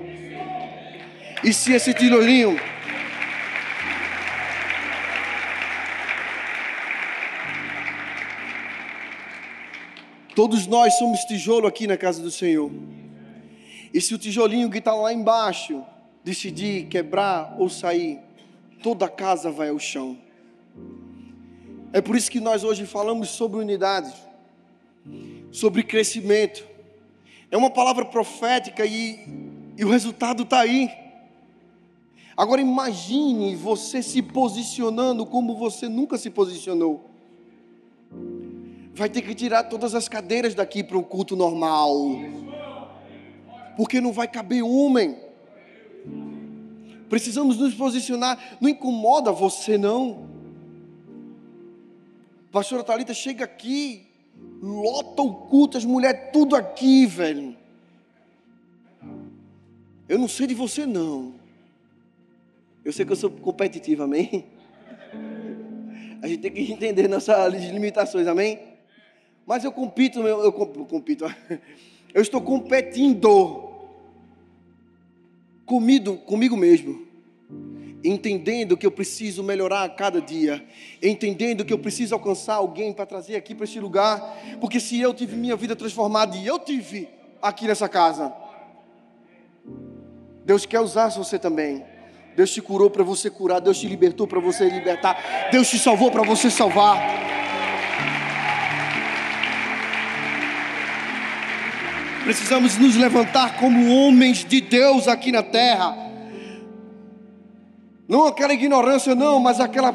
E 1.43 1.53
se 1.53 1.73
esse 1.73 1.95
tijolinho 1.95 2.59
Todos 10.35 10.67
nós 10.67 10.95
somos 10.95 11.21
tijolo 11.25 11.67
aqui 11.67 11.87
na 11.87 11.99
casa 11.99 12.23
do 12.23 12.31
Senhor. 12.31 12.71
E 13.93 14.01
se 14.01 14.15
o 14.15 14.19
tijolinho 14.19 14.71
que 14.71 14.79
está 14.79 14.95
lá 14.95 15.13
embaixo 15.13 15.85
decidir 16.25 16.87
quebrar 16.87 17.57
ou 17.59 17.69
sair, 17.69 18.21
toda 18.83 19.05
a 19.05 19.09
casa 19.09 19.51
vai 19.51 19.69
ao 19.69 19.79
chão. 19.79 20.17
É 21.93 22.01
por 22.01 22.17
isso 22.17 22.31
que 22.31 22.41
nós 22.41 22.63
hoje 22.65 22.87
falamos 22.87 23.29
sobre 23.29 23.59
unidade, 23.59 24.15
sobre 25.51 25.83
crescimento. 25.83 26.65
É 27.51 27.57
uma 27.57 27.71
palavra 27.71 28.05
profética 28.05 28.87
e, 28.87 29.19
e 29.77 29.85
o 29.85 29.91
resultado 29.91 30.45
está 30.45 30.61
aí. 30.61 30.89
Agora 32.37 32.61
imagine 32.61 33.55
você 33.55 34.03
se 34.03 34.23
posicionando 34.23 35.27
como 35.27 35.57
você 35.57 35.89
nunca 35.89 36.17
se 36.17 36.31
posicionou. 36.31 37.11
Vai 38.95 39.09
ter 39.09 39.23
que 39.23 39.35
tirar 39.35 39.65
todas 39.65 39.95
as 39.95 40.09
cadeiras 40.09 40.55
daqui 40.55 40.83
para 40.83 40.99
o 40.99 41.03
culto 41.03 41.37
normal. 41.37 41.97
Porque 43.77 44.01
não 44.01 44.13
vai 44.13 44.29
caber 44.29 44.63
homem. 44.63 45.17
Precisamos 47.09 47.59
nos 47.59 47.75
posicionar. 47.75 48.59
Não 48.61 48.69
incomoda 48.69 49.33
você, 49.33 49.77
não. 49.77 50.29
Pastora 52.53 52.83
Thalita 52.83 53.15
chega 53.15 53.45
aqui, 53.45 54.07
lota 54.61 55.23
o 55.23 55.35
culto, 55.35 55.79
as 55.79 55.85
mulheres 55.85 56.31
tudo 56.33 56.57
aqui, 56.57 57.07
velho. 57.07 57.57
Eu 60.09 60.19
não 60.19 60.27
sei 60.27 60.49
de 60.49 60.55
você, 60.55 60.85
não. 60.85 61.40
Eu 62.85 62.93
sei 62.93 63.05
que 63.05 63.13
eu 63.13 63.17
sou 63.17 63.31
competitivo, 63.31 64.03
amém? 64.03 64.47
A 66.23 66.29
gente 66.29 66.41
tem 66.41 66.51
que 66.51 66.73
entender 66.73 67.09
nossas 67.09 67.53
limitações, 67.53 68.27
amém? 68.27 68.59
Mas 69.47 69.65
eu 69.65 69.73
compito, 69.73 70.21
eu, 70.21 70.45
eu 70.45 70.53
compito, 70.53 71.25
eu 72.15 72.23
estou 72.23 72.41
competindo 72.41 73.69
comigo, 75.67 76.17
comigo 76.19 76.57
mesmo, 76.57 77.07
entendendo 78.03 78.77
que 78.77 78.87
eu 78.87 78.91
preciso 78.91 79.43
melhorar 79.43 79.85
a 79.85 79.89
cada 79.89 80.21
dia, 80.21 80.65
entendendo 81.03 81.65
que 81.65 81.73
eu 81.73 81.79
preciso 81.79 82.15
alcançar 82.15 82.55
alguém 82.55 82.93
para 82.93 83.07
trazer 83.07 83.37
aqui 83.37 83.55
para 83.55 83.65
este 83.65 83.81
lugar, 83.81 84.21
porque 84.61 84.81
se 84.81 85.01
eu 85.01 85.13
tive 85.13 85.37
minha 85.37 85.57
vida 85.57 85.77
transformada 85.77 86.37
e 86.37 86.47
eu 86.47 86.59
tive 86.59 87.09
aqui 87.43 87.67
nessa 87.67 87.89
casa, 87.89 88.33
Deus 90.45 90.65
quer 90.67 90.81
usar 90.81 91.11
você 91.11 91.39
também. 91.39 91.85
Deus 92.37 92.51
te 92.51 92.61
curou 92.61 92.89
para 92.91 93.03
você 93.03 93.29
curar, 93.29 93.61
Deus 93.61 93.79
te 93.79 93.87
libertou 93.87 94.27
para 94.27 94.41
você 94.41 94.69
libertar, 94.69 95.49
Deus 95.51 95.69
te 95.69 95.79
salvou 95.79 96.11
para 96.11 96.23
você 96.23 96.51
salvar. 96.51 96.99
Precisamos 102.25 102.79
nos 102.79 102.97
levantar 102.97 103.57
como 103.57 103.93
homens 103.93 104.45
de 104.45 104.61
Deus 104.61 105.09
aqui 105.09 105.33
na 105.33 105.43
terra. 105.43 105.97
Não 108.07 108.27
aquela 108.27 108.53
ignorância, 108.53 109.15
não, 109.15 109.39
mas 109.39 109.61
aquela, 109.61 109.93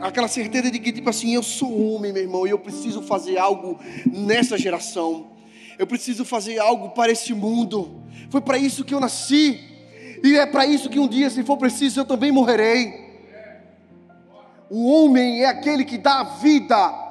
aquela 0.00 0.28
certeza 0.28 0.70
de 0.70 0.78
que, 0.78 0.92
tipo 0.92 1.10
assim, 1.10 1.34
eu 1.34 1.42
sou 1.42 1.94
homem, 1.94 2.12
meu 2.12 2.22
irmão, 2.22 2.46
e 2.46 2.50
eu 2.50 2.58
preciso 2.58 3.02
fazer 3.02 3.38
algo 3.38 3.78
nessa 4.06 4.56
geração. 4.56 5.32
Eu 5.78 5.86
preciso 5.86 6.24
fazer 6.24 6.58
algo 6.58 6.90
para 6.90 7.12
esse 7.12 7.34
mundo. 7.34 8.02
Foi 8.30 8.40
para 8.40 8.56
isso 8.56 8.84
que 8.84 8.94
eu 8.94 9.00
nasci. 9.00 9.75
E 10.22 10.36
é 10.36 10.46
para 10.46 10.66
isso 10.66 10.88
que 10.88 10.98
um 10.98 11.08
dia, 11.08 11.30
se 11.30 11.42
for 11.42 11.56
preciso, 11.56 12.00
eu 12.00 12.04
também 12.04 12.32
morrerei. 12.32 13.06
O 14.68 14.90
homem 14.90 15.42
é 15.42 15.46
aquele 15.46 15.84
que 15.84 15.98
dá 15.98 16.22
vida. 16.24 17.06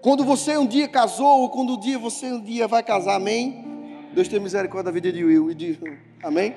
Quando 0.00 0.24
você 0.24 0.56
um 0.56 0.66
dia 0.66 0.86
casou, 0.86 1.42
ou 1.42 1.50
quando 1.50 1.74
um 1.74 1.80
dia 1.80 1.98
você 1.98 2.32
um 2.32 2.40
dia 2.40 2.68
vai 2.68 2.82
casar, 2.82 3.16
amém? 3.16 3.64
Deus 4.12 4.28
tem 4.28 4.40
misericórdia 4.40 4.84
da 4.84 4.90
vida 4.90 5.12
de 5.12 5.24
Will 5.24 5.50
e 5.50 5.54
de. 5.54 5.78
Amém? 6.22 6.54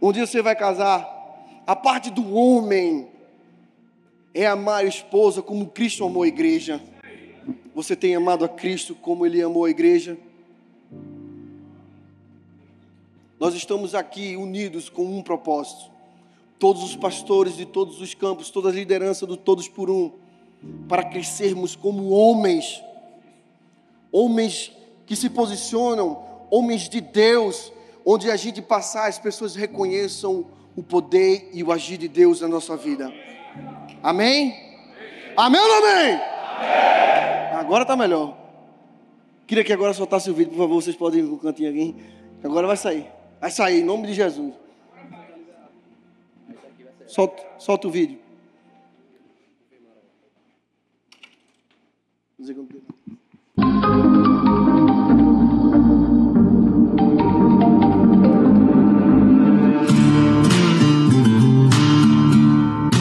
Um 0.00 0.12
dia 0.12 0.26
você 0.26 0.40
vai 0.40 0.56
casar. 0.56 1.06
A 1.66 1.76
parte 1.76 2.10
do 2.10 2.34
homem 2.34 3.08
é 4.34 4.46
amar 4.46 4.80
a 4.80 4.84
esposa 4.84 5.42
como 5.42 5.66
Cristo 5.66 6.04
amou 6.04 6.22
a 6.22 6.28
igreja. 6.28 6.80
Você 7.74 7.94
tem 7.94 8.14
amado 8.14 8.44
a 8.44 8.48
Cristo 8.48 8.94
como 8.94 9.26
Ele 9.26 9.42
amou 9.42 9.64
a 9.64 9.70
igreja? 9.70 10.16
Nós 13.42 13.56
estamos 13.56 13.92
aqui 13.92 14.36
unidos 14.36 14.88
com 14.88 15.02
um 15.02 15.20
propósito. 15.20 15.90
Todos 16.60 16.84
os 16.84 16.94
pastores 16.94 17.56
de 17.56 17.66
todos 17.66 18.00
os 18.00 18.14
campos, 18.14 18.50
toda 18.50 18.68
a 18.68 18.72
liderança 18.72 19.26
do 19.26 19.36
Todos 19.36 19.66
por 19.66 19.90
Um, 19.90 20.12
para 20.88 21.02
crescermos 21.02 21.74
como 21.74 22.10
homens, 22.10 22.80
homens 24.12 24.70
que 25.04 25.16
se 25.16 25.28
posicionam, 25.28 26.24
homens 26.52 26.88
de 26.88 27.00
Deus, 27.00 27.72
onde 28.06 28.30
a 28.30 28.36
gente 28.36 28.62
passar, 28.62 29.08
as 29.08 29.18
pessoas 29.18 29.56
reconheçam 29.56 30.46
o 30.76 30.82
poder 30.84 31.50
e 31.52 31.64
o 31.64 31.72
agir 31.72 31.98
de 31.98 32.06
Deus 32.06 32.42
na 32.42 32.46
nossa 32.46 32.76
vida. 32.76 33.12
Amém? 34.00 34.54
Amém 35.36 35.60
ou 35.60 35.66
não 35.66 35.78
amém? 35.78 36.12
amém. 36.12 37.58
Agora 37.58 37.82
está 37.82 37.96
melhor. 37.96 38.36
Queria 39.48 39.64
que 39.64 39.72
agora 39.72 39.92
soltasse 39.92 40.30
o 40.30 40.34
vídeo, 40.34 40.52
por 40.52 40.58
favor. 40.58 40.80
Vocês 40.80 40.94
podem 40.94 41.18
ir 41.18 41.24
no 41.24 41.38
cantinho 41.38 41.70
aqui. 41.70 41.96
Agora 42.44 42.68
vai 42.68 42.76
sair. 42.76 43.21
Vai 43.42 43.50
sair, 43.50 43.80
em 43.80 43.84
nome 43.84 44.06
de 44.06 44.14
Jesus. 44.14 44.54
Solta, 47.08 47.42
solta 47.58 47.88
o 47.88 47.90
vídeo. 47.90 48.20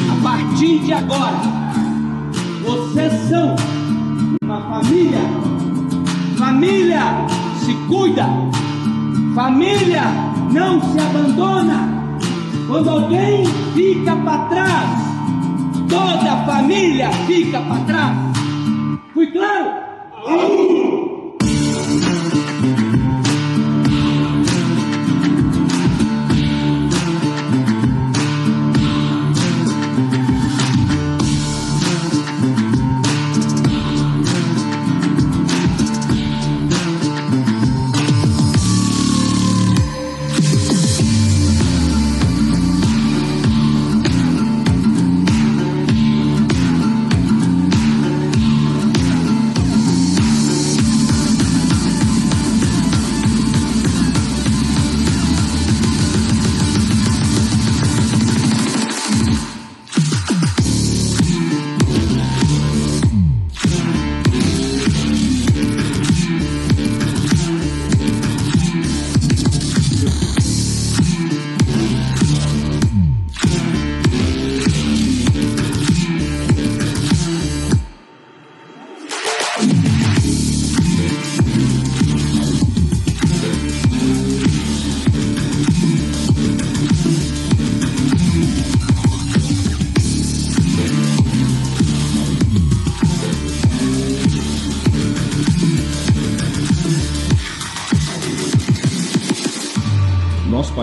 A 0.10 0.24
partir 0.24 0.80
de 0.80 0.92
agora, 0.92 1.38
vocês 2.64 3.14
são 3.30 3.56
uma 4.42 4.60
família. 4.60 5.20
Família 6.36 7.28
se 7.64 7.76
cuida. 7.88 8.61
Família 9.34 10.04
não 10.52 10.82
se 10.82 11.00
abandona. 11.00 12.18
Quando 12.68 12.90
alguém 12.90 13.46
fica 13.74 14.16
para 14.16 14.46
trás, 14.46 14.90
toda 15.90 16.34
a 16.34 16.46
família 16.46 17.10
fica 17.26 17.62
para 17.62 17.84
trás. 17.86 18.18
Fui 19.14 19.28
claro? 19.28 20.91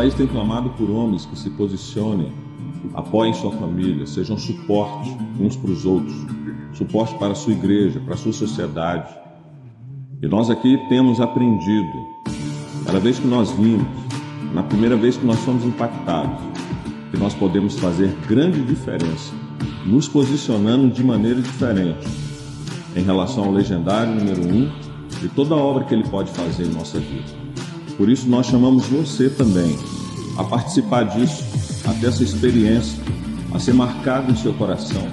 País 0.08 0.14
tem 0.14 0.26
clamado 0.26 0.70
por 0.70 0.90
homens 0.90 1.26
que 1.26 1.38
se 1.38 1.50
posicionem, 1.50 2.32
apoiem 2.94 3.34
sua 3.34 3.50
família, 3.52 4.06
sejam 4.06 4.38
suporte 4.38 5.14
uns 5.38 5.56
para 5.56 5.70
os 5.70 5.84
outros, 5.84 6.14
suporte 6.72 7.14
para 7.18 7.32
a 7.32 7.34
sua 7.34 7.52
igreja, 7.52 8.00
para 8.00 8.14
a 8.14 8.16
sua 8.16 8.32
sociedade. 8.32 9.14
E 10.22 10.26
nós 10.26 10.48
aqui 10.48 10.78
temos 10.88 11.20
aprendido, 11.20 11.92
cada 12.86 12.98
vez 12.98 13.18
que 13.18 13.26
nós 13.26 13.50
vimos, 13.50 13.86
na 14.54 14.62
primeira 14.62 14.96
vez 14.96 15.16
que 15.16 15.26
nós 15.26 15.38
somos 15.40 15.64
impactados, 15.64 16.40
que 17.10 17.18
nós 17.18 17.34
podemos 17.34 17.78
fazer 17.78 18.08
grande 18.26 18.62
diferença, 18.62 19.34
nos 19.84 20.08
posicionando 20.08 20.88
de 20.88 21.04
maneira 21.04 21.40
diferente 21.40 22.06
em 22.96 23.02
relação 23.02 23.44
ao 23.44 23.52
legendário 23.52 24.14
número 24.14 24.42
um 24.42 24.70
e 25.22 25.28
toda 25.28 25.54
a 25.54 25.58
obra 25.58 25.84
que 25.84 25.94
ele 25.94 26.08
pode 26.08 26.30
fazer 26.30 26.64
em 26.64 26.70
nossa 26.70 26.98
vida. 26.98 27.48
Por 27.98 28.08
isso 28.08 28.28
nós 28.28 28.46
chamamos 28.46 28.86
você 28.86 29.28
também 29.28 29.76
a 30.38 30.44
participar 30.44 31.02
disso, 31.02 31.44
a 31.84 31.92
ter 31.94 32.06
essa 32.06 32.22
experiência, 32.22 32.96
a 33.52 33.58
ser 33.58 33.74
marcado 33.74 34.30
em 34.30 34.36
seu 34.36 34.54
coração, 34.54 35.06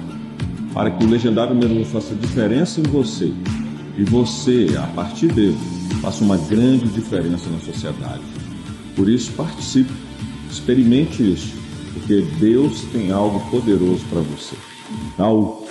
para 0.72 0.90
que 0.90 1.04
o 1.04 1.08
legendário 1.08 1.54
um 1.54 1.84
faça 1.84 2.14
diferença 2.14 2.80
em 2.80 2.84
você 2.84 3.32
e 3.98 4.04
você, 4.04 4.68
a 4.78 4.86
partir 4.88 5.28
dele, 5.28 5.58
faça 6.00 6.22
uma 6.22 6.36
grande 6.36 6.86
diferença 6.88 7.50
na 7.50 7.58
sociedade. 7.58 8.22
Por 8.94 9.08
isso 9.08 9.32
participe, 9.32 9.92
experimente 10.50 11.32
isso, 11.32 11.54
porque 11.92 12.22
Deus 12.38 12.82
tem 12.92 13.10
algo 13.10 13.40
poderoso 13.50 14.04
para 14.08 14.20
você. 14.20 14.54
Raul. 15.18 15.66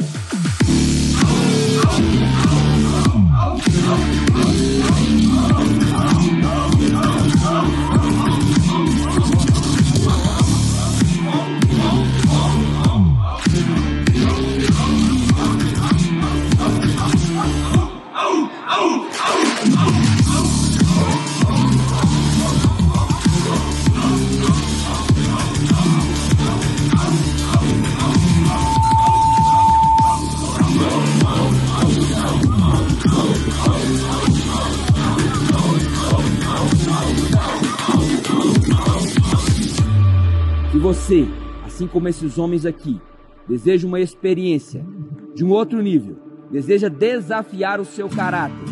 Como 41.96 42.10
esses 42.10 42.38
homens 42.38 42.66
aqui, 42.66 43.00
deseja 43.48 43.88
uma 43.88 44.02
experiência 44.02 44.86
de 45.34 45.46
um 45.46 45.52
outro 45.52 45.82
nível, 45.82 46.18
deseja 46.52 46.90
desafiar 46.90 47.80
o 47.80 47.86
seu 47.86 48.10
caráter, 48.10 48.68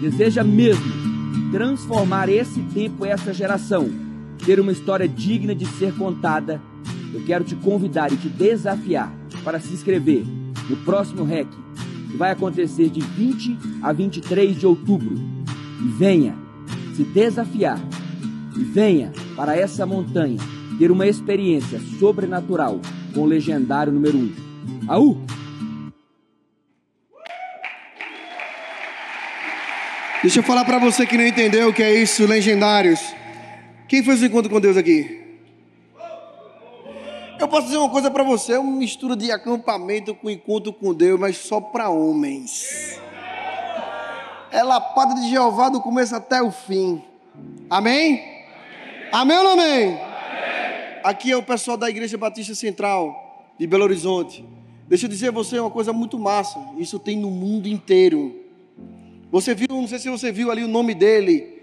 deseja 0.00 0.42
mesmo 0.42 0.90
transformar 1.52 2.30
esse 2.30 2.62
tempo, 2.72 3.04
essa 3.04 3.30
geração, 3.34 3.90
ter 4.46 4.58
uma 4.58 4.72
história 4.72 5.06
digna 5.06 5.54
de 5.54 5.66
ser 5.66 5.94
contada, 5.96 6.62
eu 7.12 7.22
quero 7.26 7.44
te 7.44 7.54
convidar 7.56 8.10
e 8.10 8.16
te 8.16 8.30
desafiar 8.30 9.14
para 9.44 9.60
se 9.60 9.74
inscrever 9.74 10.24
no 10.70 10.78
próximo 10.78 11.24
REC, 11.24 11.48
que 12.10 12.16
vai 12.16 12.30
acontecer 12.30 12.88
de 12.88 13.00
20 13.00 13.58
a 13.82 13.92
23 13.92 14.58
de 14.58 14.66
outubro. 14.66 15.14
E 15.14 15.88
venha 15.98 16.34
se 16.96 17.04
desafiar. 17.04 17.78
E 18.56 18.64
venha 18.64 19.12
para 19.36 19.54
essa 19.54 19.84
montanha 19.84 20.38
ter 20.82 20.90
uma 20.90 21.06
experiência 21.06 21.78
sobrenatural 22.00 22.80
com 23.14 23.20
o 23.20 23.24
legendário 23.24 23.92
número 23.92 24.18
1. 24.18 24.20
Um. 24.20 24.32
Aú! 24.88 25.16
Deixa 30.22 30.40
eu 30.40 30.42
falar 30.42 30.64
para 30.64 30.80
você 30.80 31.06
que 31.06 31.16
não 31.16 31.24
entendeu 31.24 31.68
o 31.68 31.72
que 31.72 31.84
é 31.84 31.94
isso, 31.94 32.26
legendários. 32.26 32.98
Quem 33.86 34.02
fez 34.02 34.22
o 34.22 34.26
encontro 34.26 34.50
com 34.50 34.60
Deus 34.60 34.76
aqui? 34.76 35.22
Eu 37.38 37.46
posso 37.46 37.66
dizer 37.66 37.78
uma 37.78 37.88
coisa 37.88 38.10
para 38.10 38.24
você, 38.24 38.54
é 38.54 38.58
uma 38.58 38.76
mistura 38.76 39.14
de 39.14 39.30
acampamento 39.30 40.16
com 40.16 40.28
encontro 40.28 40.72
com 40.72 40.92
Deus, 40.92 41.20
mas 41.20 41.36
só 41.36 41.60
para 41.60 41.90
homens. 41.90 42.98
é 44.50 44.64
lapada 44.64 45.14
de 45.14 45.30
Jeová 45.30 45.68
do 45.68 45.80
começo 45.80 46.16
até 46.16 46.42
o 46.42 46.50
fim. 46.50 47.00
Amém? 47.70 48.20
Amém, 49.12 49.36
ou 49.36 49.44
não 49.44 49.52
amém? 49.52 50.11
Aqui 51.02 51.32
é 51.32 51.36
o 51.36 51.42
pessoal 51.42 51.76
da 51.76 51.90
Igreja 51.90 52.16
Batista 52.16 52.54
Central 52.54 53.52
de 53.58 53.66
Belo 53.66 53.82
Horizonte. 53.82 54.44
Deixa 54.86 55.06
eu 55.06 55.10
dizer 55.10 55.28
a 55.28 55.32
você 55.32 55.58
uma 55.58 55.70
coisa 55.70 55.92
muito 55.92 56.16
massa. 56.16 56.58
Isso 56.78 56.96
tem 56.98 57.16
no 57.16 57.28
mundo 57.28 57.66
inteiro. 57.66 58.40
Você 59.30 59.52
viu, 59.52 59.66
não 59.70 59.88
sei 59.88 59.98
se 59.98 60.08
você 60.08 60.30
viu 60.30 60.50
ali 60.50 60.62
o 60.62 60.68
nome 60.68 60.94
dele. 60.94 61.60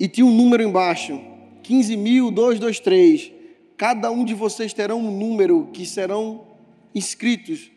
E 0.00 0.08
tinha 0.08 0.26
um 0.26 0.34
número 0.34 0.64
embaixo. 0.64 1.20
15.223. 1.62 3.32
Cada 3.76 4.10
um 4.10 4.24
de 4.24 4.34
vocês 4.34 4.72
terá 4.72 4.96
um 4.96 5.16
número 5.16 5.68
que 5.72 5.86
serão 5.86 6.44
inscritos 6.92 7.70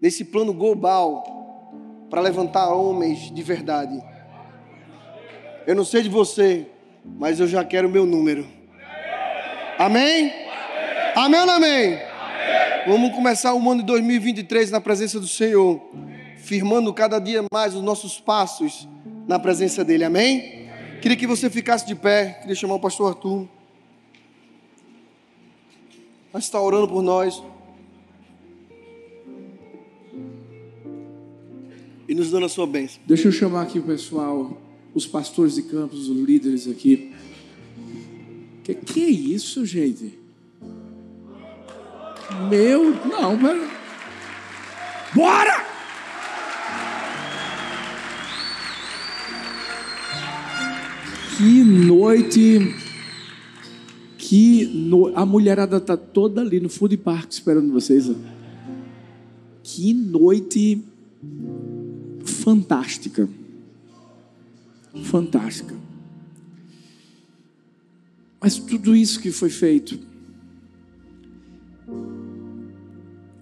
nesse 0.00 0.26
plano 0.26 0.52
global 0.52 1.72
para 2.10 2.20
levantar 2.20 2.68
homens 2.68 3.32
de 3.32 3.42
verdade. 3.42 3.98
Eu 5.66 5.74
não 5.74 5.84
sei 5.84 6.02
de 6.02 6.08
você, 6.08 6.66
mas 7.18 7.40
eu 7.40 7.46
já 7.46 7.64
quero 7.64 7.88
o 7.88 7.90
meu 7.90 8.04
número. 8.04 8.57
Amém? 9.78 10.32
Amém 11.14 11.40
ou 11.40 11.46
não 11.46 11.54
amém? 11.54 11.96
Vamos 12.84 13.14
começar 13.14 13.54
o 13.54 13.70
ano 13.70 13.80
de 13.80 13.86
2023 13.86 14.72
na 14.72 14.80
presença 14.80 15.20
do 15.20 15.28
Senhor, 15.28 15.80
firmando 16.36 16.92
cada 16.92 17.20
dia 17.20 17.44
mais 17.52 17.76
os 17.76 17.82
nossos 17.82 18.18
passos 18.18 18.88
na 19.28 19.38
presença 19.38 19.84
dEle. 19.84 20.02
Amém? 20.02 20.68
Queria 21.00 21.16
que 21.16 21.28
você 21.28 21.48
ficasse 21.48 21.86
de 21.86 21.94
pé, 21.94 22.38
queria 22.40 22.56
chamar 22.56 22.74
o 22.74 22.80
pastor 22.80 23.10
Arthur. 23.10 23.46
Mas 26.32 26.42
está 26.42 26.60
orando 26.60 26.88
por 26.88 27.00
nós. 27.00 27.40
E 32.08 32.14
nos 32.16 32.32
dando 32.32 32.46
a 32.46 32.48
sua 32.48 32.66
bênção. 32.66 33.00
Deixa 33.06 33.28
eu 33.28 33.32
chamar 33.32 33.62
aqui 33.62 33.78
o 33.78 33.82
pessoal, 33.84 34.58
os 34.92 35.06
pastores 35.06 35.54
de 35.54 35.62
campos, 35.62 36.08
os 36.08 36.16
líderes 36.16 36.66
aqui. 36.66 37.14
Que 38.68 38.74
que 38.74 39.02
é 39.02 39.08
isso, 39.08 39.64
gente? 39.64 40.18
Meu, 42.50 42.94
não, 43.06 43.38
pera. 43.38 43.66
Bora! 45.14 45.64
Que 51.34 51.64
noite. 51.64 52.76
Que 54.18 54.66
no... 54.66 55.16
A 55.16 55.24
mulherada 55.24 55.80
tá 55.80 55.96
toda 55.96 56.42
ali 56.42 56.60
no 56.60 56.68
food 56.68 56.94
park 56.98 57.30
esperando 57.30 57.72
vocês. 57.72 58.10
ó. 58.10 58.14
Que 59.62 59.94
noite 59.94 60.84
fantástica. 62.22 63.26
Fantástica. 65.04 65.87
Mas 68.40 68.58
tudo 68.58 68.94
isso 68.94 69.20
que 69.20 69.32
foi 69.32 69.50
feito 69.50 69.98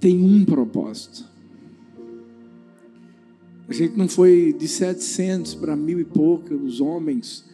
tem 0.01 0.23
um 0.23 0.45
propósito. 0.45 1.25
A 3.69 3.73
gente 3.73 3.97
não 3.97 4.09
foi 4.09 4.55
de 4.57 4.69
700 4.69 5.55
para 5.57 5.75
mil 5.75 5.99
e 5.99 6.05
poucos 6.05 6.81
homens, 6.81 7.45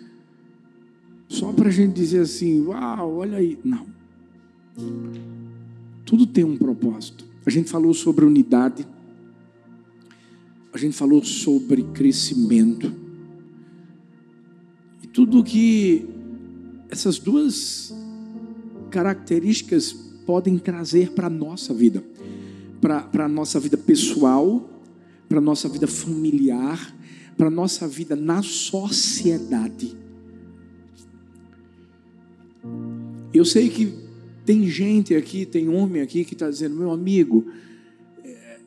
só 1.27 1.53
para 1.53 1.69
a 1.69 1.73
gente 1.73 1.95
dizer 1.95 2.21
assim: 2.21 2.61
uau, 2.67 3.17
olha 3.17 3.39
aí. 3.39 3.59
Não. 3.65 3.87
Tudo 6.05 6.27
tem 6.27 6.45
um 6.45 6.57
propósito. 6.57 7.25
A 7.47 7.51
gente 7.51 7.71
falou 7.71 7.95
sobre 7.95 8.25
unidade, 8.25 8.87
a 10.73 10.79
gente 10.79 10.95
falou 10.95 11.25
sobre 11.25 11.83
crescimento, 11.85 12.93
e 15.03 15.07
tudo 15.07 15.43
que 15.43 16.07
essas 16.93 17.19
duas 17.19 17.91
características 18.91 19.93
podem 20.27 20.59
trazer 20.59 21.13
para 21.13 21.27
a 21.27 21.31
nossa 21.31 21.73
vida, 21.73 22.05
para 22.83 23.25
a 23.25 23.29
nossa 23.29 23.59
vida 23.59 23.79
pessoal, 23.79 24.69
para 25.27 25.39
a 25.39 25.41
nossa 25.41 25.71
vida 25.71 25.87
familiar, 25.87 26.95
para 27.35 27.47
a 27.47 27.51
nossa 27.51 27.89
vida 27.89 28.15
na 28.15 28.43
sociedade. 28.43 29.97
Eu 33.33 33.47
sei 33.47 33.71
que 33.71 33.95
tem 34.45 34.69
gente 34.69 35.15
aqui, 35.15 35.47
tem 35.47 35.71
homem 35.71 36.03
aqui 36.03 36.27
que 36.27 36.35
está 36.35 36.51
dizendo, 36.51 36.77
meu 36.77 36.91
amigo, 36.91 37.51
é, 38.23 38.59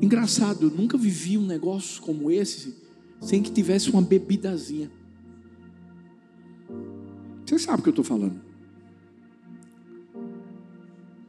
engraçado, 0.00 0.68
eu 0.68 0.70
nunca 0.70 0.96
vivi 0.96 1.36
um 1.36 1.44
negócio 1.44 2.00
como 2.00 2.30
esse 2.30 2.74
sem 3.20 3.42
que 3.42 3.50
tivesse 3.50 3.90
uma 3.90 4.00
bebidazinha. 4.00 4.90
Você 7.44 7.58
sabe 7.58 7.80
o 7.80 7.82
que 7.82 7.88
eu 7.88 7.92
estou 7.92 8.04
falando. 8.04 8.40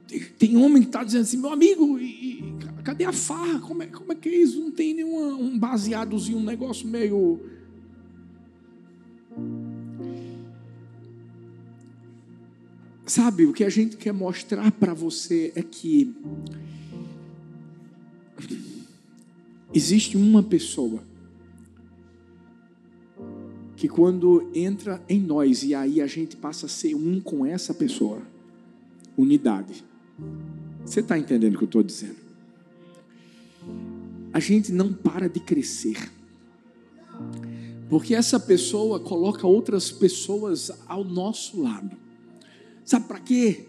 Tem, 0.08 0.20
tem 0.38 0.58
homem 0.58 0.82
que 0.82 0.90
está 0.90 1.04
dizendo 1.04 1.22
assim, 1.24 1.38
meu 1.38 1.52
amigo, 1.52 2.00
e, 2.00 2.40
e, 2.40 2.56
cadê 2.84 3.04
a 3.04 3.12
farra? 3.12 3.60
Como 3.60 3.84
é, 3.84 3.88
como 3.88 4.12
é 4.12 4.16
que 4.16 4.30
é 4.30 4.36
isso? 4.36 4.62
Não 4.62 4.72
tem 4.72 4.94
nenhum 4.94 5.42
um 5.42 5.60
baseadozinho, 5.60 6.38
um 6.38 6.44
negócio 6.44 6.88
meio. 6.88 7.40
Sabe, 13.06 13.46
o 13.46 13.54
que 13.54 13.64
a 13.64 13.70
gente 13.70 13.98
quer 13.98 14.14
mostrar 14.14 14.72
para 14.72 14.94
você 14.94 15.52
é 15.56 15.62
que 15.62 16.16
existe 19.74 20.16
uma 20.16 20.42
pessoa 20.42 21.04
que 23.76 23.88
quando 23.88 24.50
entra 24.54 25.04
em 25.08 25.20
nós 25.20 25.64
e 25.64 25.76
aí 25.76 26.02
a 26.02 26.08
gente 26.08 26.38
passa 26.38 26.66
a 26.66 26.70
ser 26.70 26.96
um 26.96 27.20
com 27.20 27.46
essa 27.46 27.74
pessoa, 27.74 28.22
unidade. 29.18 29.84
Você 30.86 31.02
está 31.02 31.18
entendendo 31.18 31.56
o 31.56 31.58
que 31.58 31.64
eu 31.64 31.68
estou 31.68 31.84
dizendo? 31.84 32.18
A 34.32 34.40
gente 34.40 34.72
não 34.72 34.94
para 34.94 35.28
de 35.28 35.40
crescer. 35.40 36.12
Porque 37.90 38.16
essa 38.16 38.40
pessoa 38.40 39.00
coloca 39.00 39.46
outras 39.46 39.92
pessoas 39.92 40.72
ao 40.88 41.04
nosso 41.04 41.62
lado. 41.62 41.96
Sabe 42.84 43.08
para 43.08 43.20
quê? 43.20 43.66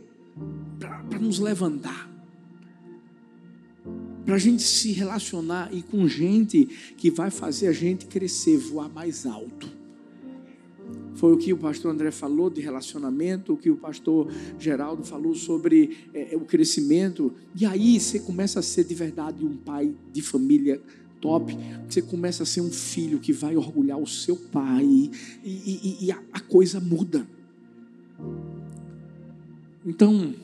Para 0.78 1.18
nos 1.18 1.38
levantar. 1.38 2.10
Para 4.24 4.34
a 4.34 4.38
gente 4.38 4.62
se 4.62 4.92
relacionar 4.92 5.72
e 5.72 5.82
com 5.82 6.08
gente 6.08 6.66
que 6.96 7.10
vai 7.10 7.30
fazer 7.30 7.68
a 7.68 7.72
gente 7.72 8.06
crescer, 8.06 8.56
voar 8.56 8.88
mais 8.88 9.24
alto. 9.24 9.75
Foi 11.16 11.32
o 11.32 11.38
que 11.38 11.52
o 11.52 11.56
pastor 11.56 11.92
André 11.92 12.10
falou 12.10 12.50
de 12.50 12.60
relacionamento, 12.60 13.54
o 13.54 13.56
que 13.56 13.70
o 13.70 13.76
pastor 13.76 14.30
Geraldo 14.58 15.02
falou 15.02 15.34
sobre 15.34 15.96
é, 16.12 16.36
o 16.36 16.40
crescimento. 16.40 17.32
E 17.58 17.64
aí 17.64 17.98
você 17.98 18.20
começa 18.20 18.60
a 18.60 18.62
ser 18.62 18.84
de 18.84 18.94
verdade 18.94 19.44
um 19.44 19.56
pai 19.56 19.94
de 20.12 20.20
família 20.20 20.80
top. 21.18 21.56
Você 21.88 22.02
começa 22.02 22.42
a 22.42 22.46
ser 22.46 22.60
um 22.60 22.70
filho 22.70 23.18
que 23.18 23.32
vai 23.32 23.56
orgulhar 23.56 23.98
o 23.98 24.06
seu 24.06 24.36
pai. 24.36 24.84
E, 24.84 25.10
e, 25.42 25.96
e 26.02 26.12
a, 26.12 26.22
a 26.32 26.40
coisa 26.40 26.80
muda. 26.80 27.26
Então, 29.86 30.34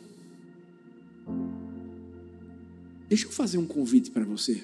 deixa 3.11 3.27
eu 3.27 3.31
fazer 3.31 3.59
um 3.59 3.67
convite 3.67 4.11
para 4.11 4.25
você. 4.25 4.63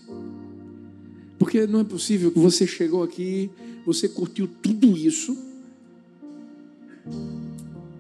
Porque 1.39 1.67
não 1.67 1.81
é 1.81 1.85
possível 1.85 2.33
que 2.33 2.39
você 2.39 2.67
chegou 2.67 3.03
aqui, 3.03 3.51
você 3.85 4.09
curtiu 4.09 4.49
tudo 4.63 4.97
isso 4.97 5.48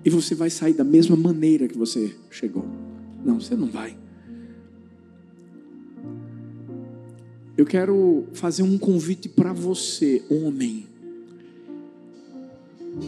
e 0.05 0.11
você 0.11 0.35
vai 0.35 0.51
sair 0.51 0.73
da 0.73 0.85
mesma 0.85 1.17
maneira 1.17 1.69
que 1.69 1.77
você 1.77 2.15
chegou. 2.31 2.65
Não, 3.25 3.41
você 3.41 3.55
não 3.55 3.67
vai. 3.67 3.97
Eu 7.57 7.67
quero 7.67 8.25
fazer 8.33 8.63
um 8.63 8.79
convite 8.79 9.29
para 9.29 9.53
você, 9.53 10.23
homem, 10.31 10.87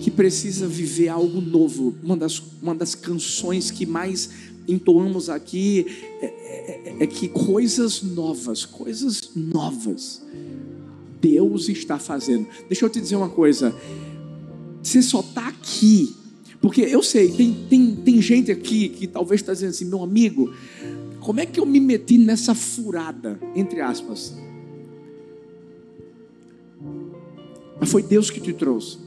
que 0.02 0.10
precisa 0.10 0.66
viver 0.66 1.08
algo 1.08 1.40
novo. 1.40 1.94
Uma 2.02 2.16
das, 2.16 2.42
uma 2.60 2.74
das 2.74 2.94
canções 2.94 3.70
que 3.70 3.86
mais 3.86 4.30
entoamos 4.66 5.30
aqui 5.30 5.86
é, 6.20 6.26
é, 6.26 6.96
é 7.00 7.06
que 7.06 7.28
coisas 7.28 8.02
novas, 8.02 8.64
coisas 8.64 9.30
novas, 9.34 10.22
Deus 11.20 11.68
está 11.68 11.98
fazendo. 11.98 12.46
Deixa 12.68 12.84
eu 12.84 12.90
te 12.90 13.00
dizer 13.00 13.16
uma 13.16 13.28
coisa. 13.28 13.74
Você 14.82 15.02
só 15.02 15.20
está 15.20 15.48
aqui. 15.48 16.16
Porque 16.60 16.82
eu 16.82 17.02
sei, 17.02 17.32
tem, 17.32 17.54
tem, 17.70 17.96
tem 17.96 18.20
gente 18.20 18.52
aqui 18.52 18.90
que 18.90 19.06
talvez 19.06 19.40
está 19.40 19.52
dizendo 19.52 19.70
assim, 19.70 19.86
meu 19.86 20.02
amigo, 20.02 20.52
como 21.20 21.40
é 21.40 21.46
que 21.46 21.58
eu 21.58 21.64
me 21.64 21.80
meti 21.80 22.18
nessa 22.18 22.54
furada, 22.54 23.40
entre 23.54 23.80
aspas? 23.80 24.36
Mas 27.80 27.90
foi 27.90 28.02
Deus 28.02 28.30
que 28.30 28.40
te 28.40 28.52
trouxe. 28.52 28.98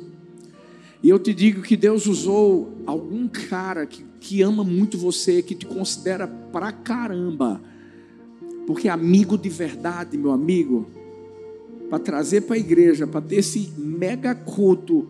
E 1.03 1.09
eu 1.09 1.19
te 1.19 1.33
digo 1.33 1.61
que 1.61 1.77
Deus 1.77 2.07
usou 2.07 2.73
algum 2.87 3.27
cara 3.27 3.85
que, 3.85 4.03
que 4.19 4.41
ama 4.41 4.63
muito 4.63 4.97
você, 4.97 5.43
que 5.43 5.53
te 5.53 5.65
considera 5.65 6.27
pra 6.27 6.71
caramba. 6.71 7.61
Porque 8.65 8.89
amigo 8.89 9.37
de 9.37 9.49
verdade, 9.49 10.17
meu 10.17 10.31
amigo, 10.31 10.87
para 11.89 11.99
trazer 11.99 12.41
para 12.41 12.55
a 12.55 12.59
igreja, 12.59 13.05
para 13.05 13.21
ter 13.21 13.35
esse 13.35 13.73
mega 13.77 14.33
culto 14.33 15.07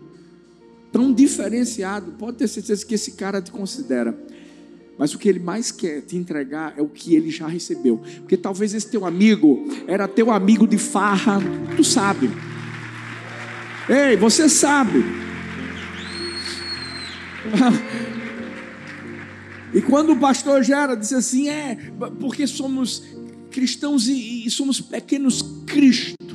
tão 0.94 1.12
diferenciado, 1.12 2.12
pode 2.12 2.36
ter 2.36 2.46
certeza 2.46 2.86
que 2.86 2.94
esse 2.94 3.12
cara 3.12 3.42
te 3.42 3.50
considera. 3.50 4.16
Mas 4.96 5.12
o 5.12 5.18
que 5.18 5.28
ele 5.28 5.40
mais 5.40 5.72
quer 5.72 6.02
te 6.02 6.16
entregar 6.16 6.72
é 6.76 6.82
o 6.82 6.86
que 6.86 7.16
ele 7.16 7.32
já 7.32 7.48
recebeu. 7.48 8.00
Porque 8.18 8.36
talvez 8.36 8.72
esse 8.72 8.88
teu 8.88 9.04
amigo 9.04 9.66
era 9.88 10.06
teu 10.06 10.30
amigo 10.30 10.68
de 10.68 10.78
farra, 10.78 11.40
tu 11.76 11.82
sabe. 11.82 12.30
Ei, 13.88 14.16
você 14.16 14.48
sabe. 14.48 15.04
E 19.74 19.82
quando 19.82 20.12
o 20.12 20.16
pastor 20.16 20.62
Gera 20.62 20.94
disse 20.94 21.16
assim, 21.16 21.48
é, 21.48 21.76
porque 22.20 22.46
somos 22.46 23.02
cristãos 23.50 24.06
e, 24.06 24.46
e 24.46 24.48
somos 24.48 24.80
pequenos 24.80 25.42
Cristo. 25.66 26.33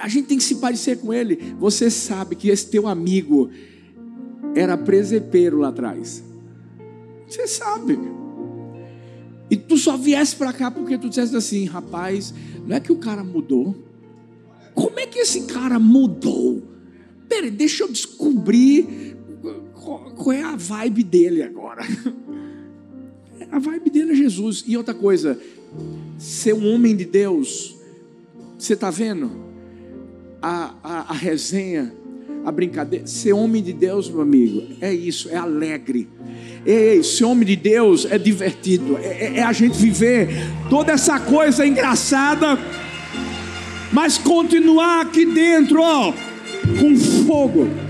A 0.00 0.08
gente 0.08 0.26
tem 0.26 0.38
que 0.38 0.44
se 0.44 0.56
parecer 0.56 0.98
com 0.98 1.12
ele. 1.12 1.54
Você 1.58 1.90
sabe 1.90 2.34
que 2.34 2.48
esse 2.48 2.66
teu 2.68 2.88
amigo 2.88 3.50
era 4.54 4.76
presepeiro 4.76 5.58
lá 5.58 5.68
atrás. 5.68 6.24
Você 7.28 7.46
sabe. 7.46 7.98
E 9.50 9.56
tu 9.56 9.76
só 9.76 9.96
viesse 9.96 10.34
para 10.36 10.52
cá 10.52 10.70
porque 10.70 10.96
tu 10.96 11.08
disseste 11.08 11.36
assim, 11.36 11.64
rapaz, 11.64 12.32
não 12.66 12.76
é 12.76 12.80
que 12.80 12.92
o 12.92 12.96
cara 12.96 13.22
mudou. 13.22 13.76
Como 14.74 14.98
é 14.98 15.06
que 15.06 15.18
esse 15.18 15.42
cara 15.42 15.78
mudou? 15.78 16.62
Peraí, 17.28 17.50
deixa 17.50 17.84
eu 17.84 17.88
descobrir 17.88 19.16
qual 19.74 20.32
é 20.32 20.42
a 20.42 20.56
vibe 20.56 21.02
dele 21.02 21.42
agora. 21.42 21.82
A 23.50 23.58
vibe 23.58 23.90
dele 23.90 24.12
é 24.12 24.14
Jesus. 24.14 24.62
E 24.64 24.76
outra 24.76 24.94
coisa, 24.94 25.36
ser 26.18 26.54
um 26.54 26.72
homem 26.72 26.94
de 26.94 27.04
Deus, 27.04 27.76
você 28.56 28.74
está 28.74 28.90
vendo? 28.90 29.49
A, 30.42 30.74
a, 30.82 31.10
a 31.10 31.12
resenha, 31.12 31.92
a 32.44 32.50
brincadeira. 32.50 33.06
Ser 33.06 33.32
homem 33.32 33.62
de 33.62 33.72
Deus, 33.72 34.08
meu 34.08 34.22
amigo, 34.22 34.62
é 34.80 34.92
isso, 34.92 35.28
é 35.28 35.36
alegre. 35.36 36.08
Ei, 36.64 37.02
ser 37.02 37.24
homem 37.24 37.46
de 37.46 37.56
Deus 37.56 38.06
é 38.10 38.18
divertido. 38.18 38.98
É, 38.98 39.06
é, 39.06 39.32
é 39.38 39.42
a 39.42 39.52
gente 39.52 39.76
viver 39.78 40.28
toda 40.68 40.92
essa 40.92 41.18
coisa 41.18 41.66
engraçada, 41.66 42.58
mas 43.92 44.18
continuar 44.18 45.02
aqui 45.02 45.26
dentro, 45.26 45.80
ó, 45.82 46.12
com 46.78 46.96
fogo. 47.26 47.89